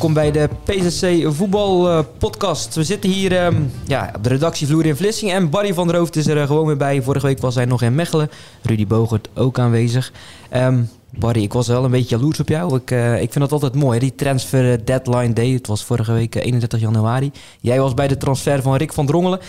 Welkom 0.00 0.22
bij 0.22 0.30
de 0.30 0.48
PZC 0.64 1.32
Voetbal 1.34 1.88
eh, 1.88 2.04
Podcast. 2.18 2.74
We 2.74 2.84
zitten 2.84 3.10
hier 3.10 3.36
ehm, 3.36 3.62
ja, 3.86 4.12
op 4.16 4.22
de 4.22 4.28
redactievloer 4.28 4.86
in 4.86 4.96
Vlissingen. 4.96 5.34
En 5.34 5.50
Barry 5.50 5.74
van 5.74 5.86
der 5.86 5.96
Hoofd 5.96 6.16
is 6.16 6.26
er 6.26 6.40
eh, 6.40 6.46
gewoon 6.46 6.66
weer 6.66 6.76
bij. 6.76 7.02
Vorige 7.02 7.26
week 7.26 7.40
was 7.40 7.54
hij 7.54 7.64
nog 7.64 7.82
in 7.82 7.94
Mechelen. 7.94 8.30
Rudy 8.62 8.86
Bogert 8.86 9.28
ook 9.34 9.58
aanwezig. 9.58 10.12
Ehm, 10.48 10.82
Barry, 11.10 11.42
ik 11.42 11.52
was 11.52 11.68
wel 11.68 11.84
een 11.84 11.90
beetje 11.90 12.16
jaloers 12.16 12.40
op 12.40 12.48
jou. 12.48 12.76
Ik, 12.76 12.90
eh, 12.90 13.12
ik 13.22 13.32
vind 13.32 13.38
dat 13.40 13.52
altijd 13.52 13.74
mooi, 13.74 13.98
die 13.98 14.14
transfer 14.14 14.84
deadline 14.84 15.32
day. 15.32 15.50
Het 15.50 15.66
was 15.66 15.84
vorige 15.84 16.12
week 16.12 16.34
31 16.34 16.80
januari. 16.80 17.30
Jij 17.60 17.80
was 17.80 17.94
bij 17.94 18.08
de 18.08 18.16
transfer 18.16 18.62
van 18.62 18.76
Rick 18.76 18.92
van 18.92 19.06
Drongelen. 19.06 19.40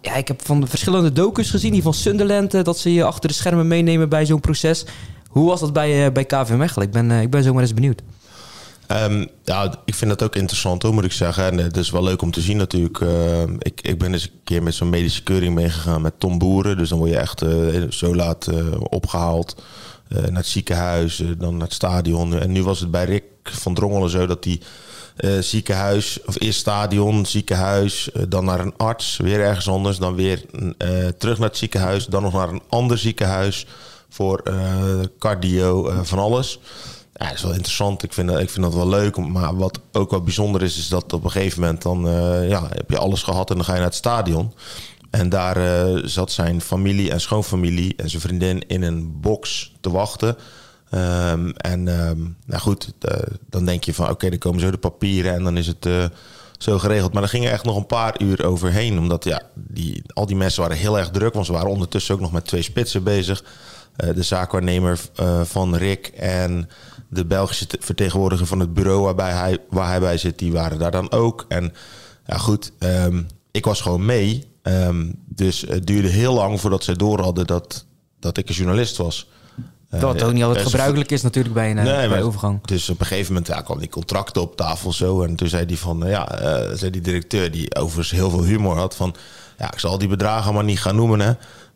Ja, 0.00 0.14
ik 0.14 0.28
heb 0.28 0.44
van 0.44 0.60
de 0.60 0.66
verschillende 0.66 1.12
docus 1.12 1.50
gezien, 1.50 1.72
die 1.72 1.82
van 1.82 1.94
Sunderland, 1.94 2.64
dat 2.64 2.78
ze 2.78 2.92
je 2.92 3.04
achter 3.04 3.28
de 3.28 3.34
schermen 3.34 3.66
meenemen 3.66 4.08
bij 4.08 4.26
zo'n 4.26 4.40
proces. 4.40 4.86
Hoe 5.28 5.48
was 5.48 5.60
dat 5.60 5.72
bij, 5.72 6.12
bij 6.12 6.24
KV 6.24 6.50
Mechelen? 6.56 6.86
Ik 6.86 6.92
ben, 6.92 7.10
ik 7.10 7.30
ben 7.30 7.42
zomaar 7.42 7.62
eens 7.62 7.74
benieuwd. 7.74 8.02
Um, 8.92 9.28
ja, 9.44 9.74
ik 9.84 9.94
vind 9.94 10.10
dat 10.10 10.22
ook 10.22 10.36
interessant 10.36 10.82
hoor, 10.82 10.94
moet 10.94 11.04
ik 11.04 11.12
zeggen. 11.12 11.44
En 11.44 11.58
het 11.58 11.76
is 11.76 11.90
wel 11.90 12.02
leuk 12.02 12.22
om 12.22 12.30
te 12.30 12.40
zien 12.40 12.56
natuurlijk. 12.56 13.00
Uh, 13.00 13.42
ik, 13.42 13.80
ik 13.80 13.98
ben 13.98 14.12
eens 14.12 14.24
een 14.24 14.40
keer 14.44 14.62
met 14.62 14.74
zo'n 14.74 14.90
medische 14.90 15.22
keuring 15.22 15.54
meegegaan 15.54 16.02
met 16.02 16.20
Tom 16.20 16.38
Boeren. 16.38 16.76
Dus 16.76 16.88
dan 16.88 16.98
word 16.98 17.10
je 17.10 17.18
echt 17.18 17.42
uh, 17.42 17.90
zo 17.90 18.14
laat 18.14 18.48
opgehaald 18.88 19.62
naar 20.08 20.32
het 20.32 20.46
ziekenhuis, 20.46 21.22
dan 21.38 21.56
naar 21.56 21.66
het 21.66 21.72
stadion. 21.72 22.38
En 22.38 22.52
nu 22.52 22.62
was 22.62 22.80
het 22.80 22.90
bij 22.90 23.04
Rick 23.04 23.24
van 23.42 23.74
Drongelen 23.74 24.10
zo 24.10 24.26
dat 24.26 24.42
die 24.42 24.60
ziekenhuis, 25.40 26.18
of 26.26 26.40
eerst 26.40 26.58
stadion, 26.58 27.26
ziekenhuis, 27.26 28.10
dan 28.28 28.44
naar 28.44 28.60
een 28.60 28.76
arts, 28.76 29.16
weer 29.16 29.40
ergens 29.40 29.68
anders, 29.68 29.98
dan 29.98 30.14
weer 30.14 30.44
terug 31.18 31.38
naar 31.38 31.48
het 31.48 31.56
ziekenhuis, 31.56 32.06
dan 32.06 32.22
nog 32.22 32.32
naar 32.32 32.48
een 32.48 32.62
ander 32.68 32.98
ziekenhuis 32.98 33.66
voor 34.08 34.42
cardio, 35.18 35.90
van 36.02 36.18
alles. 36.18 36.58
Ja, 37.14 37.26
dat 37.26 37.36
is 37.36 37.42
wel 37.42 37.52
interessant. 37.52 38.02
Ik 38.02 38.12
vind, 38.12 38.30
ik 38.30 38.50
vind 38.50 38.64
dat 38.64 38.74
wel 38.74 38.88
leuk. 38.88 39.16
Maar 39.16 39.56
wat 39.56 39.80
ook 39.92 40.10
wel 40.10 40.22
bijzonder 40.22 40.62
is, 40.62 40.78
is 40.78 40.88
dat 40.88 41.12
op 41.12 41.24
een 41.24 41.30
gegeven 41.30 41.60
moment 41.60 41.82
dan 41.82 42.06
uh, 42.06 42.48
ja, 42.48 42.68
heb 42.68 42.90
je 42.90 42.98
alles 42.98 43.22
gehad 43.22 43.50
en 43.50 43.56
dan 43.56 43.64
ga 43.64 43.72
je 43.72 43.78
naar 43.78 43.88
het 43.88 43.96
stadion. 43.96 44.52
En 45.10 45.28
daar 45.28 45.56
uh, 45.56 46.00
zat 46.04 46.32
zijn 46.32 46.60
familie 46.60 47.10
en 47.10 47.20
schoonfamilie 47.20 47.94
en 47.96 48.10
zijn 48.10 48.22
vriendin 48.22 48.68
in 48.68 48.82
een 48.82 49.20
box 49.20 49.72
te 49.80 49.90
wachten. 49.90 50.36
Um, 50.94 51.50
en 51.50 51.88
um, 51.88 52.36
nou 52.46 52.60
goed, 52.60 52.92
uh, 53.08 53.18
dan 53.50 53.64
denk 53.64 53.84
je 53.84 53.94
van 53.94 54.04
oké, 54.04 54.14
okay, 54.14 54.30
dan 54.30 54.38
komen 54.38 54.60
zo 54.60 54.70
de 54.70 54.78
papieren 54.78 55.34
en 55.34 55.44
dan 55.44 55.56
is 55.56 55.66
het 55.66 56.10
zo 56.58 56.78
geregeld. 56.78 57.12
Maar 57.12 57.22
er 57.22 57.28
gingen 57.28 57.50
echt 57.50 57.64
nog 57.64 57.76
een 57.76 57.86
paar 57.86 58.20
uur 58.22 58.44
overheen. 58.44 58.98
Omdat 58.98 59.24
ja, 59.24 59.42
die, 59.54 60.02
al 60.14 60.26
die 60.26 60.36
mensen 60.36 60.62
waren 60.62 60.76
heel 60.76 60.98
erg 60.98 61.10
druk. 61.10 61.34
Want 61.34 61.46
ze 61.46 61.52
waren 61.52 61.70
ondertussen 61.70 62.14
ook 62.14 62.20
nog 62.20 62.32
met 62.32 62.44
twee 62.44 62.62
spitsen 62.62 63.02
bezig. 63.02 63.44
de 63.96 64.22
zaakwaarnemer 64.22 65.00
van 65.44 65.76
Rick 65.76 66.06
en 66.06 66.68
de 67.12 67.24
Belgische 67.24 67.66
vertegenwoordiger 67.80 68.46
van 68.46 68.60
het 68.60 68.74
bureau 68.74 69.02
waarbij 69.02 69.32
hij, 69.32 69.58
waar 69.68 69.88
hij 69.88 70.00
bij 70.00 70.18
zit, 70.18 70.38
die 70.38 70.52
waren 70.52 70.78
daar 70.78 70.90
dan 70.90 71.10
ook. 71.10 71.44
En 71.48 71.72
ja, 72.26 72.36
goed, 72.38 72.72
um, 72.78 73.26
ik 73.50 73.64
was 73.64 73.80
gewoon 73.80 74.04
mee. 74.04 74.46
Um, 74.62 75.14
dus 75.26 75.60
het 75.68 75.86
duurde 75.86 76.08
heel 76.08 76.34
lang 76.34 76.60
voordat 76.60 76.84
zij 76.84 76.94
door 76.94 77.20
hadden 77.20 77.46
dat, 77.46 77.84
dat 78.20 78.36
ik 78.36 78.48
een 78.48 78.54
journalist 78.54 78.96
was. 78.96 79.30
Dat 79.88 80.20
uh, 80.20 80.26
ook 80.26 80.32
niet 80.32 80.42
altijd 80.42 80.66
gebruikelijk 80.66 81.10
is 81.10 81.22
natuurlijk 81.22 81.54
bij 81.54 81.70
een 81.70 81.76
nee, 81.76 82.08
bij 82.08 82.22
overgang. 82.22 82.66
Dus 82.66 82.90
op 82.90 83.00
een 83.00 83.06
gegeven 83.06 83.32
moment 83.32 83.50
ja, 83.50 83.60
kwam 83.60 83.78
die 83.78 83.88
contracten 83.88 84.42
op 84.42 84.56
tafel 84.56 84.92
zo. 84.92 85.22
En 85.22 85.36
toen 85.36 85.48
zei 85.48 85.66
die 85.66 85.78
van, 85.78 86.02
ja, 86.06 86.42
uh, 86.42 86.76
zei 86.76 86.90
die 86.90 87.00
directeur, 87.00 87.50
die 87.50 87.74
overigens 87.74 88.10
heel 88.10 88.30
veel 88.30 88.44
humor 88.44 88.76
had, 88.76 88.96
van 88.96 89.14
ja, 89.58 89.72
ik 89.72 89.78
zal 89.78 89.98
die 89.98 90.08
bedragen 90.08 90.54
maar 90.54 90.64
niet 90.64 90.80
gaan 90.80 90.96
noemen. 90.96 91.20
Hè. 91.20 91.32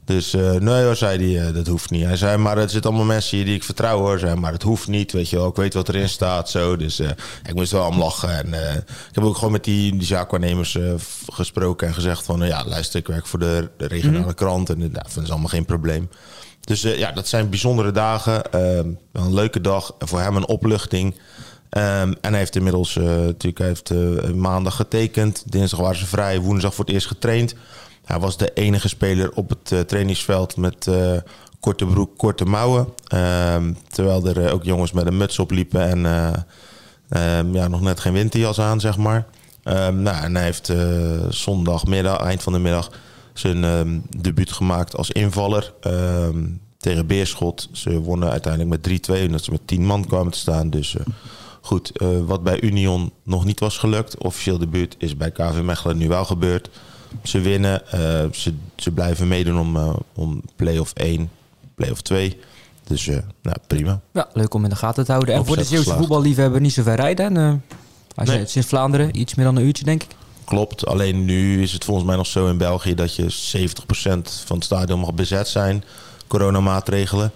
Dus 0.07 0.35
uh, 0.35 0.53
nee 0.53 0.85
hoor, 0.85 0.97
zei 0.97 1.35
hij, 1.35 1.49
uh, 1.49 1.55
dat 1.55 1.67
hoeft 1.67 1.91
niet. 1.91 2.05
Hij 2.05 2.17
zei, 2.17 2.37
maar 2.37 2.57
het 2.57 2.71
zitten 2.71 2.91
allemaal 2.91 3.09
mensen 3.09 3.37
hier 3.37 3.47
die 3.47 3.55
ik 3.55 3.65
vertrouw 3.65 3.99
hoor. 3.99 4.19
Zei, 4.19 4.35
maar 4.35 4.53
het 4.53 4.63
hoeft 4.63 4.89
niet, 4.89 5.13
weet 5.13 5.31
je 5.31 5.37
wel. 5.37 5.49
Ik 5.49 5.57
weet 5.57 5.75
wat 5.75 5.89
erin 5.89 6.09
staat, 6.09 6.51
zo. 6.51 6.77
Dus 6.77 7.01
uh, 7.01 7.09
ik 7.45 7.55
moest 7.55 7.73
wel 7.73 7.87
om 7.87 7.99
lachen. 7.99 8.31
En 8.31 8.55
ik 8.87 9.15
heb 9.15 9.25
ook 9.25 9.35
gewoon 9.35 9.53
met 9.53 9.65
die, 9.65 9.97
die 9.97 10.07
zaakwaarnemers 10.07 10.79
gesproken 11.33 11.87
en 11.87 11.95
gezegd 11.95 12.25
van... 12.25 12.47
ja, 12.47 12.65
luister, 12.65 13.01
ik 13.01 13.07
werk 13.07 13.27
voor 13.27 13.39
de, 13.39 13.71
de 13.77 13.87
regionale 13.87 14.19
mm 14.19 14.25
-hmm. 14.25 14.35
krant 14.35 14.71
en 14.71 14.93
dat 14.93 15.23
is 15.23 15.31
allemaal 15.31 15.49
geen 15.49 15.65
probleem. 15.65 16.09
Dus 16.61 16.83
ja, 16.83 17.13
dat 17.13 17.29
zijn 17.29 17.51
bijzondere 17.51 17.93
dagen. 17.93 18.53
Ehm, 18.53 18.89
een 19.13 19.35
leuke 19.35 19.61
dag. 19.61 19.95
Voor 19.99 20.21
hem 20.21 20.37
een 20.37 20.47
opluchting. 20.47 21.15
Um, 21.15 22.15
en 22.21 22.31
hij 22.31 22.39
heeft 22.39 22.57
inmiddels 22.57 22.95
natuurlijk 22.95 23.59
hij 23.59 23.67
heeft, 23.67 24.35
maandag 24.35 24.77
getekend. 24.77 25.43
Dinsdag 25.47 25.81
waren 25.81 25.99
ze 25.99 26.07
vrij. 26.07 26.41
Woensdag 26.41 26.75
voor 26.75 26.85
het 26.85 26.95
eerst 26.95 27.07
getraind. 27.07 27.55
Hij 28.07 28.19
was 28.19 28.37
de 28.37 28.53
enige 28.53 28.89
speler 28.89 29.33
op 29.33 29.49
het 29.49 29.71
uh, 29.71 29.81
trainingsveld 29.81 30.57
met 30.57 30.87
uh, 30.87 31.17
korte 31.61 31.87
broek, 31.87 32.17
korte 32.17 32.45
mouwen. 32.45 32.89
Uh, 33.15 33.57
terwijl 33.89 34.27
er 34.27 34.53
ook 34.53 34.65
jongens 34.65 34.93
met 34.93 35.07
een 35.07 35.17
muts 35.17 35.39
op 35.39 35.51
liepen 35.51 35.89
en 35.89 36.07
ehm, 37.09 37.55
ja, 37.55 37.69
nog 37.69 37.81
net 37.81 38.01
geen 38.01 38.13
winterjas 38.13 38.61
aan, 38.61 38.81
zeg 38.81 38.97
maar. 38.97 39.27
Um, 39.65 40.03
nou, 40.03 40.23
en 40.25 40.35
hij 40.35 40.45
heeft 40.45 40.73
zondagmiddag, 41.29 42.21
eind 42.21 42.43
van 42.43 42.53
de 42.53 42.59
middag, 42.59 42.91
zijn 43.33 43.65
um, 43.65 44.03
debuut 44.17 44.53
gemaakt 44.53 44.97
als 44.97 45.11
invaller 45.11 45.73
tegen 46.79 47.07
Beerschot. 47.07 47.69
Ze 47.73 48.01
wonnen 48.01 48.31
uiteindelijk 48.31 48.87
met 48.87 49.11
3-2, 49.21 49.27
omdat 49.27 49.45
ze 49.45 49.51
met 49.51 49.67
10 49.67 49.87
man 49.87 50.07
kwamen 50.07 50.33
te 50.33 50.39
staan. 50.39 50.71
Dus 50.71 50.97
goed, 51.61 51.93
wat 52.27 52.43
bij 52.43 52.61
Union 52.61 53.13
nog 53.23 53.45
niet 53.45 53.61
was 53.61 53.79
gelukt, 53.79 54.19
officieel 54.19 54.59
debuut, 54.59 54.95
is 54.99 55.17
bij 55.17 55.31
KV 55.31 55.61
Mechelen 55.63 55.97
nu 55.97 56.09
wel 56.09 56.25
gebeurd. 56.25 56.69
Ze 57.23 57.41
winnen. 57.41 57.83
Uh, 57.95 58.01
ze, 58.33 58.53
ze 58.77 58.91
blijven 58.91 59.29
meedoen 59.29 59.59
om, 59.59 59.77
uh, 59.77 59.97
om 60.15 60.43
play-off 60.57 60.93
1, 60.93 61.31
play-off 61.75 62.01
2. 62.03 62.39
Dus 62.87 63.07
uh, 63.07 63.17
nou, 63.43 63.57
prima. 63.67 64.01
Ja, 64.13 64.29
leuk 64.33 64.55
om 64.55 64.65
in 64.65 64.71
de 64.71 64.77
gaten 64.77 65.05
te 65.05 65.13
houden. 65.13 65.35
En 65.35 65.47
voor 65.47 65.57
de 65.57 65.65
Zeeuwse 65.65 65.95
voetballiefhebber 65.95 66.61
niet 66.61 66.73
zo 66.73 66.83
ver 66.83 66.97
rijden. 66.97 67.37
En, 67.37 67.63
als 68.15 68.29
nee. 68.29 68.37
je, 68.37 68.43
het 68.43 68.49
is 68.49 68.57
in 68.57 68.63
Vlaanderen 68.63 69.19
iets 69.21 69.35
meer 69.35 69.45
dan 69.45 69.57
een 69.57 69.65
uurtje, 69.65 69.85
denk 69.85 70.03
ik. 70.03 70.09
Klopt. 70.45 70.87
Alleen 70.87 71.25
nu 71.25 71.63
is 71.63 71.73
het 71.73 71.85
volgens 71.85 72.07
mij 72.07 72.17
nog 72.17 72.27
zo 72.27 72.49
in 72.49 72.59
België 72.59 72.95
dat 72.95 73.15
je 73.15 73.23
70% 73.23 73.27
van 74.45 74.57
het 74.57 74.65
stadion 74.65 75.01
mag 75.01 75.15
bezet 75.15 75.49
zijn. 75.49 75.85
Coronamaatregelen. 76.27 77.31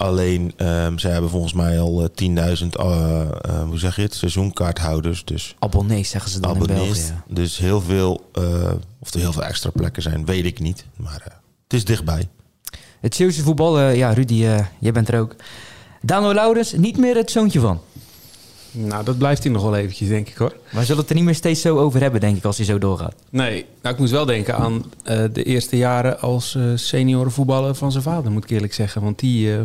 Alleen, 0.00 0.52
um, 0.56 0.98
zij 0.98 1.10
hebben 1.10 1.30
volgens 1.30 1.52
mij 1.52 1.80
al 1.80 2.08
10.000, 2.22 2.26
uh, 2.26 2.36
uh, 2.36 3.62
hoe 3.62 3.78
zeg 3.78 3.96
je 3.96 4.02
het, 4.02 4.14
seizoenkaarthouders. 4.14 5.24
Dus 5.24 5.54
abonnees 5.58 6.10
zeggen 6.10 6.30
ze 6.30 6.40
dan 6.40 6.50
abonnees, 6.50 6.78
in 6.78 6.84
België. 6.84 7.22
Dus 7.28 7.58
heel 7.58 7.80
veel, 7.80 8.30
uh, 8.38 8.72
of 8.98 9.14
er 9.14 9.20
heel 9.20 9.32
veel 9.32 9.44
extra 9.44 9.70
plekken 9.70 10.02
zijn, 10.02 10.24
weet 10.24 10.44
ik 10.44 10.60
niet. 10.60 10.84
Maar 10.96 11.22
het 11.62 11.72
is 11.72 11.84
dichtbij. 11.84 12.28
Het 13.00 13.14
Zeeuwse 13.14 13.42
voetbal, 13.42 13.80
ja 13.80 14.12
Rudy, 14.12 14.34
jij 14.78 14.92
bent 14.92 15.08
er 15.08 15.20
ook. 15.20 15.36
Dano 16.02 16.34
Laurens, 16.34 16.72
niet 16.72 16.96
meer 16.96 17.16
het 17.16 17.30
zoontje 17.30 17.60
van. 17.60 17.80
Nou, 18.72 19.04
dat 19.04 19.18
blijft 19.18 19.42
hij 19.42 19.52
nog 19.52 19.62
wel 19.62 19.76
eventjes, 19.76 20.08
denk 20.08 20.28
ik 20.28 20.36
hoor. 20.36 20.56
Maar 20.72 20.84
zullen 20.84 21.00
het 21.00 21.10
er 21.10 21.16
niet 21.16 21.24
meer 21.24 21.34
steeds 21.34 21.60
zo 21.60 21.78
over 21.78 22.00
hebben, 22.00 22.20
denk 22.20 22.36
ik, 22.36 22.44
als 22.44 22.56
hij 22.56 22.66
zo 22.66 22.78
doorgaat? 22.78 23.14
Nee, 23.30 23.64
nou, 23.82 23.94
ik 23.94 24.00
moet 24.00 24.10
wel 24.10 24.24
denken 24.24 24.56
aan 24.56 24.74
uh, 24.74 25.24
de 25.32 25.42
eerste 25.42 25.76
jaren 25.76 26.20
als 26.20 26.54
uh, 26.54 26.72
seniorenvoetballer 26.74 27.74
van 27.74 27.92
zijn 27.92 28.02
vader, 28.02 28.30
moet 28.30 28.44
ik 28.44 28.50
eerlijk 28.50 28.74
zeggen. 28.74 29.02
Want 29.02 29.18
die 29.18 29.48
uh, 29.48 29.60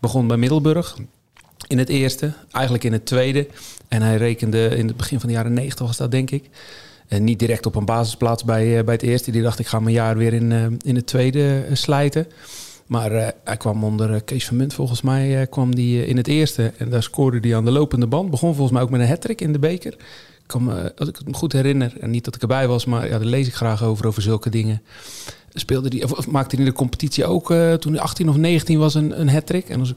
begon 0.00 0.26
bij 0.26 0.36
Middelburg 0.36 0.96
in 1.66 1.78
het 1.78 1.88
eerste, 1.88 2.32
eigenlijk 2.50 2.84
in 2.84 2.92
het 2.92 3.06
tweede. 3.06 3.46
En 3.88 4.02
hij 4.02 4.16
rekende 4.16 4.68
in 4.76 4.86
het 4.86 4.96
begin 4.96 5.20
van 5.20 5.28
de 5.28 5.34
jaren 5.34 5.52
negentig 5.52 5.86
was 5.86 5.96
dat, 5.96 6.10
denk 6.10 6.30
ik. 6.30 6.44
En 7.08 7.24
niet 7.24 7.38
direct 7.38 7.66
op 7.66 7.74
een 7.74 7.84
basisplaats 7.84 8.44
bij, 8.44 8.84
bij 8.84 8.94
het 8.94 9.02
eerste. 9.02 9.30
Die 9.30 9.42
dacht, 9.42 9.58
ik 9.58 9.66
ga 9.66 9.80
mijn 9.80 9.94
jaar 9.94 10.16
weer 10.16 10.32
in, 10.32 10.78
in 10.84 10.96
het 10.96 11.06
tweede 11.06 11.64
slijten. 11.72 12.26
Maar 12.92 13.12
uh, 13.12 13.26
hij 13.44 13.56
kwam 13.56 13.84
onder 13.84 14.10
uh, 14.10 14.16
Kees 14.24 14.46
van 14.46 14.56
Munt 14.56 14.74
volgens 14.74 15.02
mij 15.02 15.40
uh, 15.40 15.46
kwam 15.50 15.74
die, 15.74 16.06
in 16.06 16.16
het 16.16 16.28
eerste. 16.28 16.72
En 16.76 16.90
daar 16.90 17.02
scoorde 17.02 17.38
hij 17.40 17.56
aan 17.56 17.64
de 17.64 17.70
lopende 17.70 18.06
band. 18.06 18.30
Begon 18.30 18.54
volgens 18.54 18.72
mij 18.72 18.82
ook 18.82 18.90
met 18.90 19.00
een 19.00 19.08
hat 19.08 19.24
in 19.24 19.52
de 19.52 19.58
beker. 19.58 19.96
Als 20.96 21.08
ik 21.08 21.16
het 21.16 21.26
me 21.26 21.34
goed 21.34 21.52
herinner, 21.52 21.92
en 22.00 22.10
niet 22.10 22.24
dat 22.24 22.34
ik 22.34 22.42
erbij 22.42 22.68
was, 22.68 22.84
maar 22.84 23.08
ja, 23.08 23.18
daar 23.18 23.26
lees 23.26 23.46
ik 23.46 23.54
graag 23.54 23.82
over, 23.82 24.06
over 24.06 24.22
zulke 24.22 24.50
dingen. 24.50 24.82
Speelde 25.52 25.90
die, 25.90 26.04
of, 26.04 26.12
of 26.12 26.28
maakte 26.28 26.56
hij 26.56 26.64
in 26.64 26.70
de 26.70 26.76
competitie 26.76 27.24
ook, 27.24 27.46
toen 27.78 27.92
hij 27.92 28.02
18 28.02 28.28
of 28.28 28.36
19 28.36 28.78
was, 28.78 28.94
een, 28.94 29.20
een 29.20 29.30
hat 29.30 29.50
En 29.50 29.80
als 29.80 29.90
ik 29.90 29.96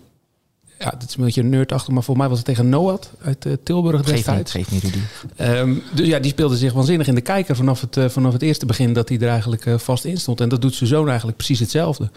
ja, 0.80 0.90
dit 0.90 1.10
is 1.10 1.16
een 1.16 1.24
beetje 1.24 1.44
nerdachtig, 1.44 1.94
maar 1.94 2.04
voor 2.04 2.18
mij 2.18 2.30
was 2.30 2.38
het 2.38 2.48
tegen 2.48 2.70
Noat 2.70 3.12
uit 3.22 3.46
uh, 3.46 3.54
Tilburg 3.64 4.02
destijds. 4.02 4.52
Geef 4.52 4.72
niet, 4.72 4.82
geef 4.82 4.96
niet 5.38 5.50
um, 5.50 5.84
dus 5.94 6.08
ja, 6.08 6.20
die 6.20 6.32
speelde 6.32 6.58
zich 6.58 6.74
waanzinnig 6.74 7.08
in 7.08 7.16
de 7.16 7.22
kijker 7.22 7.56
vanaf 7.56 7.82
het, 7.82 7.98
uh, 7.98 8.10
vanaf 8.10 8.34
het 8.34 8.42
eerste 8.42 8.66
begin 8.66 8.94
dat 8.94 9.10
hij 9.10 9.20
er 9.20 9.28
eigenlijk 9.28 9.66
uh, 9.66 9.78
vast 9.78 10.06
in 10.06 10.18
stond. 10.18 10.42
En 10.42 10.50
dat 10.50 10.62
doet 10.62 10.76
zijn 10.76 10.90
zoon 10.90 11.08
eigenlijk 11.08 11.38
precies 11.38 11.60
hetzelfde. 11.60 12.10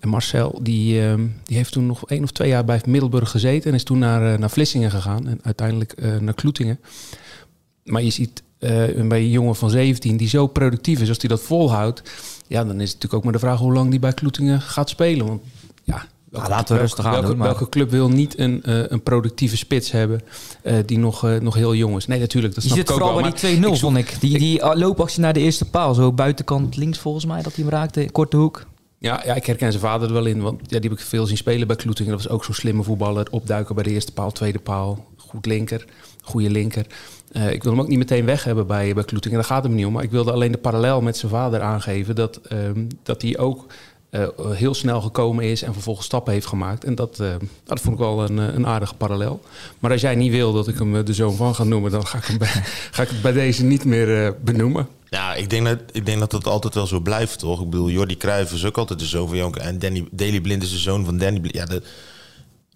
En 0.00 0.08
Marcel, 0.08 0.58
die, 0.62 1.00
um, 1.00 1.36
die 1.44 1.56
heeft 1.56 1.72
toen 1.72 1.86
nog 1.86 2.08
één 2.08 2.22
of 2.22 2.30
twee 2.30 2.48
jaar 2.48 2.64
bij 2.64 2.80
Middelburg 2.86 3.30
gezeten 3.30 3.70
en 3.70 3.76
is 3.76 3.84
toen 3.84 3.98
naar, 3.98 4.38
naar 4.38 4.50
Vlissingen 4.50 4.90
gegaan 4.90 5.28
en 5.28 5.38
uiteindelijk 5.42 6.20
naar 6.20 6.34
Kloetingen. 6.34 6.80
Maar 7.84 8.02
je 8.02 8.10
ziet 8.10 8.42
bij 8.58 9.20
een 9.20 9.30
jongen 9.30 9.56
van 9.56 9.70
17 9.70 10.16
die 10.16 10.28
zo 10.28 10.46
productief 10.46 11.00
is, 11.00 11.08
als 11.08 11.18
hij 11.20 11.28
dat 11.28 11.42
volhoudt, 11.42 12.02
ja, 12.46 12.64
dan 12.64 12.80
is 12.80 12.92
het 12.92 12.94
natuurlijk 12.94 13.14
ook 13.14 13.24
maar 13.24 13.32
de 13.32 13.38
vraag 13.38 13.58
hoe 13.58 13.72
lang 13.72 13.90
die 13.90 13.98
bij 13.98 14.12
Kloetingen 14.12 14.60
gaat 14.60 14.88
spelen. 14.88 15.26
Want 15.26 15.42
ja, 15.84 16.06
Welke, 16.30 16.48
laten 16.48 16.74
we 16.74 16.80
rustig 16.80 17.04
aan 17.04 17.12
welke, 17.12 17.26
doen. 17.26 17.36
Maar... 17.36 17.46
Welke 17.46 17.68
club 17.68 17.90
wil 17.90 18.08
niet 18.08 18.38
een, 18.38 18.62
uh, 18.64 18.82
een 18.88 19.02
productieve 19.02 19.56
spits 19.56 19.90
hebben 19.90 20.20
uh, 20.62 20.74
die 20.86 20.98
nog, 20.98 21.24
uh, 21.24 21.40
nog 21.40 21.54
heel 21.54 21.74
jong 21.74 21.96
is? 21.96 22.06
Nee, 22.06 22.18
natuurlijk. 22.18 22.54
Dat 22.54 22.64
je 22.64 22.70
zit 22.70 22.90
vooral 22.90 23.14
wel, 23.14 23.22
bij 23.22 23.32
die 23.40 23.76
2-0, 23.76 23.80
vond 23.80 23.96
ik. 23.96 24.16
Die, 24.20 24.38
die 24.38 24.74
loopactie 24.76 25.20
naar 25.20 25.32
de 25.32 25.40
eerste 25.40 25.64
paal, 25.64 25.94
zo 25.94 26.12
buitenkant 26.12 26.76
links 26.76 26.98
volgens 26.98 27.24
mij, 27.24 27.42
dat 27.42 27.54
hij 27.54 27.64
hem 27.64 27.72
raakte, 27.72 28.10
korte 28.12 28.36
hoek. 28.36 28.66
Ja, 28.98 29.22
ja, 29.24 29.34
ik 29.34 29.46
herken 29.46 29.70
zijn 29.72 29.84
vader 29.84 30.08
er 30.08 30.14
wel 30.14 30.26
in, 30.26 30.40
want 30.40 30.60
ja, 30.60 30.78
die 30.78 30.90
heb 30.90 30.98
ik 30.98 31.04
veel 31.04 31.26
zien 31.26 31.36
spelen 31.36 31.66
bij 31.66 31.76
Kloetingen. 31.76 32.12
Dat 32.12 32.22
was 32.22 32.32
ook 32.32 32.44
zo'n 32.44 32.54
slimme 32.54 32.82
voetballer. 32.82 33.26
Opduiken 33.30 33.74
bij 33.74 33.84
de 33.84 33.90
eerste 33.90 34.12
paal, 34.12 34.32
tweede 34.32 34.58
paal. 34.58 35.04
goed 35.16 35.46
linker, 35.46 35.84
goede 36.22 36.50
linker. 36.50 36.86
Eh, 37.32 37.52
ik 37.52 37.62
wil 37.62 37.72
hem 37.72 37.80
ook 37.80 37.88
niet 37.88 37.98
meteen 37.98 38.24
weg 38.24 38.44
hebben 38.44 38.66
bij, 38.66 38.94
bij 38.94 39.04
Kloeting. 39.04 39.34
En 39.34 39.40
daar 39.40 39.48
gaat 39.48 39.62
het 39.62 39.72
niet 39.72 39.86
om. 39.86 39.92
Maar 39.92 40.02
ik 40.02 40.10
wilde 40.10 40.32
alleen 40.32 40.52
de 40.52 40.58
parallel 40.58 41.00
met 41.00 41.16
zijn 41.16 41.32
vader 41.32 41.60
aangeven. 41.60 42.14
Dat, 42.14 42.36
ehm, 42.36 42.86
dat 43.02 43.22
hij 43.22 43.38
ook 43.38 43.66
eh, 44.16 44.50
heel 44.50 44.74
snel 44.74 45.00
gekomen 45.00 45.44
is 45.44 45.62
en 45.62 45.72
vervolgens 45.72 46.06
stappen 46.06 46.32
heeft 46.32 46.46
gemaakt. 46.46 46.84
En 46.84 46.94
dat, 46.94 47.18
uh, 47.20 47.34
dat 47.64 47.80
vond 47.80 47.94
ik 47.94 48.00
wel 48.00 48.24
een, 48.24 48.36
een 48.36 48.66
aardige 48.66 48.94
parallel. 48.94 49.40
Maar 49.78 49.90
als 49.90 50.00
jij 50.00 50.14
niet 50.14 50.32
wil 50.32 50.52
dat 50.52 50.68
ik 50.68 50.78
hem 50.78 51.04
de 51.04 51.14
zoon 51.14 51.36
van 51.36 51.54
ga 51.54 51.64
noemen, 51.64 51.90
dan 51.90 52.06
ga 52.06 52.18
ik, 52.18 52.24
hem 52.24 52.38
bij, 52.38 52.48
ga 52.96 53.02
ik 53.02 53.08
het 53.08 53.22
bij 53.22 53.32
deze 53.32 53.64
niet 53.64 53.84
meer 53.84 54.36
benoemen. 54.44 54.88
Ja, 55.10 55.34
ik 55.34 55.50
denk, 55.50 55.66
dat, 55.66 55.78
ik 55.92 56.06
denk 56.06 56.18
dat 56.18 56.32
het 56.32 56.46
altijd 56.46 56.74
wel 56.74 56.86
zo 56.86 57.00
blijft, 57.00 57.38
toch? 57.38 57.60
Ik 57.60 57.70
bedoel, 57.70 57.90
Jordi 57.90 58.16
Cruijff 58.16 58.52
is 58.52 58.64
ook 58.64 58.78
altijd 58.78 58.98
de 58.98 59.06
zoon 59.06 59.28
van 59.28 59.36
Jonker. 59.36 59.60
En 59.60 59.78
Danny, 59.78 60.08
Daley 60.10 60.40
Blind 60.40 60.62
is 60.62 60.70
de 60.70 60.78
zoon 60.78 61.04
van 61.04 61.18
Danny 61.18 61.40
Blind. 61.40 61.54
Ja, 61.54 61.64
de, 61.64 61.82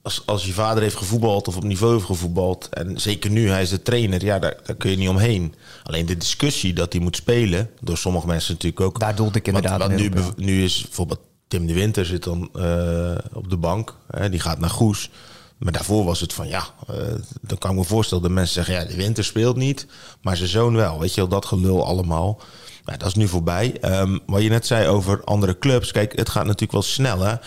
als, 0.03 0.23
als 0.27 0.47
je 0.47 0.53
vader 0.53 0.83
heeft 0.83 0.97
gevoetbald 0.97 1.49
of 1.49 1.57
op 1.57 1.65
niveau 1.65 1.93
heeft 1.93 2.05
gevoetbald... 2.05 2.69
en 2.69 3.01
zeker 3.01 3.31
nu, 3.31 3.49
hij 3.49 3.63
is 3.63 3.71
de 3.71 3.83
trainer, 3.83 4.25
ja, 4.25 4.39
daar, 4.39 4.57
daar 4.65 4.77
kun 4.77 4.91
je 4.91 4.97
niet 4.97 5.09
omheen. 5.09 5.55
Alleen 5.83 6.07
de 6.07 6.17
discussie 6.17 6.73
dat 6.73 6.93
hij 6.93 7.03
moet 7.03 7.17
spelen, 7.17 7.71
door 7.81 7.97
sommige 7.97 8.27
mensen 8.27 8.53
natuurlijk 8.53 8.81
ook... 8.81 9.01
Daar 9.01 9.17
doelde 9.17 9.39
ik 9.39 9.47
inderdaad 9.47 9.79
want, 9.79 9.97
nu, 9.97 10.11
nu 10.37 10.65
is 10.65 10.83
bijvoorbeeld 10.83 11.21
Tim 11.50 11.67
de 11.67 11.75
Winter 11.75 12.06
zit 12.06 12.25
dan 12.25 12.50
uh, 12.56 13.14
op 13.32 13.50
de 13.50 13.56
bank. 13.56 13.97
Hè, 14.11 14.31
die 14.31 14.41
gaat 14.41 14.58
naar 14.58 14.70
Goes. 14.70 15.11
Maar 15.58 15.73
daarvoor 15.73 16.05
was 16.05 16.20
het 16.20 16.32
van 16.32 16.49
ja, 16.49 16.64
uh, 16.91 16.97
dan 17.41 17.58
kan 17.58 17.70
ik 17.70 17.76
me 17.76 17.85
voorstellen 17.85 18.23
dat 18.23 18.32
mensen 18.32 18.55
zeggen: 18.55 18.75
ja, 18.75 18.85
de 18.91 18.97
winter 18.97 19.25
speelt 19.25 19.56
niet, 19.56 19.87
maar 20.23 20.37
zijn 20.37 20.49
zoon 20.49 20.75
wel. 20.75 21.00
Weet 21.00 21.14
je 21.14 21.20
wel, 21.20 21.29
dat 21.31 21.44
gelul 21.44 21.87
allemaal. 21.87 22.41
Dat 22.85 23.06
is 23.06 23.14
nu 23.14 23.29
voorbij. 23.29 23.76
Um, 23.85 24.20
wat 24.26 24.43
je 24.43 24.49
net 24.49 24.67
zei 24.67 24.87
over 24.88 25.25
andere 25.25 25.58
clubs. 25.58 25.93
Kijk, 25.93 26.17
het 26.17 26.29
gaat 26.29 26.44
natuurlijk 26.44 26.73
wel 26.73 26.82
sneller. 26.82 27.41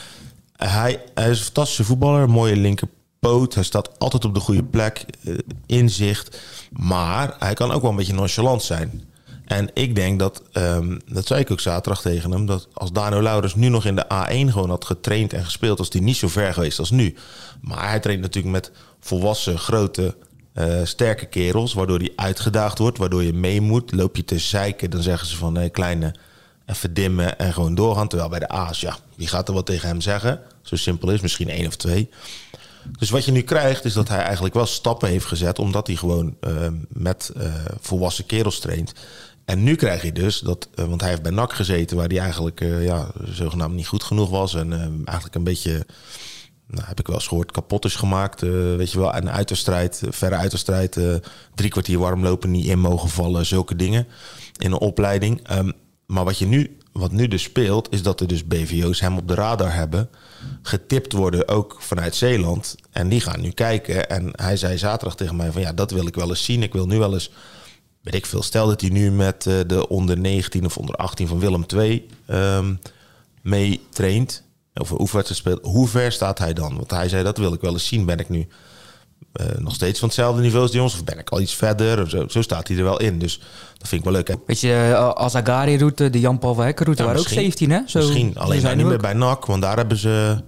Hij, 0.56 1.04
is 1.16 1.24
een 1.26 1.36
fantastische 1.36 1.84
voetballer, 1.84 2.30
mooie 2.30 2.56
linkerpoot. 2.56 3.54
Hij 3.54 3.64
staat 3.64 4.00
altijd 4.00 4.26
op 4.26 4.34
de 4.34 4.40
goede 4.40 4.64
plek, 4.64 5.06
uh, 5.22 5.38
inzicht. 5.66 6.40
Maar 6.70 7.36
hij 7.40 7.54
kan 7.54 7.72
ook 7.72 7.82
wel 7.82 7.92
een 7.92 7.98
beetje 7.98 8.14
nonchalant 8.14 8.64
zijn. 8.64 9.04
En 9.46 9.70
ik 9.74 9.96
denk 9.96 10.20
dat, 10.20 10.42
um, 10.54 11.02
dat 11.06 11.28
zei 11.28 11.40
ik 11.40 11.52
ook 11.52 11.60
zaterdag 11.60 12.02
tegen 12.02 12.32
hem, 12.32 12.46
dat 12.46 12.68
als 12.74 12.92
Dano 12.92 13.22
Laurens 13.22 13.56
nu 13.56 13.70
nog 13.70 13.86
in 13.86 13.96
de 13.96 14.06
A1 14.06 14.52
gewoon 14.52 14.70
had 14.70 14.86
getraind 14.86 15.34
en 15.34 15.46
gespeeld, 15.46 15.78
was 15.78 15.90
hij 15.92 16.02
niet 16.02 16.16
zo 16.16 16.28
ver 16.28 16.54
geweest 16.54 16.80
als 16.80 16.92
nu. 16.92 17.16
Maar 17.62 17.90
hij 17.90 18.00
traint 18.00 18.22
natuurlijk 18.22 18.54
met 18.54 18.72
volwassen, 19.00 19.60
grote, 19.60 20.16
uh, 20.54 20.80
sterke 20.84 21.26
kerels, 21.26 21.74
waardoor 21.74 21.98
hij 21.98 22.12
uitgedaagd 22.16 22.78
wordt, 22.78 22.98
waardoor 22.98 23.24
je 23.24 23.34
mee 23.34 23.62
moet. 23.62 23.92
Loop 23.92 24.16
je 24.16 24.26
te 24.26 24.40
zeiken, 24.40 24.90
dan 24.90 25.02
zeggen 25.02 25.28
ze 25.28 25.38
van 25.38 25.54
nee, 25.54 25.70
kleine, 25.70 26.16
even 26.66 26.94
dimmen 26.94 27.40
en 27.40 27.54
gewoon 27.54 27.76
doorgaan. 27.76 28.08
Terwijl 28.08 28.30
bij 28.30 28.40
de 28.40 28.50
A's, 28.50 28.82
ja, 28.82 28.98
wie 29.16 29.28
gaat 29.28 29.48
er 29.48 29.54
wat 29.54 29.66
tegen 29.66 29.88
hem 29.88 30.02
zeggen? 30.02 30.40
Zo 30.62 30.76
simpel 30.76 31.10
is, 31.10 31.22
misschien 31.22 31.50
één 31.50 31.68
of 31.68 31.76
twee. 31.76 32.10
Dus 33.00 33.10
wat 33.10 33.26
je 33.26 33.32
nu 33.32 33.42
krijgt, 33.42 33.86
is 33.86 33.94
dat 33.94 34.08
hij 34.08 34.22
eigenlijk 34.22 34.54
wel 34.54 34.66
stappen 34.66 35.10
heeft 35.10 35.26
gezet, 35.26 35.60
omdat 35.60 35.88
hij 35.88 35.96
gewoon 35.96 36.36
uh, 36.42 36.68
met 36.88 37.32
uh, 37.38 37.54
volwassen 37.80 38.26
kerels 38.26 38.60
traint. 38.60 38.94
En 39.46 39.64
nu 39.64 39.76
krijg 39.76 40.04
je 40.04 40.12
dus 40.12 40.40
dat, 40.40 40.70
uh, 40.76 40.86
want 40.86 41.02
hij 41.02 41.10
heeft 41.10 41.22
bij 41.22 41.32
NAC 41.32 41.54
gezeten, 41.54 41.98
waar 41.98 42.08
hij 42.08 42.20
eigenlijk 42.20 42.62
uh, 42.62 42.86
ja, 42.86 43.12
zogenaamd 43.24 43.76
niet 43.76 43.88
goed 43.88 44.04
genoeg 44.04 44.30
was. 44.30 44.56
En 44.56 44.72
uh, 44.72 44.80
eigenlijk 45.06 45.36
een 45.36 45.44
beetje, 45.44 45.86
nou, 46.68 46.88
heb 46.88 47.00
ik 47.00 47.08
wel 47.08 47.16
eens 47.16 47.28
gehoord, 47.28 47.52
kapot 47.52 47.86
is 47.86 47.96
gemaakt. 47.96 48.42
weet 48.42 48.92
je 48.92 49.00
wel, 49.00 49.16
een 49.16 49.30
uiterstrijd, 49.30 50.02
verre 50.10 50.36
uiterstrijd, 50.36 51.00
drie 51.56 51.70
kwartier 51.70 52.00
warm 52.00 52.24
lopen, 52.24 52.52
niet 52.52 52.66
in 52.66 52.80
mogen 52.80 53.10
vallen, 53.10 53.46
zulke 53.46 53.76
dingen 53.76 54.08
in 54.58 54.72
een 54.72 54.80
opleiding. 54.80 55.52
Um, 55.52 55.74
maar 56.06 56.24
wat 56.24 56.38
je 56.38 56.46
nu, 56.46 56.78
wat 56.92 57.12
nu 57.12 57.28
dus 57.28 57.44
speelt, 57.44 57.92
is 57.92 58.04
dat 58.04 58.20
er 58.20 58.28
dus 58.28 58.48
BVO's 58.48 59.00
hem 59.00 59.18
op 59.18 59.28
de 59.28 59.34
radar 59.34 59.74
hebben. 59.74 60.10
Getipt 60.62 61.12
worden 61.12 61.48
ook 61.48 61.76
vanuit 61.80 62.16
Zeeland. 62.16 62.76
En 62.92 63.10
die 63.10 63.22
gaan 63.22 63.42
nu 63.42 63.50
kijken. 63.50 64.10
En 64.10 64.30
hij 64.32 64.58
zei 64.58 64.78
zaterdag 64.78 65.16
tegen 65.16 65.36
mij 65.36 65.52
van 65.52 65.62
ja, 65.62 65.74
dat 65.74 65.92
wil 65.92 66.08
ik 66.08 66.16
wel 66.16 66.30
eens 66.30 66.44
zien. 66.44 66.64
Ik 66.64 66.74
wil 66.74 66.88
nu 66.88 66.98
wel 66.98 67.14
eens 67.14 67.32
weet 68.04 68.14
ik 68.14 68.26
veel, 68.26 68.44
stel 68.44 68.68
dat 68.68 68.82
hij 68.82 68.90
nu 68.90 69.12
met 69.12 69.46
uh, 69.46 69.60
de 69.68 69.88
onder 69.88 70.18
19 70.18 70.66
of 70.66 70.78
onder 70.78 70.96
18 70.96 71.28
van 71.28 71.40
Willem 71.40 71.66
II 71.76 72.10
um, 72.30 72.80
mee 73.42 73.82
traint, 73.90 74.44
of 74.74 74.92
oefenwedstrijd 74.92 75.42
speelt, 75.42 75.74
hoe 75.74 75.88
ver 75.88 76.12
staat 76.12 76.40
hij 76.40 76.54
dan? 76.54 76.76
Want 76.76 76.92
hij 76.92 77.10
zei, 77.10 77.24
dat 77.24 77.38
wil 77.38 77.54
ik 77.54 77.62
wel 77.62 77.74
eens 77.74 77.88
zien. 77.88 78.06
Ben 78.06 78.20
ik 78.20 78.30
nu 78.30 78.48
uh, 79.42 79.48
nog 79.58 79.74
steeds 79.74 80.00
van 80.00 80.08
hetzelfde 80.08 80.42
niveau 80.42 80.62
als 80.62 80.72
die 80.72 80.80
jongens, 80.80 81.00
of 81.00 81.04
ben 81.04 81.20
ik 81.20 81.30
al 81.30 81.42
iets 81.42 81.56
verder? 81.56 82.10
Zo, 82.10 82.28
zo 82.28 82.42
staat 82.42 82.68
hij 82.68 82.78
er 82.78 82.84
wel 82.84 83.00
in, 83.00 83.20
dus 83.20 83.40
dat 83.78 83.88
vind 83.88 84.02
ik 84.02 84.04
wel 84.04 84.14
leuk. 84.14 84.28
Hè? 84.28 84.36
Weet 84.46 84.60
je, 84.60 84.88
uh, 84.90 85.10
Azagari-route, 85.10 86.10
de 86.10 86.20
Jan-Paul 86.20 86.54
van 86.54 86.64
Hekken-route, 86.64 87.02
ja, 87.02 87.08
waren 87.08 87.24
ook 87.24 87.30
17, 87.30 87.70
hè? 87.70 87.80
Zo, 87.86 88.00
misschien, 88.00 88.38
alleen 88.38 88.62
zijn 88.62 88.78
niet 88.78 88.86
meer 88.86 88.98
bij 88.98 89.14
NAC, 89.14 89.46
want 89.46 89.62
daar 89.62 89.78
hebben 89.78 89.98
ze... 89.98 90.42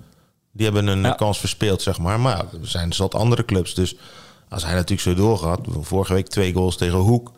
Die 0.51 0.65
hebben 0.65 0.87
een 0.87 1.01
ja. 1.01 1.11
kans 1.11 1.39
verspeeld, 1.39 1.81
zeg 1.81 1.99
maar. 1.99 2.19
Maar 2.19 2.37
ja, 2.37 2.59
er 2.61 2.67
zijn 2.67 2.93
zat 2.93 3.15
andere 3.15 3.45
clubs, 3.45 3.73
dus... 3.73 3.95
Als 4.49 4.63
hij 4.63 4.73
natuurlijk 4.73 5.01
zo 5.01 5.13
doorgaat, 5.13 5.59
vorige 5.81 6.13
week 6.13 6.27
twee 6.27 6.53
goals 6.53 6.77
tegen 6.77 6.97
Hoek 6.97 7.31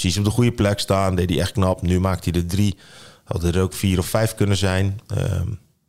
precies 0.00 0.18
op 0.18 0.24
de 0.24 0.30
goede 0.30 0.52
plek 0.52 0.78
staan. 0.80 1.14
Deed 1.14 1.30
hij 1.30 1.40
echt 1.40 1.52
knap. 1.52 1.82
Nu 1.82 2.00
maakt 2.00 2.24
hij 2.24 2.34
er 2.34 2.46
drie. 2.46 2.76
Had 3.24 3.42
er 3.42 3.60
ook 3.60 3.72
vier 3.72 3.98
of 3.98 4.06
vijf 4.06 4.34
kunnen 4.34 4.56
zijn. 4.56 5.00
Uh, 5.16 5.40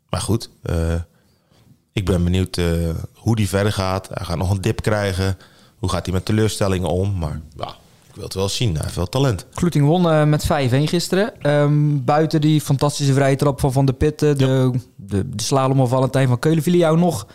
maar 0.09 0.21
goed, 0.21 0.49
uh, 0.69 0.93
ik 1.93 2.05
ben 2.05 2.23
benieuwd 2.23 2.57
uh, 2.57 2.89
hoe 3.13 3.35
die 3.35 3.47
verder 3.47 3.71
gaat. 3.71 4.09
Hij 4.13 4.25
gaat 4.25 4.37
nog 4.37 4.49
een 4.49 4.61
dip 4.61 4.81
krijgen. 4.81 5.37
Hoe 5.77 5.89
gaat 5.89 6.05
hij 6.05 6.13
met 6.13 6.25
teleurstellingen 6.25 6.89
om? 6.89 7.17
Maar 7.17 7.41
ja, 7.57 7.67
ik 8.07 8.15
wil 8.15 8.23
het 8.23 8.33
wel 8.33 8.49
zien. 8.49 8.73
Hij 8.73 8.83
heeft 8.83 8.95
wel 8.95 9.09
talent. 9.09 9.45
Kloeting 9.53 9.85
won 9.85 10.29
met 10.29 10.43
5-1 10.43 10.47
gisteren. 10.67 11.51
Um, 11.51 12.03
buiten 12.05 12.41
die 12.41 12.61
fantastische 12.61 13.13
vrije 13.13 13.35
trap 13.35 13.59
van 13.59 13.71
Van 13.71 13.85
der 13.85 13.95
Pitten. 13.95 14.37
De, 14.37 14.45
ja. 14.45 14.79
de, 14.95 15.29
de 15.29 15.43
slalom 15.43 15.77
van 15.77 15.87
Valentijn 15.87 16.27
van 16.27 16.39
Keulen. 16.39 16.63
Viel 16.63 16.73
jou 16.73 16.97
nog 16.97 17.27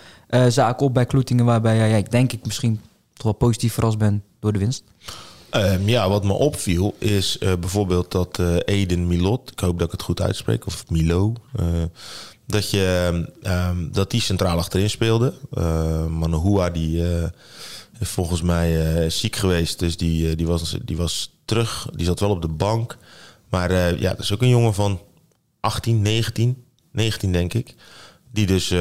zaken 0.48 0.86
op 0.86 0.94
bij 0.94 1.06
Kloetingen... 1.06 1.44
waarbij 1.44 1.76
jij, 1.76 1.90
ja, 1.90 2.02
denk 2.02 2.32
ik, 2.32 2.46
misschien 2.46 2.80
toch 3.12 3.24
wel 3.24 3.32
positief 3.32 3.72
verrast 3.72 3.98
bent 3.98 4.22
door 4.40 4.52
de 4.52 4.58
winst? 4.58 4.84
Um, 5.56 5.88
ja, 5.88 6.08
wat 6.08 6.24
me 6.24 6.32
opviel 6.32 6.94
is 6.98 7.36
uh, 7.40 7.52
bijvoorbeeld 7.60 8.10
dat 8.10 8.38
uh, 8.38 8.56
Eden 8.64 9.06
Milot, 9.06 9.50
ik 9.50 9.60
hoop 9.60 9.78
dat 9.78 9.86
ik 9.86 9.92
het 9.92 10.02
goed 10.02 10.20
uitspreek, 10.20 10.66
of 10.66 10.90
Milo, 10.90 11.32
uh, 11.60 11.66
dat, 12.46 12.70
je, 12.70 13.10
um, 13.42 13.92
dat 13.92 14.10
die 14.10 14.20
centraal 14.20 14.58
achterin 14.58 14.90
speelde. 14.90 15.32
Manohua 16.08 16.70
die 16.70 17.02
is 17.98 18.08
volgens 18.08 18.42
mij 18.42 19.10
ziek 19.10 19.36
geweest, 19.36 19.78
dus 19.78 19.96
die, 19.96 20.36
die, 20.36 20.46
was, 20.46 20.76
die 20.84 20.96
was 20.96 21.32
terug. 21.44 21.88
Die 21.94 22.06
zat 22.06 22.20
wel 22.20 22.30
op 22.30 22.42
de 22.42 22.48
bank. 22.48 22.96
Maar 23.48 23.72
ja, 24.00 24.10
dat 24.10 24.18
is 24.18 24.32
ook 24.32 24.42
een 24.42 24.48
jongen 24.48 24.74
van 24.74 25.00
18, 25.60 26.02
19, 26.02 26.64
19 26.92 27.32
denk 27.32 27.54
ik. 27.54 27.74
Die 28.30 28.46
dus 28.46 28.74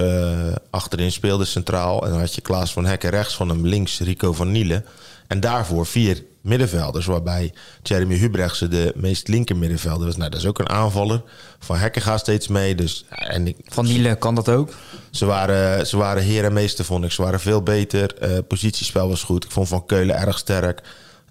achterin 0.70 1.12
speelde 1.12 1.46
centraal. 1.46 2.04
En 2.04 2.10
dan 2.10 2.20
had 2.20 2.36
je 2.36 2.42
Klaas 2.42 2.74
van 2.74 2.86
Hekken 2.86 3.10
rechts 3.10 3.36
van 3.36 3.50
hem, 3.50 3.68
links 3.68 4.00
Rico 4.00 4.34
van 4.34 4.52
Nielen. 4.52 4.86
En 5.28 5.40
daarvoor 5.40 5.86
vier 5.86 6.24
middenvelders, 6.42 7.06
waarbij 7.06 7.54
Jeremy 7.84 8.18
Hubrechtse 8.18 8.68
de 8.68 8.94
meest 8.96 9.28
linker 9.28 9.58
middenvelder 9.58 10.06
was. 10.06 10.18
Nou, 10.18 10.30
dat 10.30 10.40
is 10.40 10.46
ook 10.46 10.60
een 10.60 10.70
aanvaller. 10.70 11.22
Van 11.60 11.78
Hekken 11.78 12.02
gaat 12.02 12.20
steeds 12.20 12.48
mee. 12.48 12.76
Dus, 12.76 13.06
en 13.10 13.48
ik, 13.48 13.58
van 13.66 13.86
Nielen 13.86 14.18
kan 14.18 14.36
dat 14.36 14.50
ook? 14.50 14.74
Ze 15.12 15.26
waren, 15.26 15.88
ze 15.88 15.98
waren 15.98 16.24
heer 16.24 16.46
en 16.46 16.54
meester, 16.54 16.86
vond 16.86 17.04
ik. 17.04 17.12
Ze 17.12 17.22
waren 17.22 17.40
veel 17.40 17.64
beter. 17.64 18.16
Uh, 18.22 18.38
positiespel 18.48 19.08
was 19.08 19.24
goed. 19.24 19.44
Ik 19.44 19.52
vond 19.52 19.68
Van 19.68 19.86
Keulen 19.86 20.16
erg 20.16 20.38
sterk. 20.38 20.82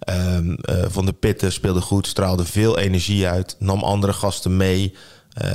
Um, 0.09 0.57
uh, 0.69 0.85
van 0.87 1.05
de 1.05 1.13
Pitten 1.13 1.51
speelde 1.51 1.81
goed, 1.81 2.07
straalde 2.07 2.45
veel 2.45 2.77
energie 2.77 3.27
uit. 3.27 3.55
Nam 3.59 3.83
andere 3.83 4.13
gasten 4.13 4.57
mee. 4.57 4.93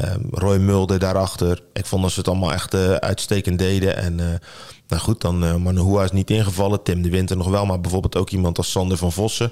Um, 0.05 0.29
Roy 0.31 0.57
Mulder 0.57 0.99
daarachter. 0.99 1.63
Ik 1.73 1.87
vond 1.87 2.03
dat 2.03 2.11
ze 2.13 2.19
het 2.19 2.29
allemaal 2.29 2.53
echt 2.53 2.75
uh, 2.75 2.95
uitstekend 2.95 3.59
deden. 3.59 3.97
En 3.97 4.41
nou 4.89 5.03
goed, 5.03 5.21
dan 5.21 5.45
uh, 5.45 6.05
is 6.05 6.11
niet 6.11 6.31
ingevallen. 6.31 6.83
Tim 6.83 7.03
de 7.03 7.11
Winter 7.11 7.37
nog 7.37 7.49
wel. 7.49 7.67
Maar 7.67 7.81
bijvoorbeeld 7.81 8.17
ook 8.17 8.31
iemand 8.31 8.59
als 8.59 8.71
Sander 8.71 8.97
van 8.97 9.13
Vossen. 9.13 9.51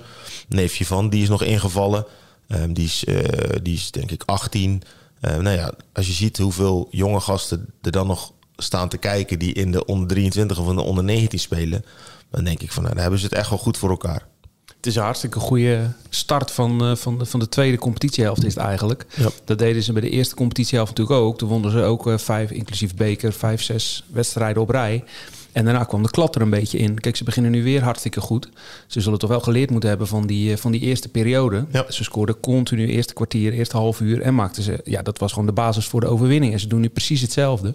Neefje 0.48 0.86
van, 0.86 1.08
die 1.08 1.22
is 1.22 1.28
nog 1.28 1.42
ingevallen. 1.42 2.06
Um, 2.48 2.72
die, 2.72 2.84
is, 2.84 3.04
uh, 3.04 3.18
die 3.62 3.74
is 3.74 3.90
denk 3.90 4.10
ik 4.10 4.22
18. 4.26 4.82
Uh, 5.20 5.36
nou 5.36 5.56
ja, 5.56 5.72
als 5.92 6.06
je 6.06 6.12
ziet 6.12 6.38
hoeveel 6.38 6.88
jonge 6.90 7.20
gasten 7.20 7.66
er 7.82 7.90
dan 7.90 8.06
nog 8.06 8.32
staan 8.56 8.88
te 8.88 8.96
kijken... 8.96 9.38
die 9.38 9.52
in 9.52 9.72
de 9.72 9.84
onder 9.84 10.08
23 10.08 10.58
of 10.58 10.68
in 10.68 10.76
de 10.76 10.82
onder 10.82 11.04
19 11.04 11.38
spelen... 11.38 11.84
dan 12.30 12.44
denk 12.44 12.60
ik 12.60 12.72
van, 12.72 12.82
nou, 12.82 12.94
dan 12.94 13.02
hebben 13.02 13.20
ze 13.20 13.26
het 13.26 13.34
echt 13.34 13.48
wel 13.48 13.58
goed 13.58 13.78
voor 13.78 13.90
elkaar. 13.90 14.26
Het 14.84 14.92
is 14.92 14.98
een 14.98 15.04
hartstikke 15.04 15.40
goede 15.40 15.90
start 16.08 16.50
van, 16.50 16.90
uh, 16.90 16.96
van, 16.96 17.18
de, 17.18 17.24
van 17.24 17.40
de 17.40 17.48
tweede 17.48 17.78
competitiehelft 17.78 18.44
is 18.44 18.54
het 18.54 18.64
eigenlijk. 18.64 19.06
Ja. 19.16 19.28
Dat 19.44 19.58
deden 19.58 19.82
ze 19.82 19.92
bij 19.92 20.02
de 20.02 20.10
eerste 20.10 20.34
competitiehelft 20.34 20.90
natuurlijk 20.90 21.20
ook. 21.20 21.38
Toen 21.38 21.48
wonnen 21.48 21.70
ze 21.70 21.82
ook 21.82 22.06
uh, 22.06 22.18
vijf, 22.18 22.50
inclusief 22.50 22.94
beker, 22.94 23.32
vijf, 23.32 23.62
zes 23.62 24.04
wedstrijden 24.12 24.62
op 24.62 24.70
rij. 24.70 25.04
En 25.54 25.64
daarna 25.64 25.84
kwam 25.84 26.02
de 26.02 26.10
klap 26.10 26.34
er 26.34 26.42
een 26.42 26.50
beetje 26.50 26.78
in. 26.78 27.00
Kijk, 27.00 27.16
ze 27.16 27.24
beginnen 27.24 27.50
nu 27.50 27.62
weer 27.62 27.82
hartstikke 27.82 28.20
goed. 28.20 28.48
Ze 28.86 29.00
zullen 29.00 29.18
toch 29.18 29.30
wel 29.30 29.40
geleerd 29.40 29.70
moeten 29.70 29.88
hebben 29.88 30.06
van 30.06 30.26
die, 30.26 30.50
uh, 30.50 30.56
van 30.56 30.72
die 30.72 30.80
eerste 30.80 31.08
periode. 31.08 31.64
Ja. 31.70 31.84
Ze 31.88 32.04
scoorden 32.04 32.40
continu 32.40 32.86
eerste 32.86 33.14
kwartier, 33.14 33.52
eerste 33.52 33.76
half 33.76 34.00
uur. 34.00 34.20
En 34.20 34.34
maakten 34.34 34.62
ze, 34.62 34.80
ja, 34.84 35.02
dat 35.02 35.18
was 35.18 35.32
gewoon 35.32 35.46
de 35.46 35.52
basis 35.52 35.86
voor 35.86 36.00
de 36.00 36.06
overwinning. 36.06 36.52
En 36.52 36.60
ze 36.60 36.66
doen 36.66 36.80
nu 36.80 36.88
precies 36.88 37.20
hetzelfde. 37.20 37.74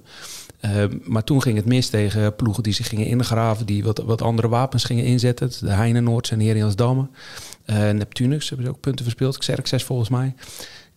Uh, 0.65 0.83
maar 1.03 1.23
toen 1.23 1.41
ging 1.41 1.55
het 1.55 1.65
mis 1.65 1.89
tegen 1.89 2.35
ploegen 2.35 2.63
die 2.63 2.73
zich 2.73 2.87
gingen 2.87 3.05
ingraven, 3.05 3.65
die 3.65 3.83
wat, 3.83 3.97
wat 3.97 4.21
andere 4.21 4.47
wapens 4.47 4.83
gingen 4.83 5.03
inzetten. 5.03 5.51
De 5.59 5.71
Heinenoords 5.71 6.31
en 6.31 6.39
Heriansdamme. 6.39 7.07
Uh, 7.65 7.89
Neptunus 7.89 8.49
hebben 8.49 8.67
ze 8.67 8.71
ook 8.71 8.79
punten 8.79 9.05
verspeeld. 9.05 9.37
Xerxes 9.37 9.83
volgens 9.83 10.09
mij. 10.09 10.33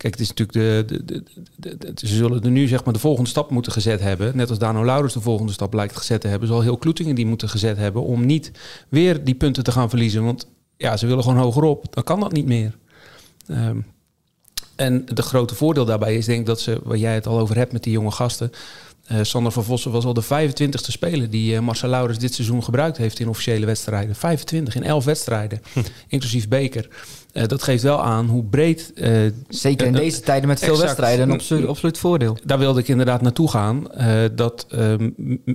Kijk, 0.03 0.15
het 0.15 0.23
is 0.23 0.35
natuurlijk 0.35 0.89
de, 0.89 1.03
de, 1.05 1.23
de, 1.57 1.79
de, 1.79 2.07
ze 2.07 2.15
zullen 2.15 2.43
er 2.43 2.51
nu 2.51 2.67
zeg 2.67 2.85
maar 2.85 2.93
de 2.93 3.01
volgende 3.01 3.29
stap 3.31 3.51
moeten 3.51 3.73
gezet 3.73 4.01
hebben. 4.01 4.37
Net 4.37 4.49
als 4.49 4.59
Dano 4.59 4.85
Laurens 4.85 5.13
de 5.13 5.21
volgende 5.21 5.53
stap 5.53 5.75
lijkt 5.75 5.97
gezet 5.97 6.21
te 6.21 6.29
hebben, 6.29 6.49
zal 6.49 6.61
heel 6.61 6.77
Kloetingen 6.77 7.15
die 7.15 7.27
moeten 7.27 7.49
gezet 7.49 7.77
hebben 7.77 8.03
om 8.03 8.27
niet 8.27 8.51
weer 8.89 9.25
die 9.25 9.35
punten 9.35 9.65
te 9.65 9.73
gaan 9.73 9.89
verliezen. 9.89 10.25
Want 10.25 10.47
ja, 10.77 10.97
ze 10.97 11.07
willen 11.07 11.23
gewoon 11.23 11.39
hogerop. 11.39 11.87
Dan 11.91 12.05
kan 12.05 12.21
dat 12.21 12.33
niet 12.33 12.47
meer. 12.47 12.79
Ehm, 13.47 13.77
en 14.77 15.05
de 15.07 15.23
grote 15.23 15.55
voordeel 15.55 15.85
daarbij 15.85 16.17
is 16.17 16.27
denk 16.27 16.41
ik 16.41 16.47
dat 16.47 16.61
ze, 16.61 16.81
waar 16.83 16.99
jij 16.99 17.15
het 17.15 17.27
al 17.27 17.39
over 17.39 17.57
hebt 17.57 17.73
met 17.73 17.83
die 17.83 17.93
jonge 17.93 18.11
gasten. 18.11 18.51
Uh, 19.13 19.19
Sander 19.23 19.53
van 19.53 19.65
Vossen 19.65 19.91
was 19.91 20.05
al 20.05 20.15
de 20.15 20.25
25e 20.25 20.75
speler 20.75 21.31
die 21.31 21.55
uh, 21.55 21.61
Marcel 21.61 21.89
Laurens 21.89 22.19
dit 22.19 22.35
seizoen 22.35 22.65
gebruikt 22.65 22.97
heeft 22.97 23.19
in 23.19 23.29
officiële 23.29 23.67
wedstrijden. 23.67 24.15
25 24.15 24.75
in 24.75 24.83
11 24.83 25.05
wedstrijden, 25.05 25.63
hm. 25.73 25.81
inclusief 26.09 26.49
beker. 26.49 26.89
Uh, 27.33 27.47
dat 27.47 27.63
geeft 27.63 27.83
wel 27.83 28.03
aan 28.03 28.27
hoe 28.27 28.45
breed. 28.45 28.93
Zeker 29.49 29.87
in 29.87 29.93
deze 29.93 30.21
tijden 30.21 30.49
met 30.49 30.59
veel 30.59 30.79
wedstrijden 30.79 31.31
een 31.31 31.67
absoluut, 31.67 31.99
voordeel. 31.99 32.37
Daar 32.45 32.59
wilde 32.59 32.81
ik 32.81 32.89
inderdaad 32.89 33.23
naartoe 33.23 33.51
gaan. 33.51 33.87
dat 34.35 34.67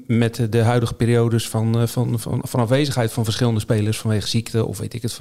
met 0.07 0.47
de 0.49 0.61
huidige 0.61 0.93
periodes 0.93 1.49
van, 1.49 1.87
van, 1.87 2.19
van, 2.19 2.41
van 2.43 2.59
afwezigheid 2.59 3.11
van 3.11 3.23
verschillende 3.23 3.59
spelers 3.59 3.97
vanwege 3.97 4.27
ziekte 4.27 4.65
of 4.65 4.77
weet 4.77 4.93
ik 4.93 5.01
het, 5.01 5.19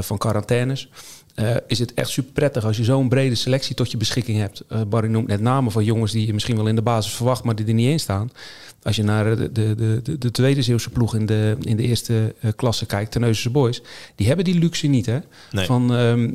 van 0.00 0.18
quarantaines. 0.18 0.88
Uh, 1.40 1.56
is 1.66 1.78
het 1.78 1.94
echt 1.94 2.08
super 2.08 2.32
prettig 2.32 2.64
als 2.64 2.76
je 2.76 2.84
zo'n 2.84 3.08
brede 3.08 3.34
selectie 3.34 3.74
tot 3.74 3.90
je 3.90 3.96
beschikking 3.96 4.38
hebt. 4.38 4.64
Uh, 4.72 4.80
Barry 4.88 5.08
noemt 5.08 5.26
net 5.26 5.40
namen 5.40 5.72
van 5.72 5.84
jongens 5.84 6.12
die 6.12 6.26
je 6.26 6.32
misschien 6.32 6.56
wel 6.56 6.66
in 6.66 6.74
de 6.74 6.82
basis 6.82 7.12
verwacht, 7.12 7.44
maar 7.44 7.54
die 7.54 7.66
er 7.66 7.74
niet 7.74 7.90
in 7.90 8.00
staan. 8.00 8.30
Als 8.82 8.96
je 8.96 9.02
naar 9.02 9.36
de, 9.36 9.52
de, 9.52 10.00
de, 10.02 10.18
de 10.18 10.30
tweede 10.30 10.62
Zeeuwse 10.62 10.90
ploeg 10.90 11.14
in 11.14 11.26
de, 11.26 11.56
in 11.60 11.76
de 11.76 11.82
eerste 11.82 12.34
uh, 12.40 12.50
klasse 12.56 12.86
kijkt, 12.86 13.10
Terneuzense 13.10 13.50
Boys, 13.50 13.82
die 14.14 14.26
hebben 14.26 14.44
die 14.44 14.58
luxe 14.58 14.86
niet. 14.86 15.06
Hè? 15.06 15.18
Nee. 15.50 15.66
Van 15.66 15.90
um, 15.90 16.34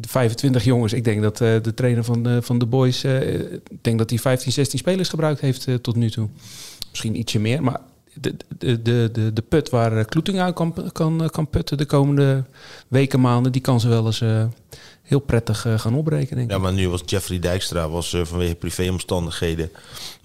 25 0.00 0.64
jongens. 0.64 0.92
Ik 0.92 1.04
denk 1.04 1.22
dat 1.22 1.36
de 1.38 1.74
trainer 1.74 2.04
van 2.04 2.22
de, 2.22 2.42
van 2.42 2.58
de 2.58 2.66
Boys, 2.66 3.04
ik 3.04 3.60
denk 3.80 3.98
dat 3.98 4.10
hij 4.10 4.18
15, 4.18 4.52
16 4.52 4.78
spelers 4.78 5.08
gebruikt 5.08 5.40
heeft 5.40 5.68
tot 5.82 5.96
nu 5.96 6.10
toe. 6.10 6.28
Misschien 6.90 7.18
ietsje 7.18 7.38
meer, 7.38 7.62
maar 7.62 7.80
de, 8.20 8.36
de, 8.58 9.10
de, 9.12 9.32
de, 9.32 9.42
put 9.42 9.70
waar 9.70 10.04
Kloeting 10.04 10.40
uit 10.40 10.54
kan, 10.54 10.90
kan, 10.92 11.30
kan 11.30 11.48
putten 11.50 11.76
de 11.76 11.86
komende 11.86 12.44
weken, 12.88 13.20
maanden, 13.20 13.52
die 13.52 13.60
kan 13.60 13.80
ze 13.80 13.88
wel 13.88 14.06
eens 14.06 14.20
uh, 14.20 14.44
heel 15.02 15.18
prettig 15.18 15.66
uh, 15.66 15.78
gaan 15.78 15.94
opbreken. 15.94 16.48
Ja, 16.48 16.58
maar 16.58 16.72
nu 16.72 16.88
was 16.88 17.02
Jeffrey 17.06 17.38
Dijkstra 17.38 17.88
was, 17.88 18.12
uh, 18.12 18.24
vanwege 18.24 18.54
privéomstandigheden 18.54 19.70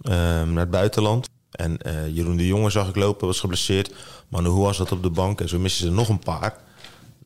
ehm, 0.01 0.53
naar 0.53 0.63
het 0.63 0.69
buitenland. 0.69 1.29
En 1.51 1.77
Jeroen 2.13 2.37
de 2.37 2.47
Jonge 2.47 2.69
zag 2.69 2.89
ik 2.89 2.95
lopen, 2.95 3.27
was 3.27 3.39
geblesseerd. 3.39 3.93
Maar 4.27 4.43
hoe 4.43 4.63
was 4.63 4.77
dat 4.77 4.91
op 4.91 5.03
de 5.03 5.09
bank? 5.09 5.41
En 5.41 5.49
zo 5.49 5.59
missen 5.59 5.85
ze 5.85 5.91
nog 5.91 6.09
een 6.09 6.19
paar. 6.19 6.57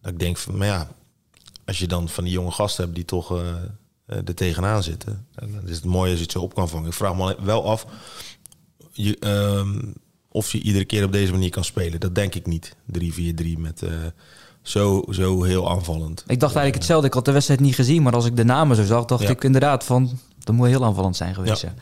Dat 0.02 0.12
ik 0.12 0.20
denk 0.20 0.38
van, 0.38 0.58
maar 0.58 0.68
ja, 0.68 0.88
als 1.66 1.78
je 1.78 1.88
dan 1.88 2.10
van 2.10 2.24
die 2.24 2.34
jonge 2.34 2.52
gasten 2.52 2.84
hebt 2.84 2.96
die 2.96 3.06
toch 3.06 3.42
er 4.06 4.36
tegenaan 4.36 4.84
zitten. 4.84 5.28
Dan 5.36 5.68
is 5.68 5.76
het 5.76 5.86
mooi 5.86 6.10
als 6.10 6.20
je 6.20 6.24
het 6.24 6.34
zo 6.34 6.42
op 6.42 6.54
kan 6.54 6.70
vangen. 6.70 6.88
Ik 6.88 6.94
vraag 6.94 7.16
me 7.16 7.36
wel 7.42 7.70
af. 7.70 7.86
Je, 8.92 9.18
ehm, 9.20 9.80
of 10.38 10.52
je 10.52 10.62
iedere 10.62 10.86
keer 10.86 11.04
op 11.04 11.12
deze 11.12 11.32
manier 11.32 11.50
kan 11.50 11.64
spelen. 11.64 12.00
Dat 12.00 12.16
denk 12.16 12.36
ik 12.36 12.46
niet. 12.46 12.76
3-4-3 13.00 13.58
met 13.58 13.82
uh, 13.82 13.90
zo, 14.62 15.04
zo 15.10 15.44
heel 15.44 15.70
aanvallend. 15.70 16.20
Ik 16.28 16.40
dacht 16.40 16.56
eigenlijk 16.56 16.76
hetzelfde. 16.76 17.08
Ik 17.08 17.14
had 17.14 17.26
de 17.26 17.32
wedstrijd 17.32 17.60
niet 17.60 17.76
gezien, 17.76 18.04
maar 18.04 18.14
als 18.14 18.26
ik 18.26 18.36
de 18.36 18.44
namen 18.46 18.76
zo 18.76 18.84
zag, 18.84 19.06
dacht 19.06 19.30
ik 19.30 19.44
inderdaad 19.44 19.84
van... 19.84 20.20
Dat 20.44 20.56
moet 20.56 20.68
heel 20.68 20.86
aanvallend 20.86 21.16
zijn 21.16 21.34
geweest. 21.36 21.62
Ja. 21.62 21.74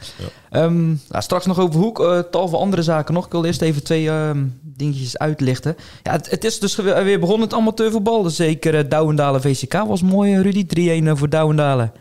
ja. 0.51 0.63
Um, 0.63 1.01
nou, 1.09 1.23
straks 1.23 1.45
nog 1.45 1.59
over 1.59 1.79
Hoek. 1.79 1.99
Uh, 1.99 2.19
tal 2.19 2.47
van 2.47 2.59
andere 2.59 2.81
zaken 2.83 3.13
nog. 3.13 3.25
Ik 3.25 3.31
wil 3.31 3.45
eerst 3.45 3.61
even 3.61 3.83
twee 3.83 4.09
um, 4.09 4.59
dingetjes 4.61 5.17
uitlichten. 5.17 5.75
Ja, 6.03 6.11
het, 6.11 6.29
het, 6.29 6.43
is 6.43 6.59
dus 6.59 6.75
weer 6.75 7.19
begonnen 7.19 7.47
het 7.47 7.57
amateurvoetbal. 7.57 8.23
Dus 8.23 8.35
zeker 8.35 8.73
uh, 8.73 8.89
Douwendalen 8.89 9.41
VCK 9.41 9.73
was 9.73 10.01
mooi, 10.01 10.41
Rudy. 10.41 10.65
3-1 11.03 11.17
voor 11.17 11.29
Douwendalen. 11.29 11.91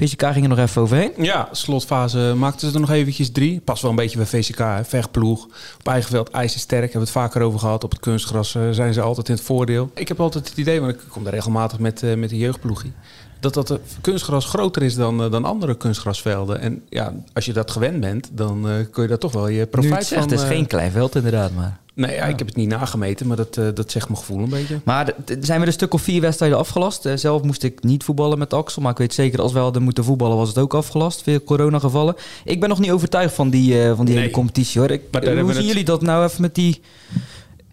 VCK 0.00 0.22
ging 0.32 0.42
er 0.42 0.48
nog 0.48 0.58
even 0.58 0.82
overheen. 0.82 1.12
Ja, 1.16 1.48
slotfase 1.52 2.34
maakten 2.36 2.68
ze 2.68 2.74
er 2.74 2.80
nog 2.80 2.90
eventjes 2.90 3.30
drie. 3.30 3.60
Pas 3.60 3.80
wel 3.80 3.90
een 3.90 3.96
beetje 3.96 4.16
bij 4.16 4.26
VCK, 4.26 4.58
hè. 4.58 4.84
vechtploeg. 4.84 5.44
Op 5.78 5.88
eigen 5.88 6.10
veld 6.10 6.30
ijzersterk, 6.30 6.80
hebben 6.80 7.00
we 7.00 7.06
het 7.06 7.10
vaker 7.10 7.42
over 7.42 7.58
gehad. 7.58 7.84
Op 7.84 7.90
het 7.90 8.00
kunstgras 8.00 8.54
uh, 8.54 8.70
zijn 8.70 8.92
ze 8.94 9.00
altijd 9.00 9.28
in 9.28 9.34
het 9.34 9.42
voordeel. 9.42 9.90
Ik 9.94 10.08
heb 10.08 10.20
altijd 10.20 10.48
het 10.48 10.58
idee, 10.58 10.80
want 10.80 10.92
ik 10.92 11.00
kom 11.08 11.24
daar 11.24 11.32
regelmatig 11.32 11.78
met, 11.78 12.02
uh, 12.02 12.14
met 12.14 12.30
de 12.30 12.38
jeugdploegie 12.38 12.92
dat 13.40 13.54
dat 13.54 13.78
kunstgras 14.00 14.44
groter 14.44 14.82
is 14.82 14.94
dan, 14.94 15.24
uh, 15.24 15.30
dan 15.30 15.44
andere 15.44 15.76
kunstgrasvelden. 15.76 16.60
En 16.60 16.82
ja, 16.88 17.14
als 17.32 17.44
je 17.44 17.52
dat 17.52 17.70
gewend 17.70 18.00
bent, 18.00 18.30
dan 18.32 18.68
uh, 18.68 18.74
kun 18.90 19.02
je 19.02 19.08
daar 19.08 19.18
toch 19.18 19.32
wel 19.32 19.48
je 19.48 19.66
profijt 19.66 19.92
nu 19.92 19.98
het 19.98 20.08
van... 20.08 20.22
Het 20.22 20.32
is 20.32 20.42
geen 20.42 20.66
klein 20.66 20.90
veld 20.90 21.14
inderdaad, 21.14 21.50
maar... 21.54 21.78
Nee, 21.94 22.14
ja, 22.14 22.24
ik 22.24 22.38
heb 22.38 22.46
het 22.46 22.56
niet 22.56 22.68
nagemeten, 22.68 23.26
maar 23.26 23.36
dat, 23.36 23.56
uh, 23.56 23.68
dat 23.74 23.90
zegt 23.90 24.08
mijn 24.08 24.20
gevoel 24.20 24.42
een 24.42 24.48
beetje. 24.48 24.80
Maar 24.84 25.14
zijn 25.40 25.60
we 25.60 25.66
een 25.66 25.72
stuk 25.72 25.94
of 25.94 26.02
vier 26.02 26.20
wedstrijden 26.20 26.58
afgelast. 26.58 27.06
Uh, 27.06 27.12
zelf 27.16 27.42
moest 27.42 27.62
ik 27.62 27.82
niet 27.82 28.04
voetballen 28.04 28.38
met 28.38 28.52
Axel, 28.52 28.82
maar 28.82 28.90
ik 28.90 28.98
weet 28.98 29.14
zeker 29.14 29.40
als 29.40 29.52
we 29.52 29.58
hadden 29.58 29.82
moeten 29.82 30.04
voetballen 30.04 30.36
was 30.36 30.48
het 30.48 30.58
ook 30.58 30.74
afgelast. 30.74 31.22
Veel 31.22 31.44
coronagevallen. 31.44 32.14
Ik 32.44 32.60
ben 32.60 32.68
nog 32.68 32.78
niet 32.78 32.90
overtuigd 32.90 33.34
van 33.34 33.50
die, 33.50 33.74
uh, 33.74 33.96
van 33.96 34.04
die 34.04 34.14
nee. 34.14 34.22
hele 34.22 34.34
competitie 34.34 34.80
hoor. 34.80 34.90
Ik, 34.90 35.02
hoe 35.10 35.22
zien 35.22 35.46
het... 35.46 35.66
jullie 35.66 35.84
dat 35.84 36.02
nou 36.02 36.24
even 36.24 36.40
met 36.40 36.54
die... 36.54 36.80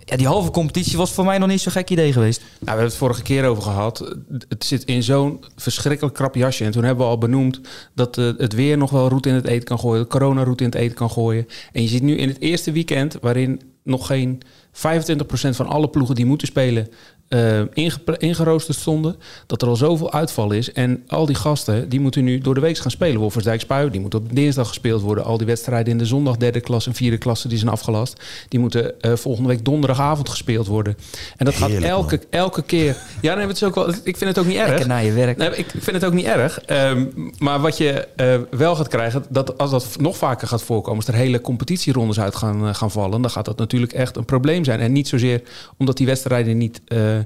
Ja, 0.10 0.18
die 0.18 0.28
halve 0.28 0.52
competitie 0.52 0.98
was 0.98 1.12
voor 1.12 1.26
mij 1.26 1.38
nog 1.38 1.50
niet 1.50 1.62
zo'n 1.62 1.72
gek 1.72 1.90
idee 1.90 2.14
geweest. 2.14 2.40
Nou, 2.40 2.52
we 2.60 2.68
hebben 2.68 2.86
het 2.86 2.96
vorige 2.96 3.22
keer 3.22 3.46
over 3.46 3.64
gehad. 3.64 4.16
Het 4.48 4.66
zit 4.66 4.84
in 4.84 5.04
zo'n 5.04 5.44
verschrikkelijk 5.56 6.16
krap 6.16 6.36
jasje. 6.36 6.64
En 6.64 6.72
toen 6.72 6.84
hebben 6.84 7.06
we 7.06 7.12
al 7.12 7.18
benoemd 7.18 7.62
dat 7.94 8.18
uh, 8.18 8.32
het 8.38 8.54
weer 8.54 8.78
nog 8.78 8.90
wel 8.90 9.10
roet 9.10 9.26
in 9.26 9.34
het 9.34 9.48
eten 9.48 9.64
kan 9.64 9.80
gooien. 9.80 10.02
De 10.02 10.10
corona 10.10 10.44
roet 10.44 10.62
in 10.62 10.66
het 10.66 10.76
eten 10.76 10.96
kan 10.96 11.10
gooien. 11.10 11.48
En 11.72 11.82
je 11.82 11.88
ziet 11.88 12.02
nu 12.02 12.18
in 12.18 12.28
het 12.28 12.40
eerste 12.40 12.72
weekend, 12.72 13.18
waarin 13.22 13.62
nog 13.84 14.08
geen 14.08 14.42
25% 14.72 14.80
van 15.50 15.68
alle 15.68 15.90
ploegen 15.90 16.16
die 16.16 16.26
moeten 16.26 16.48
spelen 16.48 16.88
uh, 17.30 17.62
ingeroosterd 18.18 18.78
stonden. 18.78 19.16
Dat 19.46 19.62
er 19.62 19.68
al 19.68 19.76
zoveel 19.76 20.14
uitval 20.14 20.52
is. 20.52 20.72
En 20.72 21.04
al 21.08 21.26
die 21.26 21.36
gasten 21.36 21.90
die 21.90 22.00
moeten 22.00 22.24
nu 22.24 22.40
door 22.40 22.54
de 22.54 22.62
week 22.62 22.78
gaan 22.78 22.92
spelen. 22.92 23.20
Wolfersdijk 23.20 23.60
Spui, 23.60 23.90
die 23.90 24.02
moet 24.02 24.16
op 24.16 24.36
dinsdag 24.36 24.68
gespeeld 24.68 25.02
worden. 25.02 25.24
Al 25.24 25.38
die 25.38 25.48
wedstrijden 25.48 25.92
in 25.92 25.98
de 25.98 26.06
zondag 26.06 26.38
derde 26.38 26.60
klasse 26.60 26.90
en 26.90 26.96
vierde 26.96 27.18
klasse 27.18 27.48
die 27.48 27.58
zijn 27.58 27.72
afgelast. 27.72 28.22
Die 28.48 28.60
moeten 28.60 28.94
uh, 29.02 29.16
volgende 29.16 29.50
week 29.50 29.66
donderdagavond 29.66 30.30
gespeeld 30.30 30.68
worden. 30.68 30.98
En 31.38 31.46
dat 31.46 31.54
Heerlijk, 31.54 31.82
gaat 31.82 31.90
elke, 31.90 32.20
elke 32.30 32.64
keer. 32.64 32.98
Ja, 33.22 33.36
nee, 33.36 33.48
het 33.48 33.56
is 33.56 33.64
ook 33.64 33.76
wel, 33.76 33.90
ik 33.90 34.18
vind 34.18 34.20
het 34.20 34.40
ook 34.40 34.46
niet 34.46 34.58
erg. 34.58 34.68
Lekker 34.68 34.88
naar 34.88 35.04
je 35.04 35.12
werk. 35.12 35.38
Nee, 35.38 35.50
ik 35.50 35.70
vind 35.70 35.96
het 35.96 36.06
ook 36.06 36.14
niet 36.14 36.26
erg. 36.26 36.60
Um, 36.70 37.32
maar 37.40 37.60
wat 37.60 37.78
je 37.78 38.08
uh, 38.18 38.58
wel 38.58 38.76
gaat 38.76 38.88
krijgen, 38.88 39.24
dat 39.30 39.58
als 39.58 39.72
dat 39.72 39.96
nog 40.00 40.18
vaker 40.18 40.48
gaat 40.48 40.64
voorkomen, 40.64 41.06
als 41.06 41.08
er 41.08 41.20
hele 41.20 41.42
competitierondes 41.42 42.20
uit 42.20 42.36
gaan, 42.36 42.76
gaan 42.76 42.92
vallen, 42.92 43.22
dan 43.22 43.32
gaat 43.32 43.46
dat 43.46 43.58
natuurlijk 43.58 43.94
echt 43.94 44.18
een 44.18 44.26
probleem 44.26 44.64
zijn. 44.64 44.80
En 44.80 44.92
niet 44.92 45.08
zozeer 45.08 45.42
omdat 45.78 45.98
die 45.98 46.06
wedstrijden 46.06 46.58
niet 46.58 46.82
uh, 46.88 47.17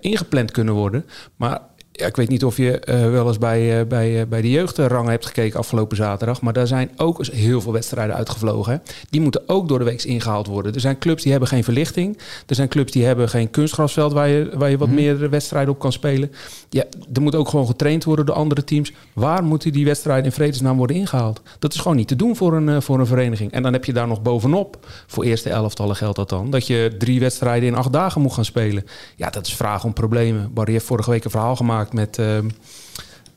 ingepland 0.00 0.50
kunnen 0.50 0.74
worden. 0.74 1.04
Maar 1.36 1.60
ja, 1.98 2.06
ik 2.06 2.16
weet 2.16 2.28
niet 2.28 2.44
of 2.44 2.56
je 2.56 2.82
uh, 2.88 3.10
wel 3.10 3.26
eens 3.26 3.38
bij, 3.38 3.80
uh, 3.80 3.86
bij, 3.86 4.20
uh, 4.20 4.26
bij 4.28 4.40
de 4.40 4.50
jeugdrangen 4.50 5.10
hebt 5.10 5.26
gekeken 5.26 5.58
afgelopen 5.58 5.96
zaterdag. 5.96 6.40
Maar 6.40 6.52
daar 6.52 6.66
zijn 6.66 6.90
ook 6.96 7.26
heel 7.26 7.60
veel 7.60 7.72
wedstrijden 7.72 8.16
uitgevlogen. 8.16 8.72
Hè. 8.72 8.78
Die 9.10 9.20
moeten 9.20 9.42
ook 9.46 9.68
door 9.68 9.78
de 9.78 9.84
week 9.84 10.02
ingehaald 10.02 10.46
worden. 10.46 10.74
Er 10.74 10.80
zijn 10.80 10.98
clubs 10.98 11.22
die 11.22 11.30
hebben 11.30 11.48
geen 11.48 11.64
verlichting. 11.64 12.18
Er 12.46 12.54
zijn 12.54 12.68
clubs 12.68 12.92
die 12.92 13.04
hebben 13.04 13.28
geen 13.28 13.50
kunstgrasveld 13.50 14.12
waar 14.12 14.28
je, 14.28 14.50
waar 14.54 14.70
je 14.70 14.78
wat 14.78 14.88
mm 14.88 14.94
-hmm. 14.94 15.04
meer 15.04 15.30
wedstrijden 15.30 15.74
op 15.74 15.78
kan 15.78 15.92
spelen. 15.92 16.32
Ja, 16.70 16.84
er 17.12 17.22
moet 17.22 17.34
ook 17.34 17.48
gewoon 17.48 17.66
getraind 17.66 18.04
worden 18.04 18.26
door 18.26 18.34
andere 18.34 18.64
teams. 18.64 18.92
Waar 19.12 19.44
moeten 19.44 19.72
die 19.72 19.84
wedstrijden 19.84 20.24
in 20.24 20.32
vredesnaam 20.32 20.76
worden 20.76 20.96
ingehaald? 20.96 21.42
Dat 21.58 21.74
is 21.74 21.80
gewoon 21.80 21.96
niet 21.96 22.08
te 22.08 22.16
doen 22.16 22.36
voor 22.36 22.52
een, 22.52 22.82
voor 22.82 22.98
een 22.98 23.06
vereniging. 23.06 23.52
En 23.52 23.62
dan 23.62 23.72
heb 23.72 23.84
je 23.84 23.92
daar 23.92 24.08
nog 24.08 24.22
bovenop, 24.22 24.86
voor 25.06 25.24
eerste 25.24 25.50
elftallen 25.50 25.96
geldt 25.96 26.16
dat 26.16 26.28
dan, 26.28 26.50
dat 26.50 26.66
je 26.66 26.94
drie 26.98 27.20
wedstrijden 27.20 27.68
in 27.68 27.74
acht 27.74 27.92
dagen 27.92 28.20
moet 28.20 28.32
gaan 28.32 28.44
spelen. 28.44 28.84
Ja, 29.16 29.30
dat 29.30 29.46
is 29.46 29.54
vraag 29.54 29.84
om 29.84 29.92
problemen. 29.92 30.50
Barry 30.54 30.72
heeft 30.72 30.84
vorige 30.84 31.10
week 31.10 31.24
een 31.24 31.30
verhaal 31.30 31.56
gemaakt 31.56 31.87
met, 31.92 32.18
uh, 32.18 32.38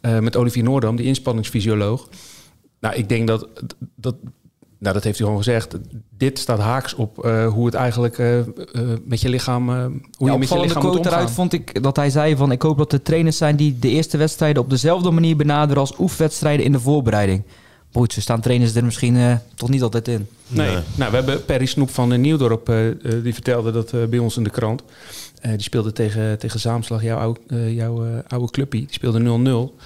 uh, 0.02 0.20
met 0.20 0.36
Olivier 0.36 0.64
Noordam, 0.64 0.96
die 0.96 1.06
inspanningsfysioloog. 1.06 2.10
Nou, 2.80 2.96
ik 2.96 3.10
denk 3.10 3.28
dat, 3.28 3.48
dat, 3.96 4.16
nou, 4.80 4.94
dat 4.94 5.04
heeft 5.04 5.18
hij 5.18 5.28
gewoon 5.28 5.44
gezegd. 5.44 5.78
Dit 6.18 6.40
staat 6.40 6.60
haaks 6.60 6.94
op 6.94 7.26
uh, 7.26 7.48
hoe 7.48 7.66
het 7.66 7.76
eigenlijk 7.76 8.18
met 9.06 9.22
je 9.22 9.30
lichaam, 9.30 9.70
hoe 10.18 10.28
ja, 10.28 10.34
je 10.34 10.40
met 10.40 10.50
je 10.50 10.60
lichaam 10.60 10.82
quote 10.82 11.10
eruit 11.10 11.32
vond 11.32 11.54
ik 11.54 11.84
dat 11.84 11.96
hij 11.96 12.10
zei 12.10 12.36
van, 12.36 12.52
ik 12.52 12.62
hoop 12.62 12.78
dat 12.78 12.94
er 12.94 13.02
trainers 13.02 13.38
zijn 13.38 13.56
die 13.56 13.80
de 13.80 13.90
eerste 13.90 14.18
wedstrijden 14.18 14.64
op 14.64 14.70
dezelfde 14.70 15.12
manier 15.12 15.36
benaderen 15.36 15.82
als 15.82 16.00
oefenwedstrijden 16.00 16.66
in 16.66 16.72
de 16.72 16.80
voorbereiding. 16.80 17.44
Boeit, 17.92 18.14
ze 18.14 18.22
staan 18.22 18.42
trainers 18.42 18.76
er 18.76 18.86
misschien 18.86 19.16
uh, 19.16 19.36
toch 19.56 19.70
niet 19.70 19.82
altijd 19.82 20.08
in. 20.08 20.28
Nee. 20.48 20.68
nee. 20.68 20.84
Nou, 20.96 21.12
we 21.12 21.18
hebben 21.18 21.46
Perry 21.46 21.66
Snoep 21.66 21.90
van 21.90 22.22
Nieuwdorp, 22.22 22.70
uh, 22.70 22.96
die 23.24 23.34
vertelde 23.34 23.72
dat 23.72 24.10
bij 24.10 24.20
ons 24.20 24.38
in 24.38 24.44
de 24.44 24.50
krant. 24.50 24.84
Die 25.42 25.62
speelde 25.62 25.92
tegen, 25.92 26.40
tegen 26.40 26.60
Zaamslag, 26.60 27.04
jouw, 27.04 27.18
oude, 27.18 27.74
jouw 27.74 28.22
oude 28.28 28.52
clubpie. 28.52 28.80
Die 28.80 28.94
speelde 28.94 29.72
0-0. 29.74 29.82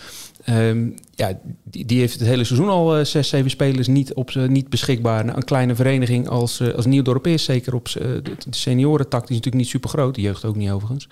Um, 0.50 0.96
ja, 1.16 1.40
die, 1.64 1.86
die, 1.86 2.00
heeft 2.00 2.20
het 2.20 2.28
hele 2.28 2.44
seizoen 2.44 2.70
al 2.70 3.06
zes, 3.06 3.30
zeven 3.30 3.50
spelers 3.50 3.88
niet, 3.88 4.14
op, 4.14 4.36
niet 4.36 4.70
beschikbaar. 4.70 5.26
Nou, 5.26 5.38
een 5.38 5.44
kleine 5.44 5.76
vereniging 5.76 6.30
als, 6.30 6.74
als 6.76 6.86
Nieuwdorp 6.86 7.28
is, 7.28 7.44
zeker 7.44 7.76
op 7.76 7.90
de, 7.92 8.22
de 8.22 8.36
seniorentak, 8.50 9.22
die 9.28 9.30
is 9.30 9.36
natuurlijk 9.36 9.64
niet 9.64 9.68
super 9.68 9.90
groot. 9.90 10.16
De 10.16 10.22
jeugd 10.22 10.46
ook 10.46 10.56
niet 10.56 10.70
overigens. 10.70 11.08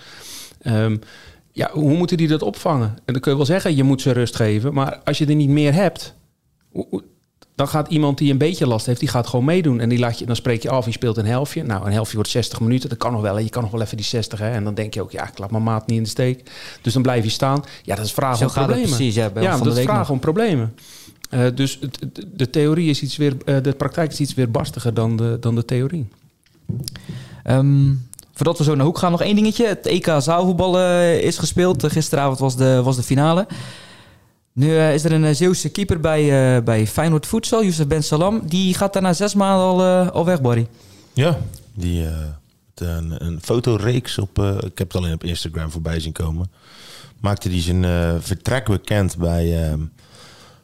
Um, 0.68 1.00
ja, 1.52 1.70
hoe 1.72 1.98
moeten 1.98 2.18
die 2.18 2.28
dat 2.28 2.42
opvangen? 2.42 2.88
En 3.06 3.14
dan 3.14 3.20
kun 3.20 3.32
je 3.32 3.38
wel 3.38 3.46
zeggen, 3.46 3.76
je 3.76 3.84
moet 3.84 4.02
ze 4.02 4.12
rust 4.12 4.36
geven. 4.36 4.74
Maar 4.74 5.02
als 5.04 5.18
je 5.18 5.26
er 5.26 5.36
niet 5.36 5.50
meer 5.50 5.74
hebt, 5.74 6.16
dan 7.56 7.68
gaat 7.68 7.88
iemand 7.88 8.18
die 8.18 8.32
een 8.32 8.38
beetje 8.38 8.68
last 8.68 8.86
heeft, 8.86 9.00
die 9.00 9.10
gaat 9.10 9.28
gewoon 9.28 9.46
meedoen. 9.46 9.80
En 9.80 9.90
die 9.90 10.00
laat 10.00 10.20
je, 10.20 10.26
dan 10.26 10.36
spreek 10.36 10.62
je 10.62 10.70
af, 10.70 10.86
je 10.86 10.92
speelt 10.92 11.18
een 11.18 11.26
helftje. 11.26 11.64
Nou, 11.64 11.86
een 11.86 11.92
helftje 11.92 12.16
wordt 12.16 12.30
60 12.30 12.60
minuten, 12.60 12.90
dat 12.90 12.98
kan 12.98 13.12
nog 13.12 13.22
wel. 13.22 13.40
Je 13.40 13.50
kan 13.50 13.62
nog 13.62 13.72
wel 13.72 13.82
even 13.82 13.98
die 13.98 14.06
60, 14.06 14.40
hè. 14.40 14.52
En 14.52 14.64
dan 14.64 14.74
denk 14.74 14.94
je 14.94 15.02
ook, 15.02 15.12
ja, 15.12 15.28
ik 15.28 15.38
laat 15.38 15.52
mijn 15.52 15.64
maat 15.64 15.88
niet 15.88 15.98
in 15.98 16.04
de 16.04 16.10
steek. 16.10 16.52
Dus 16.82 16.94
dan 16.94 17.02
blijf 17.02 17.24
je 17.24 17.30
staan. 17.30 17.64
Ja, 17.84 17.96
dat 17.96 18.06
is 18.06 18.14
vragen 18.14 18.38
Zo 18.38 18.44
om 18.44 18.50
gaat 18.50 18.66
problemen. 18.66 18.90
precies, 18.96 19.16
ja, 19.16 19.30
bij 19.30 19.48
ons 19.48 19.58
ja, 19.58 19.64
dat 19.64 19.78
is 19.78 19.84
vragen 19.84 20.00
nog. 20.00 20.10
om 20.10 20.20
problemen. 20.20 20.76
Eh, 21.30 21.46
dus 21.56 21.78
het, 21.82 22.26
de 22.34 22.50
theorie 22.50 22.90
is 22.90 23.02
iets 23.02 23.18
weer, 23.18 23.38
eh, 23.46 23.56
de 23.62 23.72
praktijk 23.72 24.12
is 24.12 24.20
iets 24.20 24.34
weer 24.34 24.52
barstiger 24.52 24.94
dan 24.94 25.16
de, 25.18 25.38
dan 25.40 25.56
de 25.56 25.66
theorie. 25.66 26.08
Ehm, 27.44 27.94
voordat 28.34 28.58
we 28.58 28.64
zo 28.64 28.76
naar 28.76 28.86
Hoek 28.86 28.98
gaan, 28.98 29.12
nog 29.12 29.22
één 29.22 29.36
dingetje. 29.36 29.68
Het 29.68 29.86
EK 29.86 30.16
zaalvoetbal 30.18 30.80
eh, 30.80 31.24
is 31.24 31.38
gespeeld. 31.38 31.84
Eh, 31.84 31.90
gisteravond 31.90 32.40
was 32.40 32.56
de, 32.56 32.82
was 32.84 32.96
de 32.96 33.04
finale. 33.04 33.48
Nu 34.54 34.78
eh, 34.78 34.94
is 34.94 35.04
er 35.04 35.12
een 35.12 35.26
eh, 35.26 35.36
Zeeuwse 35.36 35.70
keeper 35.70 36.00
bij, 36.00 36.56
eh, 36.56 36.64
bij 36.64 36.88
Feyenoord 36.88 37.28
Voedsel, 37.28 37.64
Youssef 37.64 37.88
Ben 37.88 38.04
Salam. 38.04 38.48
Die 38.48 38.74
gaat 38.74 38.94
daar 38.94 39.02
na 39.02 39.14
zes 39.14 39.34
maanden 39.34 39.66
al, 39.66 40.12
al 40.12 40.26
weg, 40.26 40.42
Barry. 40.42 40.68
Ja, 41.14 41.38
die, 41.74 42.08
een, 42.76 43.26
een 43.26 43.40
fotoreeks 43.42 44.18
op, 44.18 44.40
ik 44.40 44.78
heb 44.78 44.88
het 44.88 44.96
alleen 44.96 45.14
op 45.14 45.24
Instagram 45.24 45.72
voorbij 45.72 46.00
zien 46.00 46.12
komen. 46.12 46.52
Maakte 47.20 47.50
die 47.50 47.62
zijn 47.62 47.86
vertrek 48.22 48.66
bekend 48.66 49.18
bij, 49.18 49.70
eh, 49.70 49.74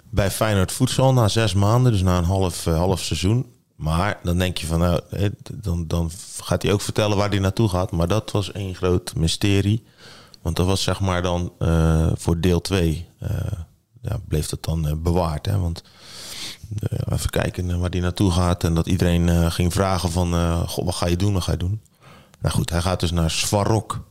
bij 0.09 0.31
Feyenoord 0.31 0.71
Voedsel 0.71 1.13
na 1.13 1.27
zes 1.27 1.53
maanden, 1.53 1.91
dus 1.91 2.01
na 2.01 2.17
een 2.17 2.23
half, 2.23 2.63
half 2.63 3.03
seizoen. 3.03 3.45
Maar 3.75 4.19
dan 4.23 4.37
denk 4.37 4.57
je 4.57 4.65
van, 4.65 4.79
nou, 4.79 5.01
dan, 5.53 5.87
dan 5.87 6.11
gaat 6.41 6.61
hij 6.61 6.71
ook 6.71 6.81
vertellen 6.81 7.17
waar 7.17 7.29
hij 7.29 7.39
naartoe 7.39 7.69
gaat. 7.69 7.91
Maar 7.91 8.07
dat 8.07 8.31
was 8.31 8.51
één 8.51 8.75
groot 8.75 9.15
mysterie. 9.15 9.83
Want 10.41 10.55
dat 10.55 10.65
was 10.65 10.83
zeg 10.83 10.99
maar 10.99 11.21
dan 11.21 11.51
voor 12.17 12.39
deel 12.39 12.61
2. 12.61 13.07
Ja, 14.01 14.19
bleef 14.27 14.47
dat 14.47 14.63
dan 14.63 14.87
eh, 14.87 14.93
bewaard. 14.95 15.45
Hè? 15.45 15.57
Want 15.59 15.83
eh, 16.79 16.99
even 17.13 17.29
kijken 17.29 17.71
eh, 17.71 17.79
waar 17.79 17.89
hij 17.89 17.99
naartoe 17.99 18.31
gaat. 18.31 18.63
En 18.63 18.73
dat 18.73 18.87
iedereen 18.87 19.51
ging 19.51 19.73
vragen 19.73 20.11
van... 20.11 20.33
goh, 20.67 20.85
wat 20.85 20.95
ga 20.95 21.07
je 21.07 21.15
doen, 21.15 21.33
wat 21.33 21.43
ga 21.43 21.51
je 21.51 21.57
doen? 21.57 21.81
Nou 22.39 22.55
goed, 22.55 22.69
hij 22.69 22.81
gaat 22.81 22.99
dus 22.99 23.11
naar 23.11 23.31
Svarok. 23.31 24.07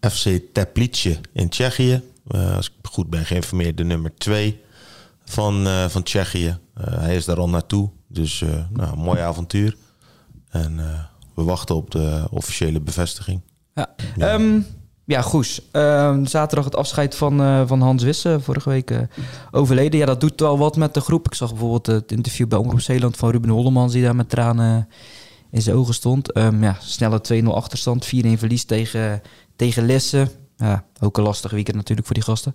FC 0.00 0.40
Teplice 0.52 1.20
in 1.32 1.48
Tsjechië. 1.48 2.02
Als 2.28 2.66
ik 2.66 2.72
goed 2.90 3.10
ben 3.10 3.26
geïnformeerd, 3.26 3.76
de 3.76 3.84
nummer 3.84 4.14
2 4.16 4.60
van, 5.24 5.66
van 5.88 6.02
Tsjechië. 6.02 6.58
Hij 6.80 7.16
is 7.16 7.24
daar 7.24 7.38
al 7.38 7.48
naartoe. 7.48 7.90
Dus 8.06 8.44
nou, 8.70 8.92
een 8.92 8.98
mooi 8.98 9.20
avontuur. 9.20 9.76
En 10.48 10.76
we 11.34 11.42
wachten 11.42 11.76
op 11.76 11.90
de 11.90 12.26
officiële 12.30 12.80
bevestiging. 12.80 13.40
Ja, 13.74 13.94
Ehm, 14.16 14.60
ja 15.08 15.22
Goes. 15.22 15.60
Ehm, 15.70 16.24
zaterdag 16.24 16.64
het 16.64 16.76
afscheid 16.76 17.14
van, 17.14 17.40
eh, 17.40 17.62
van 17.66 17.80
Hans 17.80 18.02
Wisse, 18.02 18.38
vorige 18.40 18.68
week 18.68 18.90
eh, 18.90 18.98
overleden. 19.50 19.98
Ja, 19.98 20.06
dat 20.06 20.20
doet 20.20 20.40
wel 20.40 20.58
wat 20.58 20.76
met 20.76 20.94
de 20.94 21.00
groep. 21.00 21.26
Ik 21.26 21.34
zag 21.34 21.50
bijvoorbeeld 21.50 21.86
het 21.86 22.12
interview 22.12 22.48
bij 22.48 22.58
Omroep 22.58 22.80
Zeeland 22.80 23.16
van 23.16 23.30
Ruben 23.30 23.50
Hollemans... 23.50 23.92
die 23.92 24.02
daar 24.02 24.16
met 24.16 24.28
tranen 24.28 24.88
in 25.50 25.62
zijn 25.62 25.76
ogen 25.76 25.94
stond. 25.94 26.32
Ehm, 26.32 26.62
ja, 26.62 26.76
snelle 26.80 27.20
2-0 27.20 27.54
achterstand, 27.54 28.04
4-1 28.04 28.38
verlies 28.38 28.64
tegen, 28.64 29.22
tegen 29.56 29.86
Lisse. 29.86 30.30
Ja, 30.56 30.84
ook 31.00 31.16
een 31.16 31.24
lastig 31.24 31.50
weekend 31.50 31.76
natuurlijk 31.76 32.06
voor 32.06 32.16
die 32.16 32.24
gasten. 32.24 32.54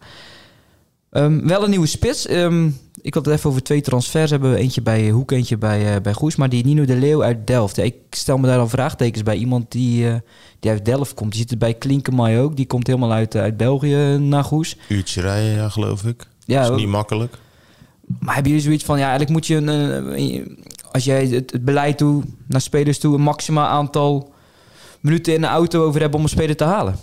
Ehm, 1.10 1.48
wel 1.48 1.64
een 1.64 1.70
nieuwe 1.70 1.88
spits. 1.88 2.28
Ehm, 2.28 2.70
ik 3.04 3.14
had 3.14 3.26
het 3.26 3.36
even 3.36 3.50
over 3.50 3.64
twee 3.64 3.82
transfers 3.82 4.30
hebben. 4.32 4.56
Eentje 4.56 4.82
bij 4.82 5.10
Hoek, 5.10 5.32
eentje 5.32 5.58
bij, 5.58 5.96
eh, 5.96 6.02
bij 6.02 6.14
Goes. 6.14 6.36
Maar 6.36 6.50
die 6.50 6.66
Nino 6.66 6.86
de 6.86 6.96
Leeuw 6.96 7.24
uit 7.24 7.48
Delft. 7.48 7.76
Ja, 7.76 7.84
ik 7.84 7.96
stel 8.10 8.38
me 8.38 8.48
daar 8.48 8.60
al 8.60 8.70
vraagtekens 8.70 9.24
bij. 9.24 9.36
Iemand 9.36 9.72
die, 9.72 10.08
eh, 10.10 10.16
die 10.60 10.72
uit 10.72 10.86
Delft 10.86 11.14
komt. 11.14 11.32
Die 11.32 11.40
zit 11.42 11.52
er 11.52 11.58
bij 11.58 11.74
Klinkenmaai 11.74 12.40
ook. 12.40 12.56
Die 12.56 12.66
komt 12.66 12.88
helemaal 12.88 13.12
uit, 13.12 13.36
eh, 13.36 13.42
uit 13.42 13.58
België 13.58 14.18
naar 14.20 14.44
Goes. 14.44 14.78
Uurtje 14.88 15.22
rijden, 15.22 15.52
ja, 15.52 15.70
geloof 15.70 16.04
ik. 16.06 16.28
Ja, 16.46 16.56
dat 16.56 16.66
is 16.66 16.72
ook- 16.72 16.78
niet 16.80 16.88
makkelijk. 16.88 17.38
maar 18.20 18.34
hebben 18.34 18.52
jullie 18.52 18.66
zoiets 18.68 18.84
van... 18.84 18.96
Ja, 18.98 19.02
eigenlijk 19.04 19.32
moet 19.32 19.48
je... 19.48 19.56
Een, 19.56 19.68
een- 19.68 20.64
als 20.92 21.04
jij 21.04 21.26
het, 21.28 21.52
het 21.52 21.66
beleid 21.66 21.98
toe, 21.98 22.24
naar 22.48 22.62
spelers 22.62 23.00
toe... 23.00 23.16
een 23.16 23.22
maximaal 23.22 23.68
aantal 23.68 24.34
minuten 25.00 25.34
in 25.34 25.42
de 25.42 25.48
auto 25.48 25.84
over 25.86 26.00
hebben 26.02 26.18
om 26.20 26.24
een 26.26 26.32
speler 26.32 26.56
te 26.56 26.64
halen. 26.64 26.96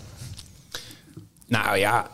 Nou 1.47 1.76
ja, 1.76 2.06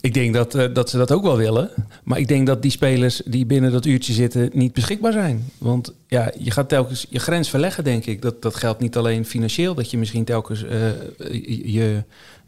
ik 0.00 0.14
denk 0.14 0.34
dat, 0.34 0.54
eh, 0.54 0.74
dat 0.74 0.90
ze 0.90 0.96
dat 0.96 1.12
ook 1.12 1.22
wel 1.22 1.36
willen. 1.36 1.70
Maar 2.04 2.18
ik 2.18 2.28
denk 2.28 2.46
dat 2.46 2.62
die 2.62 2.70
spelers 2.70 3.22
die 3.24 3.46
binnen 3.46 3.72
dat 3.72 3.84
uurtje 3.84 4.12
zitten 4.12 4.50
niet 4.52 4.72
beschikbaar 4.72 5.12
zijn. 5.12 5.50
Want 5.58 5.92
ja, 6.06 6.32
je 6.38 6.50
gaat 6.50 6.68
telkens 6.68 7.06
je 7.08 7.18
grens 7.18 7.50
verleggen, 7.50 7.84
denk 7.84 8.06
ik. 8.06 8.22
Dat, 8.22 8.42
dat 8.42 8.54
geldt 8.54 8.80
niet 8.80 8.96
alleen 8.96 9.24
financieel, 9.24 9.74
dat 9.74 9.90
je 9.90 9.98
misschien 9.98 10.24
telkens 10.24 10.64
eh, 10.64 10.90
je, 11.64 12.02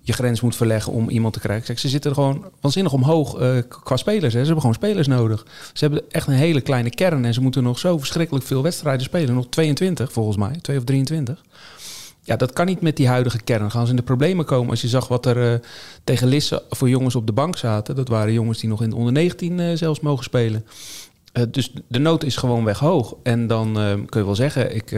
je 0.08 0.14
grens 0.14 0.40
moet 0.40 0.56
verleggen 0.56 0.92
om 0.92 1.08
iemand 1.08 1.34
te 1.34 1.40
krijgen. 1.40 1.78
Ze 1.78 1.88
zitten 1.88 2.14
gewoon 2.14 2.44
waanzinnig 2.60 2.92
omhoog 2.92 3.38
eh, 3.38 3.56
qua 3.68 3.96
spelers. 3.96 4.32
Hè. 4.32 4.40
Ze 4.40 4.44
hebben 4.44 4.60
gewoon 4.60 4.74
spelers 4.74 5.06
nodig. 5.06 5.46
Ze 5.72 5.84
hebben 5.84 6.02
echt 6.10 6.26
een 6.26 6.32
hele 6.32 6.60
kleine 6.60 6.90
kern 6.90 7.24
en 7.24 7.34
ze 7.34 7.40
moeten 7.40 7.62
nog 7.62 7.78
zo 7.78 7.98
verschrikkelijk 7.98 8.44
veel 8.44 8.62
wedstrijden 8.62 9.04
spelen. 9.04 9.34
Nog 9.34 9.46
22 9.48 10.12
volgens 10.12 10.36
mij, 10.36 10.58
2 10.60 10.76
of 10.76 10.84
23. 10.84 11.42
Ja, 12.28 12.36
dat 12.36 12.52
kan 12.52 12.66
niet 12.66 12.80
met 12.80 12.96
die 12.96 13.08
huidige 13.08 13.42
kern. 13.42 13.70
Gaan 13.70 13.84
ze 13.84 13.90
in 13.90 13.96
de 13.96 14.02
problemen 14.02 14.44
komen. 14.44 14.70
Als 14.70 14.80
je 14.80 14.88
zag 14.88 15.08
wat 15.08 15.26
er 15.26 15.52
eh, 15.52 15.58
tegen 16.04 16.28
Lisse 16.28 16.62
voor 16.70 16.88
jongens 16.88 17.14
op 17.14 17.26
de 17.26 17.32
bank 17.32 17.56
zaten. 17.56 17.96
Dat 17.96 18.08
waren 18.08 18.32
jongens 18.32 18.58
die 18.58 18.68
nog 18.68 18.82
in 18.82 18.90
de 18.90 18.96
onder 18.96 19.12
19 19.12 19.60
eh, 19.60 19.76
zelfs 19.76 20.00
mogen 20.00 20.24
spelen. 20.24 20.66
Eh, 21.32 21.42
dus 21.50 21.72
de 21.86 21.98
nood 21.98 22.24
is 22.24 22.36
gewoon 22.36 22.64
weg 22.64 22.78
hoog. 22.78 23.14
En 23.22 23.46
dan 23.46 23.72
kun 24.08 24.20
je 24.20 24.26
wel 24.26 24.34
zeggen, 24.34 24.74
ik, 24.74 24.90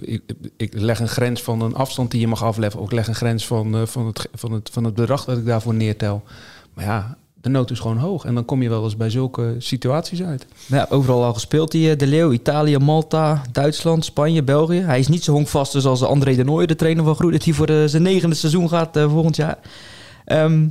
ik, 0.00 0.22
ik 0.56 0.72
leg 0.80 1.00
een 1.00 1.08
grens 1.08 1.42
van 1.42 1.60
een 1.60 1.74
afstand 1.74 2.10
die 2.10 2.20
je 2.20 2.26
mag 2.26 2.42
afleggen. 2.44 2.80
Of 2.80 2.86
ik 2.86 2.92
leg 2.92 3.08
een 3.08 3.14
grens 3.14 3.46
van, 3.46 3.86
van, 3.86 4.06
het, 4.06 4.28
van, 4.34 4.52
het, 4.52 4.70
van 4.72 4.84
het 4.84 4.94
bedrag 4.94 5.24
dat 5.24 5.38
ik 5.38 5.46
daarvoor 5.46 5.74
neertel. 5.74 6.22
Maar 6.72 6.84
ja, 6.84 7.16
de 7.44 7.50
nood 7.50 7.70
is 7.70 7.80
gewoon 7.80 7.96
hoog. 7.96 8.24
En 8.24 8.34
dan 8.34 8.44
kom 8.44 8.62
je 8.62 8.68
wel 8.68 8.84
eens 8.84 8.96
bij 8.96 9.10
zulke 9.10 9.54
situaties 9.58 10.22
uit. 10.22 10.46
Ja, 10.66 10.86
overal 10.90 11.24
al 11.24 11.34
gespeeld. 11.34 11.70
Die 11.70 11.90
eh, 11.90 11.98
De 11.98 12.06
Leeuw, 12.06 12.32
Italië, 12.32 12.78
Malta, 12.78 13.42
Duitsland, 13.52 14.04
Spanje, 14.04 14.42
België. 14.42 14.80
Hij 14.80 14.98
is 14.98 15.08
niet 15.08 15.24
zo 15.24 15.32
honkvast 15.32 15.72
dus 15.72 15.84
als 15.84 16.02
André 16.02 16.34
de 16.34 16.44
Nooijer, 16.44 16.66
de 16.66 16.76
trainer 16.76 17.04
van 17.04 17.14
Groen... 17.14 17.32
die 17.32 17.54
voor 17.54 17.66
de, 17.66 17.88
zijn 17.88 18.02
negende 18.02 18.34
seizoen 18.34 18.68
gaat 18.68 18.96
eh, 18.96 19.10
volgend 19.10 19.36
jaar. 19.36 19.58
Ehm, 20.24 20.66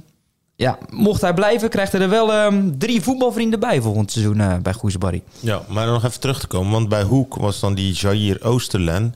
ja, 0.56 0.78
mocht 0.90 1.22
hij 1.22 1.34
blijven, 1.34 1.70
krijgt 1.70 1.92
hij 1.92 2.02
er 2.02 2.10
wel 2.10 2.34
ehm, 2.34 2.72
drie 2.78 3.02
voetbalvrienden 3.02 3.60
bij 3.60 3.82
volgend 3.82 4.12
seizoen 4.12 4.40
eh, 4.40 4.58
bij 4.58 4.74
Goes 4.74 4.98
Barry. 4.98 5.22
Ja, 5.40 5.62
maar 5.68 5.86
dan 5.86 5.94
nog 5.94 6.04
even 6.04 6.20
terug 6.20 6.40
te 6.40 6.48
komen. 6.48 6.72
Want 6.72 6.90
bij 6.90 7.04
Hoek 7.04 7.36
was 7.36 7.60
dan 7.60 7.74
die 7.74 7.94
Jair 7.94 8.44
Oosterlen. 8.44 9.16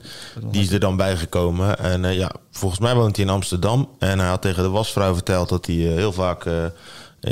Die 0.50 0.62
is 0.62 0.70
er 0.70 0.80
dan 0.80 0.96
bijgekomen. 0.96 1.78
En 1.78 2.04
eh, 2.04 2.16
ja, 2.16 2.30
volgens 2.50 2.80
mij 2.80 2.94
woont 2.94 3.16
hij 3.16 3.24
in 3.24 3.30
Amsterdam. 3.30 3.88
En 3.98 4.18
hij 4.18 4.28
had 4.28 4.42
tegen 4.42 4.62
de 4.62 4.68
wasvrouw 4.68 5.14
verteld 5.14 5.48
dat 5.48 5.66
hij 5.66 5.76
eh, 5.76 5.94
heel 5.94 6.12
vaak 6.12 6.44
eh, 6.44 6.64
eh, 6.64 6.70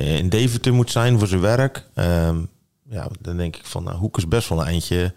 in 0.02 0.28
Deventer 0.28 0.74
moet 0.74 0.90
zijn 0.90 1.18
voor 1.18 1.28
zijn 1.28 1.40
werk. 1.40 1.86
Ehm, 1.94 2.36
ja, 2.90 3.08
dan 3.20 3.36
denk 3.36 3.56
ik 3.56 3.64
van, 3.66 3.84
nou, 3.84 3.96
Hoek 3.96 4.16
is 4.16 4.28
best 4.28 4.48
wel 4.48 4.60
een 4.60 4.66
eindje 4.66 5.14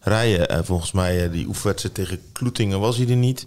rijden. 0.00 0.48
En 0.48 0.64
volgens 0.64 0.92
mij, 0.92 1.24
eh, 1.24 1.32
die 1.32 1.46
oefenwedstrijd 1.46 1.94
tegen 1.94 2.20
Kloetingen 2.32 2.80
was 2.80 2.96
hij 2.96 3.08
er 3.08 3.16
niet. 3.16 3.46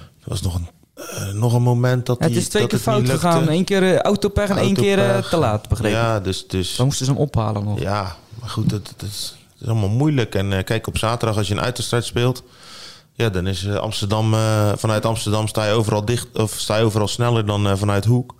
Er 0.00 0.28
was 0.28 0.42
nog 0.42 0.54
een, 0.54 0.68
eh, 0.94 1.32
nog 1.32 1.52
een 1.54 1.62
moment 1.62 2.06
dat 2.06 2.18
Ja, 2.18 2.26
het 2.26 2.36
is 2.36 2.48
twee 2.48 2.62
dat 2.62 2.70
keer 2.70 2.80
fout 2.80 3.08
gegaan. 3.08 3.48
Eén 3.48 3.64
keer 3.64 3.82
eh, 3.82 3.98
autopech 3.98 4.48
en 4.48 4.56
één 4.56 4.74
keer 4.74 4.98
eh, 4.98 5.18
te 5.22 5.36
laat, 5.36 5.68
begrepen. 5.68 5.98
Ja, 5.98 6.20
dus... 6.20 6.46
dus 6.46 6.76
Dan 6.76 6.86
moesten 6.86 7.06
ze 7.06 7.12
hem 7.12 7.20
ophalen 7.20 7.64
nog. 7.64 7.80
ja, 7.80 8.16
maar 8.40 8.48
goed, 8.48 8.70
het, 8.70 8.88
het, 8.88 9.02
is, 9.02 9.36
het 9.52 9.60
is 9.62 9.68
allemaal 9.68 9.88
moeilijk. 9.88 10.34
En 10.34 10.52
eh, 10.52 10.64
kijk, 10.64 10.86
op 10.86 10.98
zaterdag 10.98 11.36
als 11.36 11.48
je 11.48 11.54
een 11.54 11.60
uitwedstrijd 11.60 12.04
speelt... 12.04 12.42
Ja, 13.14 13.28
dan 13.28 13.46
is 13.46 13.64
eh, 13.64 13.74
Amsterdam... 13.74 14.34
eh, 14.34 14.72
vanuit 14.76 15.06
Amsterdam 15.06 15.48
sta 15.48 15.66
je 15.66 15.72
overal 15.72 16.04
dicht... 16.04 16.26
of 16.32 16.52
sta 16.58 16.76
je 16.76 16.84
overal 16.84 17.08
sneller 17.08 17.46
dan 17.46 17.66
eh, 17.66 17.76
vanuit 17.76 18.04
Hoek. 18.04 18.34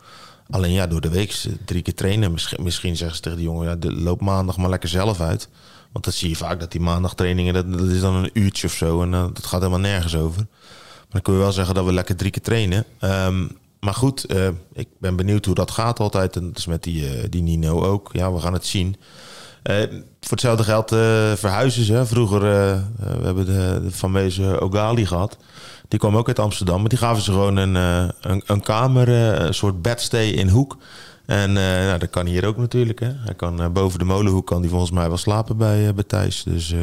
Alleen 0.51 0.73
ja, 0.73 0.87
door 0.87 1.01
de 1.01 1.11
week 1.11 1.45
drie 1.65 1.83
keer 1.83 1.95
trainen. 1.95 2.33
Misschien, 2.33 2.63
misschien 2.63 2.97
zeggen 2.97 3.17
ze 3.17 3.23
tegen 3.23 3.39
die 3.39 3.47
jongen... 3.47 3.79
Ja, 3.81 3.91
loop 3.91 4.21
maandag 4.21 4.57
maar 4.57 4.71
lekker 4.71 4.89
zelf 4.89 5.21
uit. 5.21 5.49
Want 5.93 6.05
dat 6.05 6.15
zie 6.15 6.29
je 6.29 6.37
vaak, 6.37 6.61
dat 6.61 6.73
die 6.73 6.81
maandagtrainingen... 6.81 7.55
dat, 7.55 7.73
dat 7.73 7.89
is 7.89 8.01
dan 8.01 8.15
een 8.15 8.31
uurtje 8.33 8.67
of 8.67 8.73
zo. 8.73 9.03
En 9.03 9.15
eh, 9.15 9.27
dat 9.33 9.47
gaat 9.47 9.61
helemaal 9.61 9.81
nergens 9.81 10.17
over. 10.17 10.47
Maar 10.97 11.09
dan 11.09 11.23
kun 11.23 11.33
je 11.33 11.39
wel 11.39 11.53
zeggen 11.53 11.75
dat 11.75 11.85
we 11.85 11.93
lekker 11.93 12.17
drie 12.17 12.31
keer 12.31 12.43
trainen. 12.43 12.85
Ehm, 12.99 13.47
maar 13.81 13.95
goed, 13.95 14.25
eh, 14.25 14.49
ik 14.73 14.89
ben 14.99 15.17
benieuwd 15.17 15.45
hoe 15.45 15.55
dat 15.55 15.71
gaat 15.71 16.01
altijd. 16.01 16.37
En 16.37 16.47
dat 16.47 16.59
is 16.59 16.67
met 16.67 16.83
die, 16.83 17.09
eh, 17.09 17.25
die 17.31 17.43
Nino 17.43 17.85
ook. 17.85 18.11
Ja, 18.13 18.33
we 18.33 18.41
gaan 18.41 18.53
het 18.53 18.67
zien. 18.67 18.97
Eh, 19.63 19.77
voor 20.21 20.31
hetzelfde 20.31 20.65
geld 20.65 20.89
verhuizen 21.39 21.85
ze. 21.85 22.07
Vroeger, 22.07 22.45
eh, 22.45 22.73
eh, 22.73 22.81
we 22.97 23.25
hebben 23.25 23.47
de, 23.47 23.81
de 23.83 23.91
fameuze 23.91 24.61
Ogali 24.61 25.07
gehad. 25.07 25.37
Die 25.93 26.01
kwam 26.01 26.17
ook 26.17 26.29
uit 26.29 26.39
Amsterdam. 26.39 26.81
Maar 26.81 26.89
die 26.89 26.99
gaven 26.99 27.23
ze 27.23 27.33
gewoon 27.33 27.57
een, 27.57 27.77
eh, 27.77 28.09
een, 28.21 28.43
een 28.47 28.61
kamer, 28.61 29.09
eh, 29.09 29.47
een 29.47 29.55
soort 29.55 29.83
bedstay 29.83 30.29
in 30.29 30.49
Hoek. 30.49 30.77
En 31.27 31.49
eh, 31.49 31.87
nou, 31.87 31.99
dat 31.99 32.11
kan 32.11 32.27
hier 32.27 32.47
ook 32.47 32.57
natuurlijk. 32.57 33.01
Hè. 33.01 33.11
Hij 33.15 33.35
kan 33.35 33.73
boven 33.73 33.99
de 33.99 34.05
molenhoek 34.05 34.47
kan 34.47 34.61
die 34.61 34.71
volgens 34.71 34.91
mij 34.91 35.09
wel 35.09 35.17
slapen 35.17 35.57
bij, 35.57 35.95
bij 35.95 36.05
Thijs. 36.05 36.43
Dus 36.43 36.75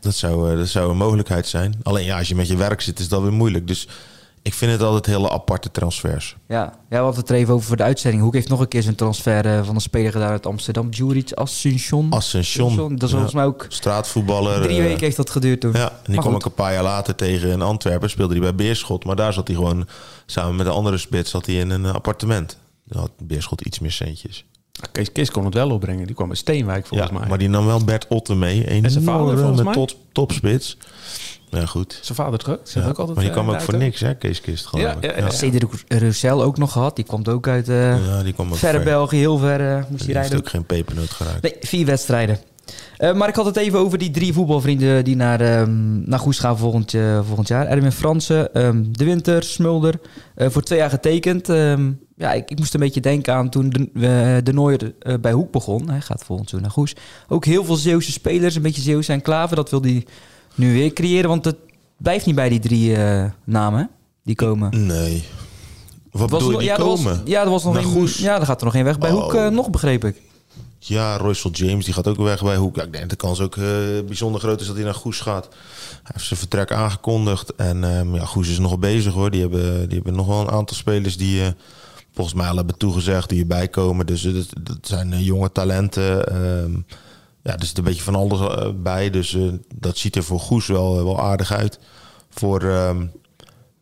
dat, 0.00 0.14
zou, 0.14 0.56
dat 0.56 0.68
zou 0.68 0.90
een 0.90 0.96
mogelijkheid 0.96 1.46
zijn. 1.46 1.74
Alleen 1.82 2.04
ja, 2.04 2.18
als 2.18 2.28
je 2.28 2.34
met 2.34 2.48
je 2.48 2.56
werk 2.56 2.80
zit, 2.80 2.98
is 2.98 3.08
dat 3.08 3.22
weer 3.22 3.32
moeilijk. 3.32 3.66
Dus 3.66 3.88
ik 4.42 4.54
vind 4.54 4.72
het 4.72 4.82
altijd 4.82 5.06
hele 5.06 5.30
aparte 5.30 5.70
transfers. 5.70 6.36
Ja, 6.48 6.56
ja 6.56 6.72
we 6.88 6.96
hadden 6.96 7.20
het 7.20 7.30
er 7.30 7.36
even 7.36 7.54
over 7.54 7.66
voor 7.66 7.76
de 7.76 7.82
uitzending. 7.82 8.22
Hoek 8.22 8.34
heeft 8.34 8.48
nog 8.48 8.60
een 8.60 8.68
keer 8.68 8.82
zijn 8.82 8.94
transfer 8.94 9.46
eh, 9.46 9.64
van 9.64 9.74
een 9.74 9.80
speler 9.80 10.12
gedaan 10.12 10.30
uit 10.30 10.46
Amsterdam. 10.46 10.88
Juric 10.90 11.32
Ascension. 11.32 12.10
Ascension. 12.10 12.96
Dat 12.96 13.02
is 13.02 13.10
volgens 13.10 13.34
mij 13.34 13.44
ook... 13.44 13.66
Straatvoetballer. 13.68 14.62
Drie 14.62 14.78
eh, 14.78 14.84
weken 14.84 15.00
heeft 15.00 15.16
dat 15.16 15.30
geduurd 15.30 15.60
toen. 15.60 15.72
Ja, 15.72 15.88
en 15.88 15.96
die 16.04 16.14
Maar 16.14 16.24
kwam 16.24 16.32
goed. 16.32 16.42
ik 16.42 16.48
een 16.48 16.54
paar 16.54 16.72
jaar 16.72 16.82
later 16.82 17.14
tegen 17.14 17.50
in 17.50 17.62
Antwerpen. 17.62 18.10
Speelde 18.10 18.32
hij 18.32 18.42
bij 18.42 18.54
Beerschot. 18.54 19.04
Maar 19.04 19.16
daar 19.16 19.32
zat 19.32 19.46
hij 19.46 19.56
gewoon 19.56 19.88
samen 20.26 20.56
met 20.56 20.66
een 20.66 20.72
andere 20.72 20.98
spits 20.98 21.30
zat 21.30 21.46
hij 21.46 21.54
in 21.54 21.70
een 21.70 21.86
appartement. 21.86 22.58
Dan 22.84 23.00
had 23.00 23.10
Beerschot 23.22 23.60
iets 23.60 23.78
meer 23.78 23.92
centjes. 23.92 24.44
Kees, 24.92 25.12
Kees 25.12 25.30
kon 25.30 25.44
het 25.44 25.54
wel 25.54 25.70
opbrengen. 25.70 26.06
Die 26.06 26.14
kwam 26.14 26.28
uit 26.28 26.38
Steenwijk 26.38 26.86
volgens 26.86 27.10
ja, 27.10 27.18
mij. 27.18 27.28
maar 27.28 27.38
die 27.38 27.48
nam 27.48 27.66
wel 27.66 27.84
Bert 27.84 28.06
Otte 28.08 28.34
mee. 28.34 28.70
Een 28.70 28.84
En 28.84 28.90
zijn 28.90 29.04
vader, 29.04 29.38
volgens 29.38 29.62
mij? 29.62 29.72
top, 29.72 29.90
topspits. 30.12 30.76
Ja, 31.50 31.66
goed. 31.66 31.98
Zijn 32.02 32.18
vader 32.18 32.38
terug. 32.38 32.58
Zegt 32.62 32.84
Ja, 32.84 32.90
ook 32.90 32.98
altijd, 32.98 33.16
maar 33.16 33.26
die 33.26 33.34
eh, 33.34 33.40
kwam 33.42 33.54
ook 33.54 33.60
voor 33.62 33.76
niks, 33.76 34.00
hè, 34.00 34.14
Kees 34.14 34.40
Kist, 34.40 34.66
geloof 34.66 34.84
Ja, 34.86 34.96
ik. 35.00 35.04
ja, 35.04 35.16
ja. 35.24 35.30
Cedric 35.30 35.68
Roussel 35.88 36.42
ook 36.42 36.58
nog 36.58 36.72
gehad. 36.72 36.96
Die 36.96 37.04
komt 37.04 37.28
ook 37.28 37.48
uit 37.48 37.68
eh, 37.68 38.06
Ja, 38.06 38.22
die 38.22 38.32
kwam 38.32 38.48
ook 38.50 38.56
verre 38.56 38.76
ver. 38.76 38.84
België. 38.84 39.16
Heel 39.16 39.38
ver 39.38 39.60
eh, 39.60 39.74
moest 39.76 39.88
hij 39.88 39.96
Die 39.96 40.06
heeft 40.06 40.14
rijden. 40.18 40.38
ook 40.38 40.48
geen 40.48 40.64
pepernoot 40.66 41.10
geraakt. 41.10 41.42
Nee, 41.42 41.56
vier 41.60 41.86
wedstrijden. 41.86 42.38
Eh, 42.96 43.14
maar 43.14 43.28
ik 43.28 43.34
had 43.34 43.44
het 43.44 43.56
even 43.56 43.78
over 43.78 43.98
die 43.98 44.10
drie 44.10 44.32
voetbalvrienden 44.32 45.04
die 45.04 45.16
naar, 45.16 45.40
ehm, 45.40 46.08
naar 46.08 46.18
Goes 46.18 46.38
gaan 46.38 46.58
volgend, 46.58 46.94
eh, 46.94 47.20
volgend 47.26 47.48
jaar. 47.48 47.66
Erwin 47.66 47.92
Fransen, 47.92 48.54
ehm, 48.54 48.82
De 48.90 49.04
Winter, 49.04 49.42
Smulder. 49.42 49.94
eh, 50.34 50.48
voor 50.50 50.62
twee 50.62 50.78
jaar 50.78 50.90
getekend. 50.90 51.48
Ehm, 51.48 51.90
ja, 52.16 52.32
ik, 52.32 52.50
ik 52.50 52.58
moest 52.58 52.74
een 52.74 52.80
beetje 52.80 53.00
denken 53.00 53.34
aan 53.34 53.48
toen 53.48 53.70
de, 53.70 53.88
eh, 53.94 54.44
de 54.44 54.52
Nooier 54.52 54.94
eh, 55.00 55.14
bij 55.20 55.32
Hoek 55.32 55.50
begon. 55.52 55.90
Hij 55.90 56.00
gaat 56.00 56.24
volgend 56.24 56.50
jaar 56.50 56.60
naar 56.60 56.70
Goes. 56.70 56.94
Ook 57.28 57.44
heel 57.44 57.64
veel 57.64 57.76
Zeeuwse 57.76 58.12
spelers, 58.12 58.54
een 58.54 58.62
beetje 58.62 58.82
Zeeuwse 58.82 59.12
enclave. 59.12 59.54
Dat 59.54 59.70
wil 59.70 59.82
hij 59.82 60.04
nu 60.58 60.72
weer 60.72 60.92
creëren, 60.92 61.28
want 61.28 61.44
het 61.44 61.56
blijft 61.96 62.26
niet 62.26 62.34
bij 62.34 62.48
die 62.48 62.58
drie 62.60 62.96
eh, 62.96 63.24
namen 63.44 63.90
die 64.24 64.34
komen. 64.34 64.86
Nee. 64.86 65.24
Wat 66.10 66.30
Was 66.30 66.38
bedoel 66.40 66.50
je, 66.52 66.58
die 66.58 66.66
ja, 66.66 66.76
er 66.76 66.84
was- 66.84 67.02
komen? 67.02 67.20
ja, 67.24 67.42
er 67.42 67.50
was 67.50 67.64
nog 67.64 67.76
een, 67.76 67.82
Goes? 67.84 68.18
ja, 68.18 68.40
er 68.40 68.46
gaat 68.46 68.58
er 68.58 68.64
nog 68.64 68.74
één 68.74 68.84
weg. 68.84 68.98
Bij 68.98 69.10
Oh. 69.10 69.22
Hoek 69.22 69.34
eh, 69.34 69.48
nog, 69.48 69.70
begreep 69.70 70.04
ik. 70.04 70.20
Ja, 70.78 71.16
Royce 71.16 71.48
James 71.50 71.84
die 71.84 71.94
gaat 71.94 72.06
ook 72.08 72.16
weg 72.16 72.42
bij 72.42 72.56
Hoek. 72.56 72.76
Ja, 72.76 72.82
ik 72.82 72.90
denk 72.92 73.00
dat 73.08 73.10
de 73.20 73.26
kans 73.26 73.40
ook 73.40 73.56
eh, 73.56 73.64
bijzonder 74.06 74.40
groot 74.40 74.60
is 74.60 74.66
dat 74.66 74.76
hij 74.76 74.84
naar 74.84 74.94
Goes 74.94 75.20
gaat. 75.20 75.48
Hij 76.02 76.10
heeft 76.12 76.26
zijn 76.26 76.38
vertrek 76.38 76.72
aangekondigd. 76.72 77.54
En 77.56 77.84
ehm, 77.84 78.14
ja, 78.14 78.24
Goes 78.24 78.48
is 78.48 78.58
nog 78.58 78.78
bezig 78.78 79.12
hoor. 79.12 79.30
Die 79.30 79.40
hebben, 79.40 79.86
die 79.88 79.94
hebben 79.96 80.14
nog 80.14 80.26
wel 80.26 80.40
een 80.40 80.50
aantal 80.50 80.76
spelers 80.76 81.16
die 81.16 81.42
eh, 81.42 81.48
volgens 82.14 82.36
mij 82.36 82.48
al 82.48 82.56
hebben 82.56 82.76
toegezegd 82.78 83.28
die 83.28 83.40
erbij 83.40 83.68
komen. 83.68 84.06
Dus 84.06 84.22
dat, 84.22 84.46
dat 84.60 84.78
zijn 84.80 85.22
jonge 85.22 85.52
talenten. 85.52 86.26
ehm, 86.26 86.70
ja, 87.48 87.58
er 87.58 87.66
zit 87.66 87.78
een 87.78 87.84
beetje 87.84 88.02
van 88.02 88.14
alles 88.14 88.40
eh, 88.40 88.70
bij. 88.74 89.10
Dus 89.10 89.34
eh, 89.34 89.52
dat 89.74 89.96
ziet 89.96 90.16
er 90.16 90.24
voor 90.24 90.40
Goes 90.40 90.66
wel, 90.66 91.04
wel 91.04 91.20
aardig 91.20 91.52
uit. 91.52 91.78
Voor, 92.28 92.62
ehm, 92.62 93.06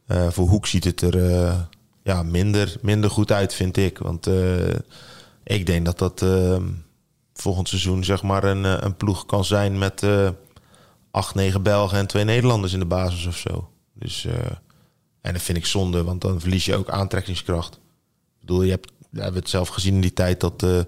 eh, 0.06 0.30
voor 0.30 0.48
Hoek 0.48 0.66
ziet 0.66 0.84
het 0.84 1.00
er 1.00 1.34
eh, 1.34 1.60
ja, 2.02 2.22
minder, 2.22 2.76
minder 2.82 3.10
goed 3.10 3.32
uit, 3.32 3.54
vind 3.54 3.76
ik. 3.76 3.98
Want 3.98 4.26
eh, 4.26 4.74
ik 5.44 5.66
denk 5.66 5.84
dat 5.84 5.98
dat 5.98 6.22
ehm, 6.22 6.64
volgend 7.34 7.68
seizoen 7.68 8.04
zeg 8.04 8.22
maar 8.22 8.44
een, 8.44 8.64
eh, 8.64 8.76
een 8.80 8.96
ploeg 8.96 9.26
kan 9.26 9.44
zijn 9.44 9.78
met 9.78 10.02
eh 10.02 10.28
acht, 11.10 11.34
negen 11.34 11.62
Belgen 11.62 11.98
en 11.98 12.06
twee 12.06 12.24
Nederlanders 12.24 12.72
in 12.72 12.78
de 12.78 12.84
basis 12.86 13.26
of 13.26 13.36
zo. 13.36 13.70
Dus, 13.94 14.24
eh, 14.24 14.34
en 15.20 15.32
dat 15.32 15.42
vind 15.42 15.58
ik 15.58 15.66
zonde, 15.66 16.04
want 16.04 16.20
dan 16.20 16.40
verlies 16.40 16.64
je 16.64 16.76
ook 16.76 16.90
aantrekkingskracht. 16.90 17.74
Ik 17.74 18.40
bedoel, 18.40 18.62
je 18.62 18.70
hebt, 18.70 18.92
we 19.16 19.22
hebben 19.22 19.40
het 19.40 19.50
zelf 19.50 19.68
gezien 19.68 19.94
in 19.94 20.00
die 20.00 20.12
tijd 20.12 20.40
dat 20.40 20.62
eh, 20.62 20.78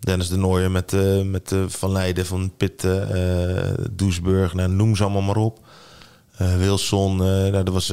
Dennis 0.00 0.28
de 0.28 0.36
Nooijer 0.36 0.70
met, 0.70 0.92
eh, 0.92 1.22
met 1.22 1.52
eh, 1.52 1.64
Van 1.66 1.92
Leiden, 1.92 2.26
Van 2.26 2.52
Pitten, 2.56 3.96
Doesburg, 3.96 4.54
nou, 4.54 4.68
noem 4.68 4.96
ze 4.96 5.02
allemaal 5.02 5.22
maar 5.22 5.36
op. 5.36 5.58
Wilson, 6.36 7.16
nou, 7.16 7.70
was, 7.70 7.92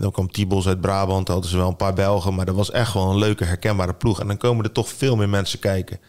dan 0.00 0.12
kwam 0.12 0.30
Tibos 0.30 0.66
uit 0.66 0.80
Brabant, 0.80 1.28
hadden 1.28 1.50
ze 1.50 1.56
wel 1.56 1.68
een 1.68 1.76
paar 1.76 1.94
Belgen, 1.94 2.34
maar 2.34 2.46
dat 2.46 2.54
was 2.54 2.70
echt 2.70 2.94
wel 2.94 3.10
een 3.10 3.18
leuke, 3.18 3.44
herkenbare 3.44 3.94
ploeg. 3.94 4.20
En 4.20 4.26
dan 4.26 4.36
komen 4.36 4.64
er 4.64 4.72
toch 4.72 4.88
veel 4.88 5.16
meer 5.16 5.28
mensen 5.28 5.58
kijken. 5.58 6.00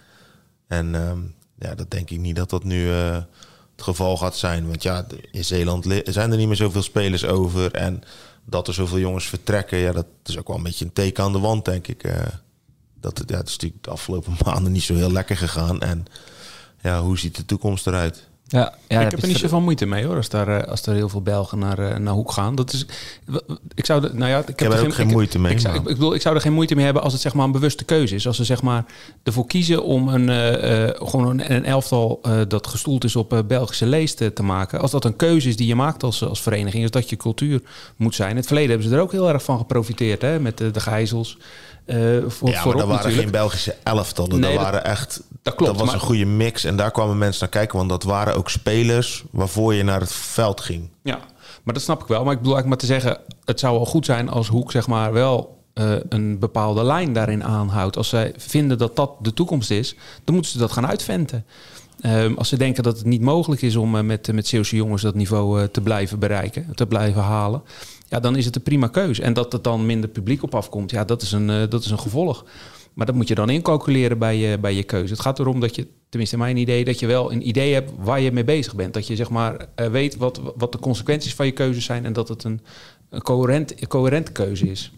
En 0.68 0.96
ehm, 0.96 1.20
ja, 1.60 1.76
dat 1.76 1.92
denk 1.92 2.10
ik 2.10 2.20
niet 2.20 2.36
dat 2.36 2.50
dat 2.50 2.64
nu 2.64 2.88
het 2.90 3.26
geval 3.78 4.18
gaat 4.18 4.36
zijn. 4.36 4.68
Want 4.68 4.84
ja, 4.84 5.06
in 5.32 5.46
Zeeland 5.46 5.86
zijn 6.04 6.32
er 6.32 6.38
niet 6.38 6.48
meer 6.48 6.56
zoveel 6.56 6.84
spelers 6.84 7.26
over. 7.26 7.72
En 7.72 8.04
dat 8.46 8.68
er 8.68 8.74
zoveel 8.74 9.00
jongens 9.00 9.28
vertrekken, 9.28 9.78
ja, 9.78 9.92
dat 9.92 10.08
is 10.26 10.38
ook 10.38 10.48
wel 10.48 10.58
een 10.58 10.64
beetje 10.64 10.86
een 10.86 10.94
teken 10.94 11.24
aan 11.24 11.32
de 11.32 11.40
wand, 11.40 11.66
denk 11.66 11.88
ik. 11.88 12.04
Dat, 13.02 13.18
het- 13.18 13.30
ja, 13.30 13.38
het 13.38 13.48
is 13.48 13.54
natuurlijk 13.54 13.84
de 13.84 13.90
afgelopen 13.90 14.34
maanden 14.46 14.72
niet 14.72 14.84
zo 14.84 14.94
heel 14.94 15.12
lekker 15.12 15.38
gegaan. 15.38 15.80
En 15.82 16.06
ja, 16.82 17.02
hoe 17.02 17.18
ziet 17.20 17.36
de 17.36 17.46
toekomst 17.46 17.88
eruit? 17.88 18.26
Ja, 18.50 18.74
ja, 18.88 19.02
ik 19.02 19.12
heb 19.12 19.22
er 19.22 19.28
niet 19.28 19.38
zoveel 19.38 19.62
moeite 19.62 19.86
mee 19.86 20.06
hoor, 20.06 20.16
als, 20.16 20.30
daar, 20.30 20.48
eh, 20.48 20.68
als 20.70 20.86
er 20.86 20.94
heel 20.94 21.10
veel 21.10 21.22
Belgen 21.22 21.60
naar, 21.60 21.80
eh, 21.80 21.98
naar 21.98 22.14
Hoek 22.14 22.32
gaan. 22.32 22.56
Dat 22.56 22.74
is, 22.74 22.86
ik 23.76 23.86
zou, 23.86 24.02
de- 24.02 24.14
nou 24.14 24.32
ja, 24.32 24.38
ik, 24.40 24.48
Ik 24.50 24.60
heb 24.60 24.74
er 24.74 24.86
ook 24.86 24.94
geen 24.94 25.08
ik- 25.08 25.14
moeite 25.14 25.40
mee. 25.40 25.52
Ik 25.52 25.60
zou, 25.60 25.74
ik, 25.76 25.80
ik 25.82 25.88
bedoel, 25.88 26.14
ik 26.14 26.22
zou 26.22 26.36
er 26.36 26.42
geen 26.42 26.54
moeite 26.54 26.76
mee 26.76 26.86
hebben 26.86 27.04
als 27.04 27.14
het 27.14 27.22
zeg 27.22 27.34
maar 27.34 27.46
een 27.46 27.52
bewuste 27.52 27.84
keuze 27.84 28.16
is. 28.16 28.28
Als 28.28 28.36
ze 28.36 28.44
zeg 28.44 28.62
maar 28.62 28.86
ervoor 29.24 29.48
kiezen 29.48 29.84
om 29.84 30.08
een, 30.08 30.30
eh, 30.30 30.88
eh, 30.88 30.96
gewoon 31.04 31.28
een, 31.30 31.54
een 31.54 31.66
elftal 31.66 32.20
eh, 32.22 32.42
dat 32.48 32.68
gestoeld 32.68 33.04
is 33.04 33.16
op 33.16 33.34
eh, 33.34 33.40
Belgische 33.48 33.86
leest 33.86 34.22
eh, 34.22 34.28
te 34.28 34.44
maken. 34.44 34.80
Als 34.80 34.92
dat 34.92 35.06
een 35.06 35.16
keuze 35.16 35.48
is 35.50 35.56
die 35.58 35.68
je 35.68 35.76
maakt 35.76 36.04
als, 36.04 36.24
als 36.24 36.42
vereniging, 36.42 36.84
is 36.84 36.92
dat 36.92 37.10
je 37.10 37.16
cultuur 37.18 37.62
moet 37.96 38.16
zijn. 38.16 38.30
In 38.30 38.36
het 38.36 38.46
verleden 38.46 38.70
hebben 38.70 38.88
ze 38.90 38.96
er 38.96 39.02
ook 39.02 39.12
heel 39.12 39.30
erg 39.30 39.44
van 39.44 39.58
geprofiteerd, 39.58 40.22
hè, 40.22 40.40
met 40.40 40.58
de, 40.58 40.72
de 40.72 40.80
gijzels. 40.80 41.38
Eh 41.88 41.98
voor, 42.28 42.50
ja, 42.50 42.66
maar 42.66 42.74
dat 42.76 42.76
waren 42.76 42.88
natuurlijk. 42.90 43.22
geen 43.22 43.32
Belgische 43.32 43.76
elftallen. 43.84 44.40
Nee, 44.40 44.54
dat 44.54 44.64
waren 44.64 44.84
echt. 44.86 45.22
dat 45.42 45.56
klopt, 45.56 45.72
Dat 45.72 45.80
was 45.82 45.86
maar- 45.92 45.96
een 46.02 46.08
goede 46.08 46.26
mix. 46.26 46.64
En 46.64 46.76
daar 46.76 46.92
kwamen 46.92 47.18
mensen 47.18 47.42
naar 47.42 47.50
kijken. 47.50 47.78
Want 47.78 47.90
dat 47.90 48.04
waren 48.04 48.36
ook 48.36 48.50
spelers 48.50 49.24
waarvoor 49.32 49.74
je 49.74 49.84
naar 49.84 50.00
het 50.00 50.12
veld 50.14 50.62
ging. 50.62 50.90
Ja, 51.04 51.20
maar 51.64 51.74
dat 51.74 51.84
snap 51.84 52.02
ik 52.02 52.08
wel. 52.08 52.24
Maar 52.24 52.34
ik 52.34 52.40
bedoel 52.40 52.56
eigenlijk 52.56 52.68
maar 52.84 52.98
te 52.98 53.02
zeggen... 53.02 53.22
het 53.46 53.60
zou 53.60 53.76
wel 53.76 53.86
goed 53.86 54.06
zijn 54.06 54.30
als 54.30 54.48
Hoek 54.48 54.72
zeg 54.72 54.88
maar 54.88 55.14
wel 55.14 55.58
eh, 55.74 55.92
een 56.10 56.40
bepaalde 56.40 56.84
lijn 56.84 57.14
daarin 57.14 57.44
aanhoudt. 57.44 57.98
Als 57.98 58.10
zij 58.10 58.34
vinden 58.38 58.78
dat 58.78 58.96
dat 58.96 59.12
de 59.22 59.34
toekomst 59.34 59.72
is... 59.72 59.96
dan 60.24 60.34
moeten 60.34 60.52
ze 60.52 60.58
dat 60.58 60.72
gaan 60.72 60.88
uitventen. 60.88 61.46
Ehm, 62.00 62.34
als 62.34 62.50
ze 62.50 62.58
denken 62.58 62.84
dat 62.84 62.98
het 62.98 63.06
niet 63.06 63.22
mogelijk 63.22 63.62
is 63.62 63.76
om 63.76 63.96
eh, 63.96 64.04
met, 64.04 64.34
met 64.34 64.48
Zeeuwse 64.48 64.76
jongens 64.76 65.02
dat 65.02 65.16
niveau 65.16 65.62
eh, 65.62 65.68
te 65.68 65.82
blijven 65.82 66.20
bereiken, 66.20 66.76
te 66.76 66.88
blijven 66.88 67.22
halen, 67.22 67.62
ja, 68.08 68.20
dan 68.20 68.36
is 68.36 68.46
het 68.46 68.56
een 68.56 68.62
prima 68.62 68.88
keus. 68.88 69.20
En 69.20 69.34
dat 69.34 69.54
er 69.54 69.62
dan 69.62 69.86
minder 69.86 70.10
publiek 70.10 70.44
op 70.44 70.56
afkomt, 70.56 70.92
ja, 70.92 71.04
dat 71.04 71.22
is 71.22 71.32
een, 71.32 71.50
eh, 71.50 71.70
dat 71.70 71.84
is 71.84 71.92
een 71.92 72.00
gevolg. 72.00 72.46
Maar 72.94 73.06
dat 73.06 73.16
moet 73.16 73.28
je 73.28 73.36
dan 73.36 73.50
incalculeren 73.50 74.18
bij 74.18 74.38
je, 74.38 74.58
bij 74.58 74.74
je 74.74 74.84
keuze. 74.84 75.14
Het 75.14 75.22
gaat 75.22 75.40
erom 75.40 75.60
dat 75.60 75.76
je, 75.76 75.88
tenminste 76.10 76.36
in 76.36 76.42
mijn 76.42 76.58
idee, 76.58 76.86
dat 76.86 77.00
je 77.00 77.08
wel 77.08 77.32
een 77.32 77.48
idee 77.48 77.74
hebt 77.74 77.92
waar 78.00 78.20
je 78.20 78.32
mee 78.32 78.44
bezig 78.44 78.76
bent. 78.76 78.94
Dat 78.94 79.08
je 79.08 79.16
zeg 79.16 79.30
maar 79.30 79.66
weet 79.76 80.18
wat, 80.18 80.42
wat 80.56 80.72
de 80.72 80.80
consequenties 80.80 81.36
van 81.36 81.46
je 81.46 81.52
keuzes 81.52 81.86
zijn 81.86 82.06
en 82.06 82.14
dat 82.14 82.28
het 82.28 82.44
een, 82.44 82.62
een 83.10 83.22
coherent, 83.22 83.82
een 83.82 83.88
coherente 83.88 84.32
keuze 84.32 84.70
is. 84.70 84.92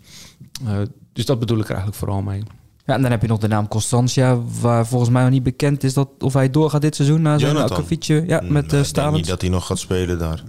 Dus 1.14 1.26
dat 1.26 1.40
bedoel 1.40 1.58
ik 1.58 1.64
er 1.64 1.70
eigenlijk 1.70 2.00
vooral 2.00 2.22
mee. 2.22 2.44
Ja, 2.89 2.95
en 2.95 3.02
dan 3.02 3.12
heb 3.12 3.21
je 3.21 3.28
nog 3.28 3.39
de 3.39 3.47
naam 3.47 3.67
Constantia, 3.67 4.38
waar 4.62 4.88
volgens 4.88 5.10
mij 5.12 5.21
nog 5.21 5.32
niet 5.32 5.43
bekend 5.43 5.84
is 5.84 5.93
dat 5.93 6.10
of 6.19 6.34
hij 6.34 6.49
doorgaat 6.49 6.82
dit 6.82 6.95
seizoen 6.95 7.21
na 7.21 7.38
zijn 7.38 7.52
Jonathan. 7.52 7.78
akkefietje. 7.78 8.23
Ja, 8.28 8.41
met 8.41 8.49
Nee, 8.52 8.54
uh, 8.54 8.62
ik 8.63 8.69
denk 8.69 8.86
Stalens. 8.86 9.15
niet 9.17 9.28
dat 9.28 9.41
hij 9.41 9.49
nog 9.49 9.65
gaat 9.65 9.80
spelen 9.80 10.19
daar. 10.19 10.43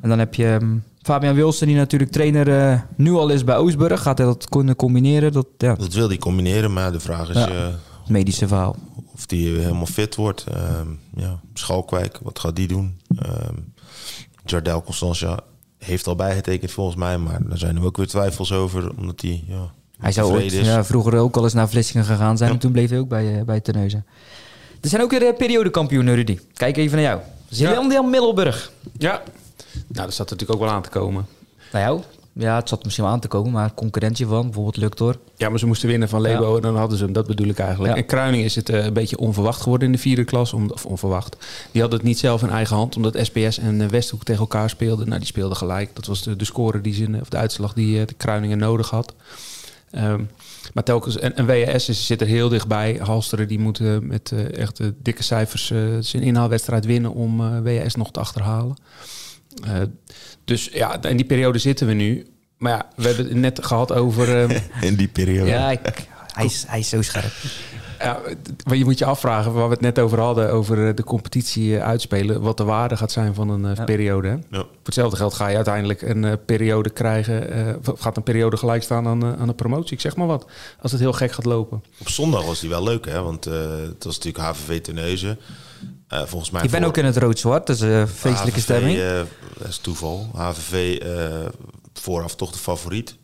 En 0.00 0.08
dan 0.08 0.18
heb 0.18 0.34
je 0.34 0.46
ehm, 0.46 0.76
Fabian 1.02 1.34
Wilson, 1.34 1.66
die 1.66 1.76
natuurlijk 1.76 2.10
trainer 2.12 2.48
eh, 2.72 2.80
nu 2.96 3.12
al 3.12 3.28
is 3.28 3.44
bij 3.44 3.56
Oosburg. 3.56 4.02
Gaat 4.02 4.18
hij 4.18 4.26
dat 4.26 4.48
kunnen 4.48 4.76
combineren? 4.76 5.32
Dat 5.32 5.46
ja, 5.58 5.74
Dat 5.74 5.92
wil 5.92 6.08
hij 6.08 6.18
combineren. 6.18 6.72
Maar 6.72 6.92
de 6.92 7.00
vraag 7.00 7.28
is 7.28 7.36
Ja. 7.36 7.48
eh, 7.48 7.66
medische 8.08 8.48
verhaal. 8.48 8.76
of 9.14 9.24
hij 9.26 9.38
helemaal 9.38 9.86
fit 9.86 10.14
wordt. 10.14 10.44
Ehm, 10.52 10.88
ja, 11.16 11.40
Schalkwijk, 11.54 12.18
wat 12.22 12.38
gaat 12.38 12.56
die 12.56 12.68
doen? 12.68 13.00
Ehm 13.18 13.54
Jardel 14.44 14.82
Constantia 14.82 15.40
heeft 15.78 16.06
al 16.06 16.14
bijgetekend 16.16 16.70
volgens 16.70 16.96
mij. 16.96 17.18
Maar 17.18 17.38
daar 17.48 17.58
zijn 17.58 17.76
er 17.76 17.84
ook 17.84 17.96
weer 17.96 18.06
twijfels 18.06 18.52
over. 18.52 18.90
Omdat 18.96 19.20
hij 19.20 19.44
ja, 19.46 19.72
Hij 19.98 20.12
zou 20.12 20.32
ooit 20.32 20.52
ja, 20.52 20.84
vroeger 20.84 21.14
ook 21.14 21.36
al 21.36 21.44
eens 21.44 21.52
naar 21.52 21.68
Vlissingen 21.68 22.04
gegaan 22.04 22.36
zijn. 22.36 22.48
Ja. 22.48 22.54
En 22.54 22.60
toen 22.60 22.72
bleef 22.72 22.90
hij 22.90 22.98
ook 22.98 23.08
bij, 23.08 23.38
eh, 23.38 23.42
bij 23.42 23.60
Terneuzen. 23.60 24.04
Er 24.80 24.88
zijn 24.88 25.02
ook 25.02 25.10
weer 25.10 25.22
uh, 25.22 25.36
periodekampioenen, 25.36 26.14
Rudy. 26.14 26.38
Kijk 26.54 26.76
even 26.76 26.96
naar 26.96 27.06
jou. 27.06 27.20
Zeelandia 27.48 28.02
Middelburg. 28.02 28.72
Ja, 28.98 29.22
nou, 29.70 30.06
dat 30.06 30.14
zat 30.14 30.30
natuurlijk 30.30 30.60
ook 30.60 30.66
wel 30.66 30.74
aan 30.74 30.82
te 30.82 30.88
komen. 30.88 31.26
Naar 31.72 31.82
jou? 31.82 32.00
Ja, 32.32 32.56
het 32.56 32.68
zat 32.68 32.84
misschien 32.84 33.04
wel 33.04 33.12
aan 33.12 33.20
te 33.20 33.28
komen, 33.28 33.52
maar 33.52 33.74
concurrentie 33.74 34.26
van 34.26 34.42
bijvoorbeeld 34.42 34.76
Luctor. 34.76 35.18
Ja, 35.36 35.48
maar 35.48 35.58
ze 35.58 35.66
moesten 35.66 35.88
winnen 35.88 36.08
van 36.08 36.20
Lebo 36.20 36.56
en 36.56 36.62
dan 36.62 36.76
hadden 36.76 36.98
ze 36.98 37.04
hem. 37.04 37.12
Dat 37.12 37.26
bedoel 37.26 37.48
ik 37.48 37.58
eigenlijk. 37.58 37.94
Ja. 37.94 38.00
En 38.00 38.06
Kruining 38.06 38.44
is 38.44 38.54
het 38.54 38.68
eh, 38.68 38.84
een 38.84 38.92
beetje 38.92 39.18
onverwacht 39.18 39.60
geworden 39.60 39.86
in 39.86 39.92
de 39.92 40.00
vierde 40.00 40.24
klas. 40.24 40.52
Om, 40.52 40.70
of 40.70 40.86
onverwacht. 40.86 41.36
Die 41.70 41.80
hadden 41.80 41.98
het 41.98 42.08
niet 42.08 42.18
zelf 42.18 42.42
in 42.42 42.50
eigen 42.50 42.76
hand. 42.76 42.96
Omdat 42.96 43.18
SPS 43.22 43.58
en 43.58 43.80
eh, 43.80 43.88
Westhoek 43.88 44.24
tegen 44.24 44.40
elkaar 44.40 44.70
speelden. 44.70 45.06
Nou, 45.06 45.18
die 45.18 45.28
speelden 45.28 45.56
gelijk. 45.56 45.90
Dat 45.94 46.06
was 46.06 46.22
de, 46.22 46.36
de 46.36 46.44
score 46.44 46.80
die 46.80 46.94
ze, 46.94 47.18
of 47.20 47.28
de 47.28 47.36
uitslag 47.36 47.72
die 47.72 48.00
eh, 48.00 48.06
de 48.06 48.14
Kruiningen 48.14 48.58
nodig 48.58 48.90
had. 48.90 49.14
Ehm, 49.90 50.22
maar 50.74 50.84
telkens, 50.84 51.18
en, 51.18 51.36
en 51.36 51.46
WS 51.46 51.88
is, 51.88 52.06
zit 52.06 52.20
er 52.20 52.26
heel 52.26 52.48
dichtbij. 52.48 53.00
Halsteren 53.02 53.48
die 53.48 53.58
moeten 53.58 54.06
met 54.06 54.32
eh, 54.32 54.56
echt 54.56 54.80
eh, 54.80 54.86
dikke 55.02 55.22
cijfers 55.22 55.70
eh, 55.70 55.78
zijn 56.00 56.22
inhaalwedstrijd 56.22 56.84
winnen 56.84 57.12
om 57.12 57.40
eh, 57.40 57.60
WS 57.84 57.94
nog 57.94 58.10
te 58.10 58.20
achterhalen. 58.20 58.76
Eh, 59.64 59.72
dus 60.44 60.68
ja, 60.72 61.02
in 61.02 61.16
die 61.16 61.26
periode 61.26 61.58
zitten 61.58 61.86
we 61.86 61.92
nu. 61.92 62.26
Maar 62.56 62.72
ja, 62.72 62.88
we 62.96 63.06
hebben 63.06 63.24
het 63.24 63.34
net 63.34 63.64
gehad 63.64 63.92
over... 63.92 64.42
ehm, 64.42 64.58
In 64.80 64.94
die 64.94 65.08
periode. 65.08 65.50
Ja, 65.50 65.70
ik, 65.70 65.80
hij, 66.32 66.44
is, 66.44 66.64
hij 66.66 66.78
is 66.78 66.88
zo 66.88 67.02
scherp. 67.02 67.32
Ja, 67.98 68.20
maar 68.66 68.76
je 68.76 68.84
moet 68.84 68.98
je 68.98 69.04
afvragen, 69.04 69.52
waar 69.52 69.64
we 69.64 69.72
het 69.72 69.80
net 69.80 69.98
over 69.98 70.20
hadden, 70.20 70.52
over 70.52 70.88
eh, 70.88 70.94
de 70.96 71.04
competitie 71.04 71.76
eh, 71.76 71.82
uitspelen, 71.86 72.40
wat 72.40 72.56
de 72.56 72.64
waarde 72.64 72.96
gaat 72.96 73.12
zijn 73.12 73.34
van 73.34 73.48
een 73.48 73.64
eh, 73.66 73.76
Ja. 73.76 73.84
periode. 73.84 74.28
Ja. 74.28 74.58
Voor 74.58 74.66
hetzelfde 74.82 75.16
geld 75.16 75.34
ga 75.34 75.48
je 75.48 75.56
uiteindelijk 75.56 76.02
een 76.02 76.38
periode 76.44 76.90
krijgen, 76.90 77.50
eh, 77.52 77.74
gaat 77.96 78.16
een 78.16 78.22
periode 78.22 78.56
gelijk 78.56 78.82
staan 78.82 79.06
aan, 79.06 79.24
aan 79.38 79.48
een 79.48 79.54
promotie, 79.54 79.92
ik 79.92 80.00
zeg 80.00 80.16
maar 80.16 80.26
wat, 80.26 80.46
als 80.82 80.92
het 80.92 81.00
heel 81.00 81.12
gek 81.12 81.32
gaat 81.32 81.44
lopen. 81.44 81.82
Op 82.00 82.08
zondag 82.08 82.44
was 82.44 82.60
die 82.60 82.68
wel 82.70 82.82
leuk, 82.82 83.06
hè? 83.06 83.22
Want 83.22 83.46
eh, 83.46 83.54
het 83.70 84.04
was 84.04 84.16
natuurlijk 84.18 84.44
HVV 84.44 84.80
Terneuzen. 84.80 85.38
Eh 86.08 86.22
volgens 86.24 86.50
mij 86.50 86.62
Ik 86.62 86.70
ben 86.70 86.80
voor- 86.80 86.88
ook 86.88 86.96
in 86.96 87.04
het 87.04 87.16
rood-zwart, 87.16 87.66
dus 87.66 87.80
eh 87.80 88.02
feestelijke 88.06 88.50
HVV, 88.60 88.62
stemming. 88.62 88.98
dat 89.58 89.68
is 89.68 89.78
toeval. 89.78 90.30
HVV 90.34 90.98
eh, 91.02 91.46
vooraf 91.92 92.34
toch 92.36 92.50
de 92.52 92.58
favoriet. 92.58 93.16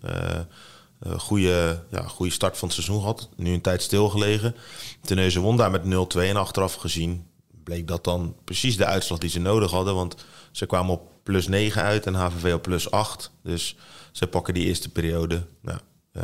Eh, 1.04 1.12
uh, 1.12 1.18
goede, 1.18 1.82
ja, 1.90 2.02
goede 2.02 2.32
start 2.32 2.58
van 2.58 2.68
het 2.68 2.76
seizoen 2.76 3.00
gehad. 3.00 3.28
Nu 3.36 3.52
een 3.52 3.60
tijd 3.60 3.82
stilgelegen. 3.82 4.54
Teneuzen 5.02 5.42
won 5.42 5.56
daar 5.56 5.70
met 5.70 5.82
0-2 6.16 6.18
en 6.18 6.36
achteraf 6.36 6.74
gezien 6.74 7.26
bleek 7.64 7.88
dat 7.88 8.04
dan 8.04 8.36
precies 8.44 8.76
de 8.76 8.86
uitslag 8.86 9.18
die 9.18 9.30
ze 9.30 9.40
nodig 9.40 9.70
hadden. 9.70 9.94
Want 9.94 10.16
ze 10.52 10.66
kwamen 10.66 10.92
op 10.92 11.10
plus 11.22 11.48
9 11.48 11.82
uit 11.82 12.06
en 12.06 12.14
HVV 12.14 12.52
op 12.52 12.62
plus 12.62 12.90
8. 12.90 13.30
Dus 13.42 13.76
ze 14.12 14.26
pakken 14.26 14.54
die 14.54 14.66
eerste 14.66 14.88
periode. 14.88 15.46
Nou, 15.60 15.78
uh, 16.12 16.22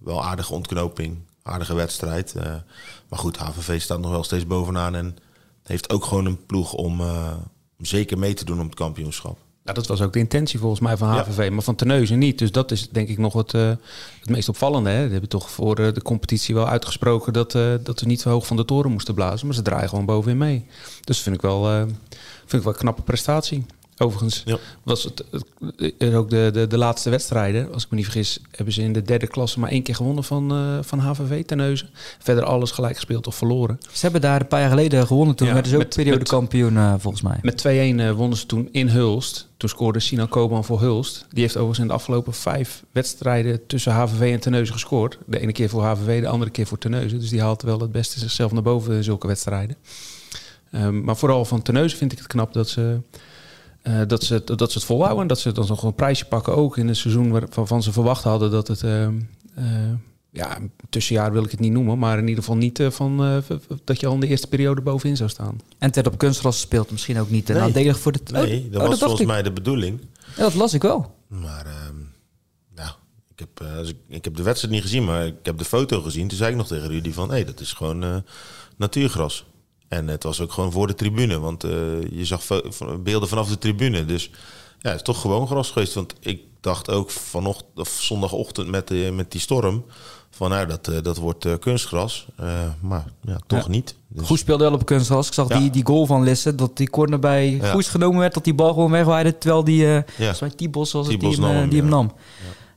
wel 0.00 0.24
aardige 0.24 0.52
ontknoping, 0.52 1.18
aardige 1.42 1.74
wedstrijd. 1.74 2.34
Uh, 2.36 2.42
maar 3.08 3.18
goed, 3.18 3.36
HVV 3.36 3.80
staat 3.80 4.00
nog 4.00 4.10
wel 4.10 4.24
steeds 4.24 4.46
bovenaan 4.46 4.94
en 4.94 5.16
heeft 5.62 5.92
ook 5.92 6.04
gewoon 6.04 6.26
een 6.26 6.46
ploeg 6.46 6.72
om, 6.72 7.00
om 7.78 7.84
zeker 7.84 8.18
mee 8.18 8.34
te 8.34 8.44
doen 8.44 8.58
op 8.58 8.66
het 8.66 8.74
kampioenschap. 8.74 9.38
Ja, 9.68 9.74
dat 9.74 9.86
was 9.86 10.02
ook 10.02 10.12
de 10.12 10.18
intentie 10.18 10.58
volgens 10.58 10.80
mij 10.80 10.96
van 10.96 11.08
HVV, 11.08 11.44
ja. 11.44 11.50
maar 11.50 11.62
van 11.62 11.74
Terneuzen 11.74 12.18
niet. 12.18 12.38
Dus 12.38 12.52
dat 12.52 12.70
is 12.70 12.88
denk 12.88 13.08
ik 13.08 13.18
nog 13.18 13.32
het, 13.32 13.52
uh, 13.52 13.68
het 14.20 14.28
meest 14.28 14.48
opvallende. 14.48 14.90
Hè. 14.90 15.04
We 15.04 15.12
hebben 15.12 15.28
toch 15.28 15.50
voor 15.50 15.80
uh, 15.80 15.92
de 15.92 16.02
competitie 16.02 16.54
wel 16.54 16.68
uitgesproken 16.68 17.32
dat, 17.32 17.54
uh, 17.54 17.74
dat 17.82 18.00
we 18.00 18.06
niet 18.06 18.22
te 18.22 18.28
hoog 18.28 18.46
van 18.46 18.56
de 18.56 18.64
toren 18.64 18.90
moesten 18.90 19.14
blazen. 19.14 19.46
Maar 19.46 19.54
ze 19.54 19.62
draaien 19.62 19.88
gewoon 19.88 20.04
bovenin 20.04 20.38
mee. 20.38 20.66
Dus 21.04 21.20
vind 21.20 21.34
ik 21.34 21.42
wel, 21.42 21.64
vind 22.46 22.52
ik 22.52 22.62
wel 22.62 22.72
een 22.72 22.78
knappe 22.78 23.02
prestatie. 23.02 23.66
Overigens 23.98 24.42
ja. 24.44 24.58
was 24.82 25.04
het, 25.04 25.24
het, 25.98 26.14
ook 26.14 26.30
de, 26.30 26.50
de, 26.52 26.66
de 26.66 26.78
laatste 26.78 27.10
wedstrijden, 27.10 27.72
als 27.72 27.84
ik 27.84 27.90
me 27.90 27.96
niet 27.96 28.04
vergis, 28.04 28.40
hebben 28.50 28.74
ze 28.74 28.82
in 28.82 28.92
de 28.92 29.02
derde 29.02 29.26
klasse 29.26 29.60
maar 29.60 29.70
één 29.70 29.82
keer 29.82 29.94
gewonnen 29.94 30.24
van, 30.24 30.52
uh, 30.52 30.78
van 30.82 30.98
HVV 30.98 31.44
Terneuzen. 31.44 31.90
Verder 32.18 32.44
alles 32.44 32.70
gelijk 32.70 32.94
gespeeld 32.94 33.26
of 33.26 33.34
verloren. 33.34 33.78
Ze 33.92 34.00
hebben 34.00 34.20
daar 34.20 34.40
een 34.40 34.46
paar 34.46 34.60
jaar 34.60 34.68
geleden 34.68 35.06
gewonnen. 35.06 35.34
Toen 35.34 35.46
ja, 35.46 35.52
werden 35.52 35.70
ze 35.72 35.78
ook 35.78 35.94
periodekampioen 35.94 36.74
uh, 36.74 36.94
volgens 36.98 37.22
mij. 37.22 37.38
Met 37.42 37.66
2-1 37.66 37.70
uh, 37.70 38.10
wonnen 38.10 38.38
ze 38.38 38.46
toen 38.46 38.68
in 38.72 38.88
Hulst. 38.88 39.48
Toen 39.56 39.68
scoorde 39.68 40.00
Sinan 40.00 40.28
Koopman 40.28 40.64
voor 40.64 40.80
Hulst. 40.80 41.26
Die 41.30 41.40
heeft 41.42 41.56
overigens 41.56 41.78
in 41.78 41.86
de 41.86 41.92
afgelopen 41.92 42.34
vijf 42.34 42.84
wedstrijden 42.92 43.66
tussen 43.66 43.92
HVV 43.92 44.32
en 44.32 44.40
Terneuzen 44.40 44.74
gescoord. 44.74 45.18
De 45.26 45.40
ene 45.40 45.52
keer 45.52 45.68
voor 45.68 45.84
HVV, 45.84 46.20
de 46.20 46.28
andere 46.28 46.50
keer 46.50 46.66
voor 46.66 46.78
Terneuzen. 46.78 47.20
Dus 47.20 47.30
die 47.30 47.40
haalt 47.40 47.62
wel 47.62 47.80
het 47.80 47.92
beste 47.92 48.18
zichzelf 48.18 48.52
naar 48.52 48.62
boven 48.62 48.94
in 48.94 49.04
zulke 49.04 49.26
wedstrijden. 49.26 49.76
Um, 50.72 51.04
maar 51.04 51.16
vooral 51.16 51.44
van 51.44 51.62
Terneuzen 51.62 51.98
vind 51.98 52.12
ik 52.12 52.18
het 52.18 52.26
knap 52.26 52.52
dat 52.52 52.68
ze... 52.68 53.00
Uh, 53.88 54.00
dat, 54.06 54.24
ze, 54.24 54.42
dat 54.44 54.72
ze 54.72 54.78
het 54.78 54.86
volhouden. 54.86 55.22
En 55.22 55.26
dat 55.26 55.38
ze 55.38 55.52
dan 55.52 55.66
nog 55.68 55.82
een 55.82 55.94
prijsje 55.94 56.24
pakken 56.24 56.56
ook 56.56 56.76
in 56.76 56.88
het 56.88 56.96
seizoen 56.96 57.30
waarvan 57.30 57.82
ze 57.82 57.92
verwacht 57.92 58.24
hadden 58.24 58.50
dat 58.50 58.68
het... 58.68 58.82
Uh, 58.82 59.02
uh, 59.02 59.14
ja, 60.30 60.58
tussenjaar 60.90 61.32
wil 61.32 61.44
ik 61.44 61.50
het 61.50 61.60
niet 61.60 61.72
noemen, 61.72 61.98
maar 61.98 62.18
in 62.18 62.28
ieder 62.28 62.44
geval 62.44 62.56
niet 62.56 62.82
van 62.88 63.42
dat 63.84 64.00
je 64.00 64.06
al 64.06 64.14
in 64.14 64.20
de 64.20 64.26
eerste 64.26 64.46
periode 64.46 64.80
bovenin 64.80 65.16
zou 65.16 65.30
staan. 65.30 65.60
En 65.78 65.90
Ted 65.90 66.06
op 66.06 66.18
kunstgras 66.18 66.60
speelt 66.60 66.90
misschien 66.90 67.20
ook 67.20 67.30
niet 67.30 67.48
nee. 67.48 67.58
nadelig 67.58 67.98
voor 67.98 68.12
de... 68.12 68.20
Nee, 68.32 68.68
dat 68.70 68.82
oh, 68.82 68.88
was 68.88 68.98
dat 68.98 69.08
volgens 69.08 69.28
mij 69.28 69.42
de 69.42 69.52
bedoeling. 69.52 70.00
Ja, 70.36 70.42
dat 70.42 70.54
las 70.54 70.74
ik 70.74 70.82
wel. 70.82 71.14
Maar 71.28 71.66
ehm, 71.66 71.96
ja, 72.76 72.96
ik 73.34 73.38
heb, 73.38 73.60
ik, 73.86 73.96
ik, 74.08 74.24
heb 74.24 74.36
de 74.36 74.42
wedstrijd 74.42 74.74
niet 74.74 74.82
gezien, 74.82 75.04
maar 75.04 75.26
ik 75.26 75.34
heb 75.42 75.58
de 75.58 75.64
foto 75.64 76.02
gezien. 76.02 76.28
Toen 76.28 76.38
zei 76.38 76.50
ik 76.50 76.56
nog 76.56 76.66
tegen 76.66 76.92
jullie 76.92 77.14
van, 77.14 77.28
hé, 77.28 77.34
hey, 77.34 77.44
dat 77.44 77.60
is 77.60 77.72
gewoon 77.72 78.24
natuurgras. 78.76 79.44
En 79.88 80.08
het 80.08 80.22
was 80.22 80.40
ook 80.40 80.52
gewoon 80.52 80.72
voor 80.72 80.86
de 80.86 80.94
tribune, 80.94 81.38
want 81.38 81.64
uh, 81.64 81.70
je 82.10 82.24
zag 82.24 82.42
beelden 83.02 83.28
vanaf 83.28 83.48
de 83.48 83.58
tribune. 83.58 84.04
Dus 84.04 84.30
ja, 84.78 84.88
het 84.88 84.98
is 84.98 85.02
toch 85.02 85.20
gewoon 85.20 85.46
gras 85.46 85.70
geweest. 85.70 85.94
Want 85.94 86.14
ik 86.20 86.40
dacht 86.60 86.90
ook 86.90 87.10
vanochtend 87.10 87.78
of 87.78 87.88
zondagochtend 87.88 88.68
met, 88.68 88.88
de, 88.88 89.10
met 89.14 89.32
die 89.32 89.40
storm 89.40 89.84
van 90.30 90.50
nou, 90.50 90.66
dat, 90.66 90.88
uh, 90.88 91.02
dat 91.02 91.16
wordt 91.16 91.44
uh, 91.44 91.52
kunstgras. 91.60 92.26
maar 92.80 93.04
ja, 93.22 93.38
toch 93.46 93.64
ja. 93.64 93.70
niet. 93.70 93.94
Dus... 94.08 94.26
Goed 94.26 94.38
speelde 94.38 94.64
wel 94.64 94.72
op 94.72 94.86
kunstgras. 94.86 95.26
Ik 95.26 95.32
zag 95.32 95.48
ja. 95.48 95.58
die, 95.58 95.70
die 95.70 95.86
goal 95.86 96.06
van 96.06 96.22
Lisse, 96.22 96.54
dat 96.54 96.76
die 96.76 96.90
corner 96.90 97.18
bij 97.18 97.50
ja. 97.50 97.70
Goes 97.70 97.88
genomen 97.88 98.18
werd, 98.18 98.34
dat 98.34 98.44
die 98.44 98.54
bal 98.54 98.72
gewoon 98.72 98.90
wegwaaide. 98.90 99.38
Terwijl 99.38 99.64
die, 99.64 99.82
uh, 99.82 100.00
ja. 100.18 100.34
Tibos 100.56 100.92
was 100.92 101.08
het, 101.08 101.20
die, 101.20 101.40
nam, 101.40 101.68
die 101.68 101.80
hem 101.80 101.88
nam. 101.88 102.12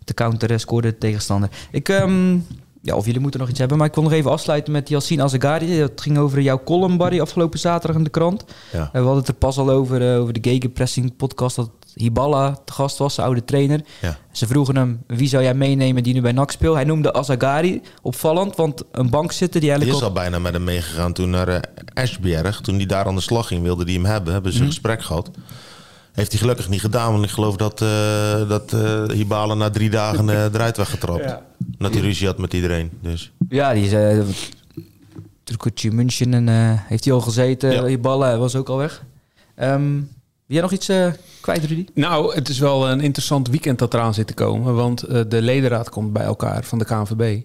De 0.04 0.13
counter 0.13 0.60
scoorde 0.60 0.88
de 0.88 0.97
tegenstander. 0.97 1.50
Ik... 1.71 1.88
Um, 1.88 2.45
ja, 2.81 2.95
of 2.95 3.05
jullie 3.05 3.19
moeten 3.19 3.39
nog 3.39 3.49
iets 3.49 3.59
hebben. 3.59 3.77
Maar 3.77 3.87
ik 3.87 3.95
wil 3.95 4.03
nog 4.03 4.13
even 4.13 4.31
afsluiten 4.31 4.73
met 4.73 4.89
Yassine 4.89 5.23
Azagari. 5.23 5.71
Het 5.71 6.01
ging 6.01 6.17
over 6.17 6.41
jouw 6.41 6.61
column, 6.63 6.97
Barry, 6.97 7.19
afgelopen 7.19 7.59
zaterdag 7.59 7.97
in 7.97 8.03
de 8.03 8.09
krant. 8.09 8.45
Ja. 8.71 8.79
En 8.79 8.89
we 8.91 8.97
hadden 8.97 9.17
het 9.17 9.27
er 9.27 9.33
pas 9.33 9.57
al 9.57 9.69
over, 9.69 10.13
uh, 10.13 10.19
over 10.19 10.33
de 10.33 10.49
Gegenpressing 10.49 11.15
podcast... 11.15 11.55
dat 11.55 11.69
Hiballa 11.95 12.57
te 12.65 12.73
gast 12.73 12.97
was, 12.97 13.15
de 13.15 13.21
oude 13.21 13.45
trainer. 13.45 13.81
Ja. 14.01 14.17
Ze 14.31 14.47
vroegen 14.47 14.75
hem, 14.75 15.03
wie 15.07 15.27
zou 15.27 15.43
jij 15.43 15.53
meenemen 15.53 16.03
die 16.03 16.13
nu 16.13 16.21
bij 16.21 16.31
NAC 16.31 16.51
speelt? 16.51 16.75
Hij 16.75 16.83
noemde 16.83 17.13
Azagari, 17.13 17.81
opvallend, 18.01 18.55
want 18.55 18.83
een 18.91 19.09
bank 19.09 19.31
zitten 19.31 19.61
die 19.61 19.69
eigenlijk... 19.69 19.99
Die 19.99 20.07
is 20.07 20.15
al 20.15 20.21
bijna 20.21 20.39
met 20.39 20.53
hem 20.53 20.63
meegegaan 20.63 21.13
toen 21.13 21.29
naar 21.29 21.49
uh, 21.49 21.57
Ashberg. 21.93 22.61
Toen 22.61 22.75
hij 22.75 22.85
daar 22.85 23.05
aan 23.05 23.15
de 23.15 23.21
slag 23.21 23.47
ging, 23.47 23.63
wilde 23.63 23.85
die 23.85 23.95
hem 23.95 24.05
hebben. 24.05 24.33
Hebben 24.33 24.51
ze 24.51 24.57
een 24.57 24.63
mm. 24.63 24.69
gesprek 24.69 25.03
gehad. 25.03 25.31
Heeft 26.12 26.32
hij 26.32 26.39
gelukkig 26.39 26.69
niet 26.69 26.82
gedaan, 26.82 27.12
want 27.12 27.24
ik 27.24 27.30
geloof 27.30 27.56
dat, 27.56 27.82
uh, 27.82 28.50
dat 28.50 28.74
uh, 28.74 29.04
Hibala 29.10 29.54
na 29.54 29.69
drie 29.69 29.89
dagen 29.89 30.28
uh, 30.28 30.43
eruit 30.54 30.78
werd 30.78 30.89
getrapt. 30.89 31.24
Ja. 31.24 31.41
Dat 31.78 31.93
hij 31.93 32.02
ruzie 32.02 32.28
had 32.28 32.38
met 32.38 32.54
iedereen. 32.54 32.91
Dus. 33.02 33.32
Ja, 33.50 33.74
die 33.74 33.86
is... 33.86 33.93
Uh, 33.93 34.24
München 35.91 36.34
en 36.34 36.78
heeft 36.88 37.06
hij 37.06 37.13
al 37.13 37.21
gezeten. 37.21 37.71
Ja. 37.71 37.86
Hibala 37.86 38.38
was 38.38 38.56
ook 38.56 38.69
al 38.69 38.78
weg. 38.78 39.04
Um, 39.60 40.10
wil 40.45 40.60
jij 40.60 40.62
nog 40.62 40.71
iets 40.71 40.91
kwijt, 41.41 41.65
Rudy? 41.65 41.86
Nou, 41.93 42.36
het 42.36 42.50
is 42.50 42.60
wel 42.60 42.89
een 42.89 43.02
interessant 43.02 43.47
weekend 43.47 43.80
dat 43.80 43.93
eraan 43.93 44.13
zit 44.13 44.28
te 44.28 44.34
komen. 44.34 44.76
Want 44.76 45.00
de 45.30 45.41
ledenraad 45.41 45.89
komt 45.89 46.13
bij 46.13 46.24
elkaar 46.24 46.63
van 46.63 46.80
de 46.80 46.86
KNVB. 46.86 47.41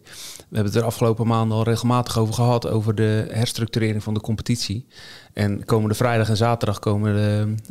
We 0.48 0.54
hebben 0.54 0.72
het 0.72 0.82
er 0.82 0.88
afgelopen 0.88 1.26
maanden 1.26 1.56
al 1.56 1.62
regelmatig 1.62 2.18
over 2.18 2.34
gehad, 2.34 2.66
over 2.66 2.94
de 2.94 3.26
herstructurering 3.30 4.02
van 4.02 4.14
de 4.14 4.20
competitie. 4.20 4.86
En 5.32 5.64
komende 5.64 5.94
vrijdag 5.94 6.28
en 6.28 6.36
zaterdag 6.36 6.78
komen 6.78 7.14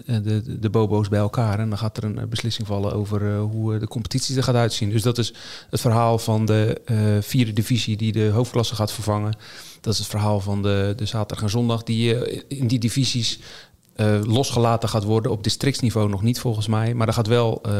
de, 0.05 0.21
de, 0.21 0.59
de 0.59 0.69
bobo's 0.69 1.09
bij 1.09 1.19
elkaar. 1.19 1.59
En 1.59 1.69
dan 1.69 1.77
gaat 1.77 1.97
er 1.97 2.03
een 2.03 2.29
beslissing 2.29 2.67
vallen 2.67 2.93
over 2.93 3.21
uh, 3.21 3.39
hoe 3.39 3.77
de 3.77 3.87
competitie 3.87 4.37
er 4.37 4.43
gaat 4.43 4.55
uitzien. 4.55 4.89
Dus 4.89 5.01
dat 5.01 5.17
is 5.17 5.33
het 5.69 5.81
verhaal 5.81 6.17
van 6.17 6.45
de 6.45 6.81
vierde 7.21 7.53
divisie 7.53 7.97
die 7.97 8.11
de 8.11 8.29
hoofdklasse 8.29 8.75
gaat 8.75 8.91
vervangen. 8.91 9.37
Dat 9.81 9.93
is 9.93 9.99
het 9.99 10.07
verhaal 10.07 10.39
van 10.39 10.61
de, 10.61 10.93
de 10.95 11.05
zaterdag 11.05 11.43
en 11.43 11.51
zondag 11.51 11.83
die 11.83 12.45
in 12.47 12.67
die 12.67 12.79
divisies 12.79 13.39
losgelaten 14.25 14.89
gaat 14.89 15.03
worden 15.03 15.31
op 15.31 15.43
districtsniveau 15.43 16.09
nog 16.09 16.21
niet 16.21 16.39
volgens 16.39 16.67
mij. 16.67 16.93
Maar 16.93 17.07
er 17.07 17.13
gaat 17.13 17.27
wel, 17.27 17.61
uh, 17.67 17.73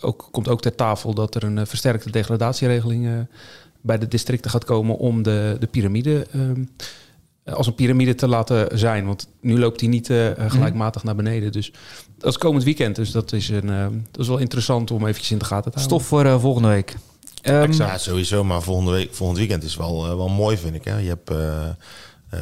ook, 0.00 0.28
komt 0.30 0.48
ook 0.48 0.60
ter 0.60 0.74
tafel 0.74 1.14
dat 1.14 1.34
er 1.34 1.42
een 1.42 1.66
versterkte 1.66 2.10
degradatieregeling 2.10 3.26
bij 3.86 3.98
de 3.98 4.08
districten 4.08 4.50
gaat 4.50 4.64
komen 4.64 4.96
om 4.96 5.22
de, 5.22 5.56
de 5.60 5.66
piramide 5.66 6.26
ehm, 6.32 6.64
als 7.54 7.66
een 7.66 7.74
piramide 7.74 8.14
te 8.14 8.28
laten 8.28 8.78
zijn. 8.78 9.06
Want 9.06 9.28
nu 9.40 9.58
loopt 9.58 9.78
die 9.78 9.88
niet 9.88 10.08
uh, 10.08 10.30
gelijkmatig 10.46 11.02
naar 11.02 11.14
beneden. 11.14 11.52
Dus 11.52 11.72
dat 12.18 12.30
is 12.30 12.38
komend 12.38 12.64
weekend. 12.64 12.96
Dus 12.96 13.10
dat 13.10 13.32
is, 13.32 13.48
een, 13.48 13.68
uh, 13.68 13.86
dat 14.10 14.20
is 14.20 14.28
wel 14.28 14.38
interessant 14.38 14.90
om 14.90 15.06
eventjes 15.06 15.30
in 15.30 15.38
de 15.38 15.44
gaten 15.44 15.72
te 15.72 15.78
houden. 15.78 15.96
Stof 15.98 16.08
voor 16.08 16.24
uh, 16.24 16.40
volgende 16.40 16.68
week. 16.68 16.96
Um, 17.42 17.72
ja, 17.72 17.98
sowieso. 17.98 18.44
Maar 18.44 18.62
volgende 18.62 18.90
week, 18.90 19.14
volgend 19.14 19.38
weekend 19.38 19.62
is 19.62 19.76
wel, 19.76 20.16
wel 20.16 20.28
mooi, 20.28 20.56
vind 20.56 20.74
ik. 20.74 20.84
Hè? 20.84 20.98
Je 20.98 21.08
hebt 21.08 21.30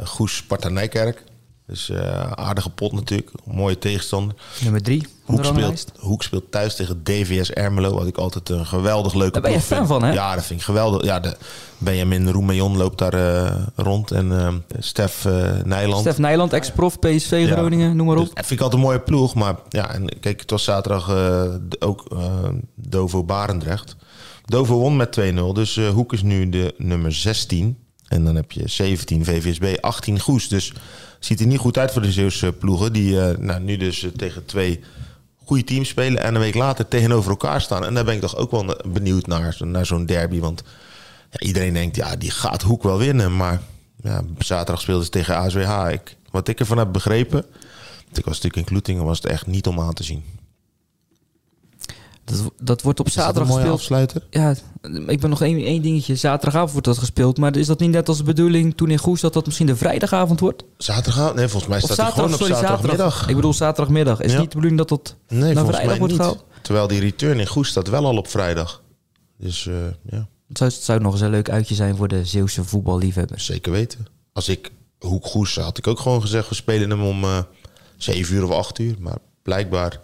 Goes 0.04 0.36
Sparta 0.36 0.68
Nijkerk. 0.68 1.22
Dus 1.66 1.90
uh, 1.90 2.30
aardige 2.30 2.70
pot 2.70 2.92
natuurlijk. 2.92 3.30
Mooie 3.44 3.78
tegenstander. 3.78 4.36
Nummer 4.62 4.82
drie. 4.82 5.06
Hoek 5.24 5.44
speelt, 5.44 5.92
Hoek 5.98 6.22
speelt 6.22 6.50
thuis 6.50 6.76
tegen 6.76 7.04
DVS 7.04 7.50
Ermelo. 7.50 7.94
Wat 7.94 8.06
ik 8.06 8.16
altijd 8.16 8.48
een 8.48 8.66
geweldig 8.66 9.14
leuke 9.14 9.32
Daar 9.32 9.42
ben 9.42 9.52
je 9.52 9.60
fan 9.60 9.76
vind. 9.76 9.88
van, 9.88 10.02
hè? 10.02 10.12
Ja, 10.12 10.34
dat 10.34 10.44
vind 10.44 10.60
ik 10.60 10.66
geweldig. 10.66 11.04
Ja, 11.04 11.20
de 11.20 11.36
Benjamin 11.78 12.28
Roemeion 12.30 12.76
loopt 12.76 12.98
daar 12.98 13.14
uh, 13.14 13.66
rond. 13.74 14.10
En 14.10 14.26
uh, 14.26 14.48
Stef 14.78 15.24
Nijland. 15.64 16.00
Stef 16.00 16.18
Nijland, 16.18 16.52
ex-prof, 16.52 16.98
PSV 16.98 17.50
Groningen, 17.50 17.88
ja. 17.88 17.94
noem 17.94 18.06
maar 18.06 18.16
op. 18.16 18.24
Dus, 18.24 18.34
dat 18.34 18.46
vind 18.46 18.60
ik 18.60 18.64
altijd 18.64 18.82
een 18.82 18.88
mooie 18.88 19.00
ploeg. 19.00 19.34
Maar 19.34 19.54
ja, 19.68 19.94
en 19.94 20.18
kijk, 20.20 20.40
het 20.40 20.50
was 20.50 20.64
zaterdag 20.64 21.10
ook 21.78 22.16
Dovo 22.74 23.24
Barendrecht. 23.24 23.96
Dovo 24.44 24.76
won 24.76 24.96
met 24.96 25.20
2-0. 25.20 25.34
Dus 25.52 25.76
Hoek 25.76 26.12
is 26.12 26.22
nu 26.22 26.48
de 26.48 26.74
nummer 26.78 27.12
16. 27.12 27.83
En 28.08 28.24
dan 28.24 28.34
heb 28.34 28.52
je 28.52 28.68
17 28.68 29.24
VVSB, 29.24 29.76
18 29.80 30.20
Goes. 30.20 30.48
Dus 30.48 30.72
ziet 31.18 31.40
er 31.40 31.46
niet 31.46 31.58
goed 31.58 31.78
uit 31.78 31.92
voor 31.92 32.02
de 32.02 32.12
Zeeuwse 32.12 32.52
ploegen. 32.52 32.92
Die 32.92 33.12
uh, 33.12 33.30
nou, 33.38 33.60
nu 33.60 33.76
dus 33.76 34.02
uh, 34.02 34.10
tegen 34.10 34.44
twee 34.44 34.80
goede 35.44 35.64
teams 35.64 35.88
spelen 35.88 36.22
en 36.22 36.34
een 36.34 36.40
week 36.40 36.54
later 36.54 36.88
tegenover 36.88 37.30
elkaar 37.30 37.60
staan. 37.60 37.84
En 37.84 37.94
daar 37.94 38.04
ben 38.04 38.14
ik 38.14 38.20
toch 38.20 38.36
ook 38.36 38.50
wel 38.50 38.76
benieuwd 38.86 39.26
naar, 39.26 39.56
naar 39.58 39.86
zo'n 39.86 40.06
derby. 40.06 40.38
Want 40.38 40.62
ja, 41.30 41.38
iedereen 41.38 41.72
denkt, 41.72 41.96
ja, 41.96 42.16
die 42.16 42.30
gaat 42.30 42.62
Hoek 42.62 42.82
wel 42.82 42.98
winnen. 42.98 43.36
Maar 43.36 43.60
ja, 44.02 44.22
zaterdag 44.38 44.80
speelden 44.80 45.04
ze 45.04 45.10
tegen 45.10 45.36
ASWH. 45.36 45.92
Ik, 45.92 46.16
wat 46.30 46.48
ik 46.48 46.60
ervan 46.60 46.78
heb 46.78 46.92
begrepen, 46.92 47.44
ik 48.12 48.24
was 48.24 48.34
natuurlijk 48.34 48.56
in 48.56 48.64
Kloetingen, 48.64 49.04
was 49.04 49.16
het 49.16 49.26
echt 49.26 49.46
niet 49.46 49.66
om 49.66 49.80
aan 49.80 49.94
te 49.94 50.04
zien. 50.04 50.24
Dat, 52.24 52.50
dat 52.62 52.82
wordt 52.82 53.00
op 53.00 53.08
zaterdag 53.08 53.54
gespeeld. 53.54 53.74
Afsluiten? 53.74 54.22
Ja, 54.30 54.54
ik 55.06 55.20
ben 55.20 55.30
nog 55.30 55.42
één, 55.42 55.64
één 55.64 55.82
dingetje. 55.82 56.14
Zaterdagavond 56.14 56.70
wordt 56.72 56.86
dat 56.86 56.98
gespeeld. 56.98 57.38
Maar 57.38 57.56
is 57.56 57.66
dat 57.66 57.80
niet 57.80 57.90
net 57.90 58.08
als 58.08 58.18
de 58.18 58.24
bedoeling 58.24 58.76
toen 58.76 58.90
in 58.90 58.98
Goes 58.98 59.20
dat 59.20 59.32
dat 59.32 59.46
misschien 59.46 59.66
de 59.66 59.76
vrijdagavond 59.76 60.40
wordt? 60.40 60.64
Zaterdagavond? 60.76 61.34
Nee, 61.34 61.48
volgens 61.48 61.70
mij 61.70 61.80
staat 61.80 61.96
het 61.96 62.14
gewoon 62.14 62.32
op 62.32 62.38
sorry, 62.38 62.54
zaterdagmiddag. 62.54 62.98
Zaterdag. 62.98 63.28
Ik 63.28 63.36
bedoel 63.36 63.52
zaterdagmiddag. 63.52 64.20
Is 64.20 64.32
ja. 64.32 64.38
niet 64.38 64.50
de 64.50 64.56
bedoeling 64.56 64.78
dat 64.78 64.88
dat 64.88 65.16
nee, 65.28 65.54
naar 65.54 65.66
vrijdag 65.66 65.98
wordt 65.98 66.14
gehaald? 66.14 66.44
Terwijl 66.62 66.86
die 66.86 67.00
return 67.00 67.40
in 67.40 67.46
Goes 67.46 67.68
staat 67.68 67.88
wel 67.88 68.06
al 68.06 68.16
op 68.16 68.28
vrijdag. 68.28 68.82
Dus 69.38 69.64
uh, 69.64 69.74
ja. 70.10 70.28
Het 70.48 70.58
zou, 70.58 70.70
het 70.70 70.82
zou 70.82 71.00
nog 71.00 71.12
eens 71.12 71.20
een 71.20 71.30
leuk 71.30 71.50
uitje 71.50 71.74
zijn 71.74 71.96
voor 71.96 72.08
de 72.08 72.24
Zeeuwse 72.24 72.64
voetballiefhebbers. 72.64 73.44
Zeker 73.44 73.72
weten. 73.72 74.06
Als 74.32 74.48
ik 74.48 74.70
Hoek 74.98 75.26
Goes 75.26 75.56
had 75.56 75.78
ik 75.78 75.86
ook 75.86 76.00
gewoon 76.00 76.20
gezegd... 76.20 76.48
we 76.48 76.54
spelen 76.54 76.90
hem 76.90 77.02
om 77.02 77.24
uh, 77.24 77.38
7 77.96 78.34
uur 78.34 78.44
of 78.44 78.50
8 78.50 78.78
uur. 78.78 78.96
Maar 78.98 79.18
blijkbaar 79.42 80.00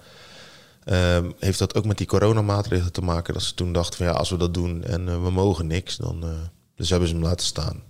ehm, 0.85 1.31
heeft 1.39 1.59
dat 1.59 1.75
ook 1.75 1.85
met 1.85 1.99
die 1.99 2.07
coronamaatregelen 2.07 2.93
te 2.93 3.03
maken. 3.03 3.35
Dat 3.35 3.43
ze 3.43 3.55
toen 3.55 3.73
dachten 3.73 3.97
van 3.97 4.07
ja, 4.07 4.13
als 4.13 4.31
we 4.31 4.37
dat 4.37 4.55
doen 4.55 4.85
en 4.85 5.09
eh, 5.09 5.23
we 5.23 5.31
mogen 5.31 5.67
niks, 5.67 5.97
dan... 5.97 6.23
eh, 6.23 6.29
dus 6.75 6.91
hebben 6.91 7.09
ze 7.09 7.15
hem 7.15 7.23
laten 7.25 7.47
staan. 7.47 7.83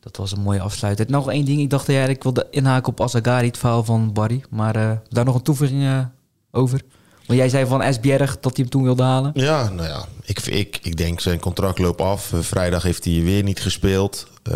Dat 0.00 0.16
was 0.16 0.32
een 0.32 0.40
mooie 0.40 0.60
afsluiter. 0.60 1.06
Nog 1.08 1.30
één 1.30 1.44
ding. 1.44 1.60
Ik 1.60 1.70
dacht 1.70 1.86
jij 1.86 2.08
ik 2.08 2.22
wilde 2.22 2.46
inhaken 2.50 2.92
op 2.92 3.00
Asagari, 3.00 3.46
het 3.46 3.58
verhaal 3.58 3.84
van 3.84 4.12
Barry. 4.12 4.44
Maar 4.50 4.76
eh, 4.76 4.90
daar 5.08 5.24
nog 5.24 5.34
een 5.34 5.42
toevoeging 5.42 6.08
over? 6.50 6.82
Want 7.26 7.38
jij 7.38 7.48
zei 7.48 7.66
van 7.66 7.82
Esbjerg 7.82 8.40
dat 8.40 8.56
hij 8.56 8.60
hem 8.62 8.68
toen 8.68 8.82
wilde 8.82 9.02
halen. 9.02 9.30
Ja, 9.34 9.68
nou 9.68 9.88
ja, 9.88 10.04
ik, 10.22 10.40
ik, 10.40 10.78
ik 10.82 10.96
denk 10.96 11.20
zijn 11.20 11.40
contract 11.40 11.78
loopt 11.78 12.00
af. 12.00 12.32
Vrijdag 12.34 12.82
heeft 12.82 13.04
hij 13.04 13.22
weer 13.22 13.42
niet 13.42 13.60
gespeeld. 13.60 14.26
Het 14.42 14.52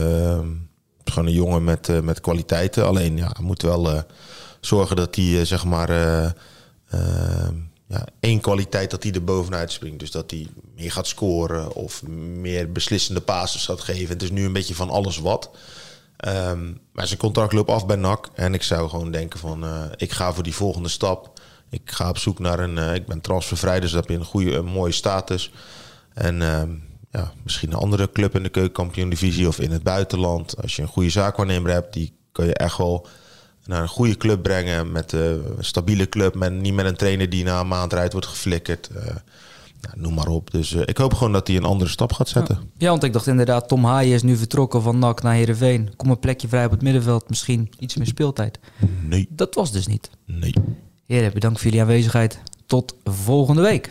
is 1.05 1.13
gewoon 1.13 1.29
een 1.29 1.35
jongen 1.35 1.65
met, 1.65 2.03
met 2.03 2.21
kwaliteiten. 2.21 2.87
Alleen 2.87 3.17
ja, 3.17 3.37
moet 3.41 3.63
wel 3.63 4.05
zorgen 4.61 4.97
dat 4.97 5.15
hij 5.17 5.45
zeg 5.45 5.65
maar 5.65 5.89
ja, 7.87 8.07
één 8.21 8.41
kwaliteit 8.41 8.91
dat 8.91 9.03
hij 9.03 9.13
er 9.13 9.25
bovenuit 9.25 9.73
springt. 9.73 9.99
Dus 9.99 10.11
dat 10.11 10.31
hij 10.31 10.47
meer 10.77 10.93
gaat 10.93 11.07
scoren 11.07 11.75
of 11.75 12.03
meer 12.07 12.73
beslissende 12.73 13.21
passes 13.21 13.65
gaat 13.65 13.81
geven. 13.81 14.09
Het 14.09 14.23
is 14.23 14.31
nu 14.31 14.45
een 14.45 14.53
beetje 14.53 14.75
van 14.75 14.91
alles 14.91 15.19
wat. 15.19 15.51
Ehm, 16.17 16.73
maar 16.93 17.07
zijn 17.07 17.19
contract 17.19 17.53
loopt 17.53 17.71
af 17.71 17.87
bij 17.87 17.97
NAC. 17.97 18.29
En 18.35 18.55
ik 18.55 18.63
zou 18.63 18.89
gewoon 18.89 19.11
denken 19.11 19.39
van, 19.39 19.65
eh, 19.65 19.85
ik 19.97 20.13
ga 20.13 20.33
voor 20.33 20.43
die 20.43 20.55
volgende 20.55 20.89
stap. 20.89 21.41
Ik 21.71 21.91
ga 21.91 22.09
op 22.09 22.19
zoek 22.19 22.39
naar 22.39 22.59
een, 22.59 22.79
eh, 22.79 22.95
ik 22.95 23.07
ben 23.07 23.21
transfervrij, 23.21 23.81
dus 23.81 23.91
dan 23.91 24.01
heb 24.01 24.09
je 24.09 24.17
een 24.17 24.25
goede, 24.25 24.55
een 24.55 24.65
mooie 24.65 24.93
status. 24.93 25.51
En 26.15 26.43
ehm, 26.43 26.71
ja, 27.11 27.33
misschien 27.43 27.73
een 27.73 27.79
andere 27.79 28.13
club 28.13 28.35
in 28.35 28.43
de 28.43 28.49
keukenkampioen-divisie 28.49 29.49
of 29.49 29.61
in 29.61 29.71
het 29.71 29.83
buitenland. 29.83 30.63
Als 30.63 30.77
je 30.77 30.83
een 30.83 30.89
goede 30.89 31.11
zaakwaarnemer 31.11 31.71
hebt, 31.73 31.93
die 31.93 32.17
kan 32.33 32.47
je 32.47 32.55
echt 32.55 32.77
wel 32.77 33.07
naar 33.67 33.83
een 33.83 33.89
goede 33.89 34.17
club 34.17 34.43
brengen. 34.43 34.93
Met 34.93 35.13
eh, 35.13 35.31
een 35.31 35.45
stabiele 35.59 36.09
club, 36.09 36.35
met, 36.35 36.53
niet 36.53 36.75
met 36.75 36.87
een 36.87 36.97
trainer 36.97 37.31
die 37.31 37.45
na 37.45 37.61
een 37.61 37.69
maand 37.69 37.93
eruit 37.93 38.13
wordt 38.13 38.27
geflikkerd. 38.27 38.89
Eh, 38.89 39.05
nou, 39.81 39.95
noem 40.01 40.15
maar 40.15 40.27
op. 40.29 40.51
Dus 40.51 40.75
eh, 40.75 40.83
ik 40.85 40.97
hoop 40.99 41.15
gewoon 41.15 41.33
dat 41.33 41.47
hij 41.47 41.57
een 41.57 41.65
andere 41.65 41.91
stap 41.91 42.13
gaat 42.13 42.29
zetten. 42.29 42.59
Ja, 42.79 42.89
want 42.89 43.05
ik 43.05 43.13
dacht 43.13 43.27
inderdaad, 43.27 43.69
Tom 43.69 43.85
Haaien 43.85 44.15
is 44.15 44.23
nu 44.23 44.37
vertrokken 44.37 44.83
van 44.83 44.99
NAC 44.99 45.23
naar 45.23 45.35
Heerenveen. 45.35 45.97
Kom 45.97 46.11
een 46.11 46.19
plekje 46.19 46.49
vrij 46.49 46.65
op 46.65 46.71
het 46.71 46.83
middenveld, 46.83 47.29
misschien 47.29 47.71
iets 47.79 47.97
meer 47.97 48.07
speeltijd. 48.07 48.59
Nee, 49.03 49.29
Dat 49.31 49.55
was 49.55 49.73
dus 49.73 49.87
niet. 49.87 50.11
nee. 50.27 50.55
Heren, 51.07 51.33
bedankt 51.33 51.57
voor 51.57 51.67
jullie 51.67 51.81
aanwezigheid. 51.83 52.39
Tot 52.67 52.95
volgende 53.05 53.63
week. 53.63 53.91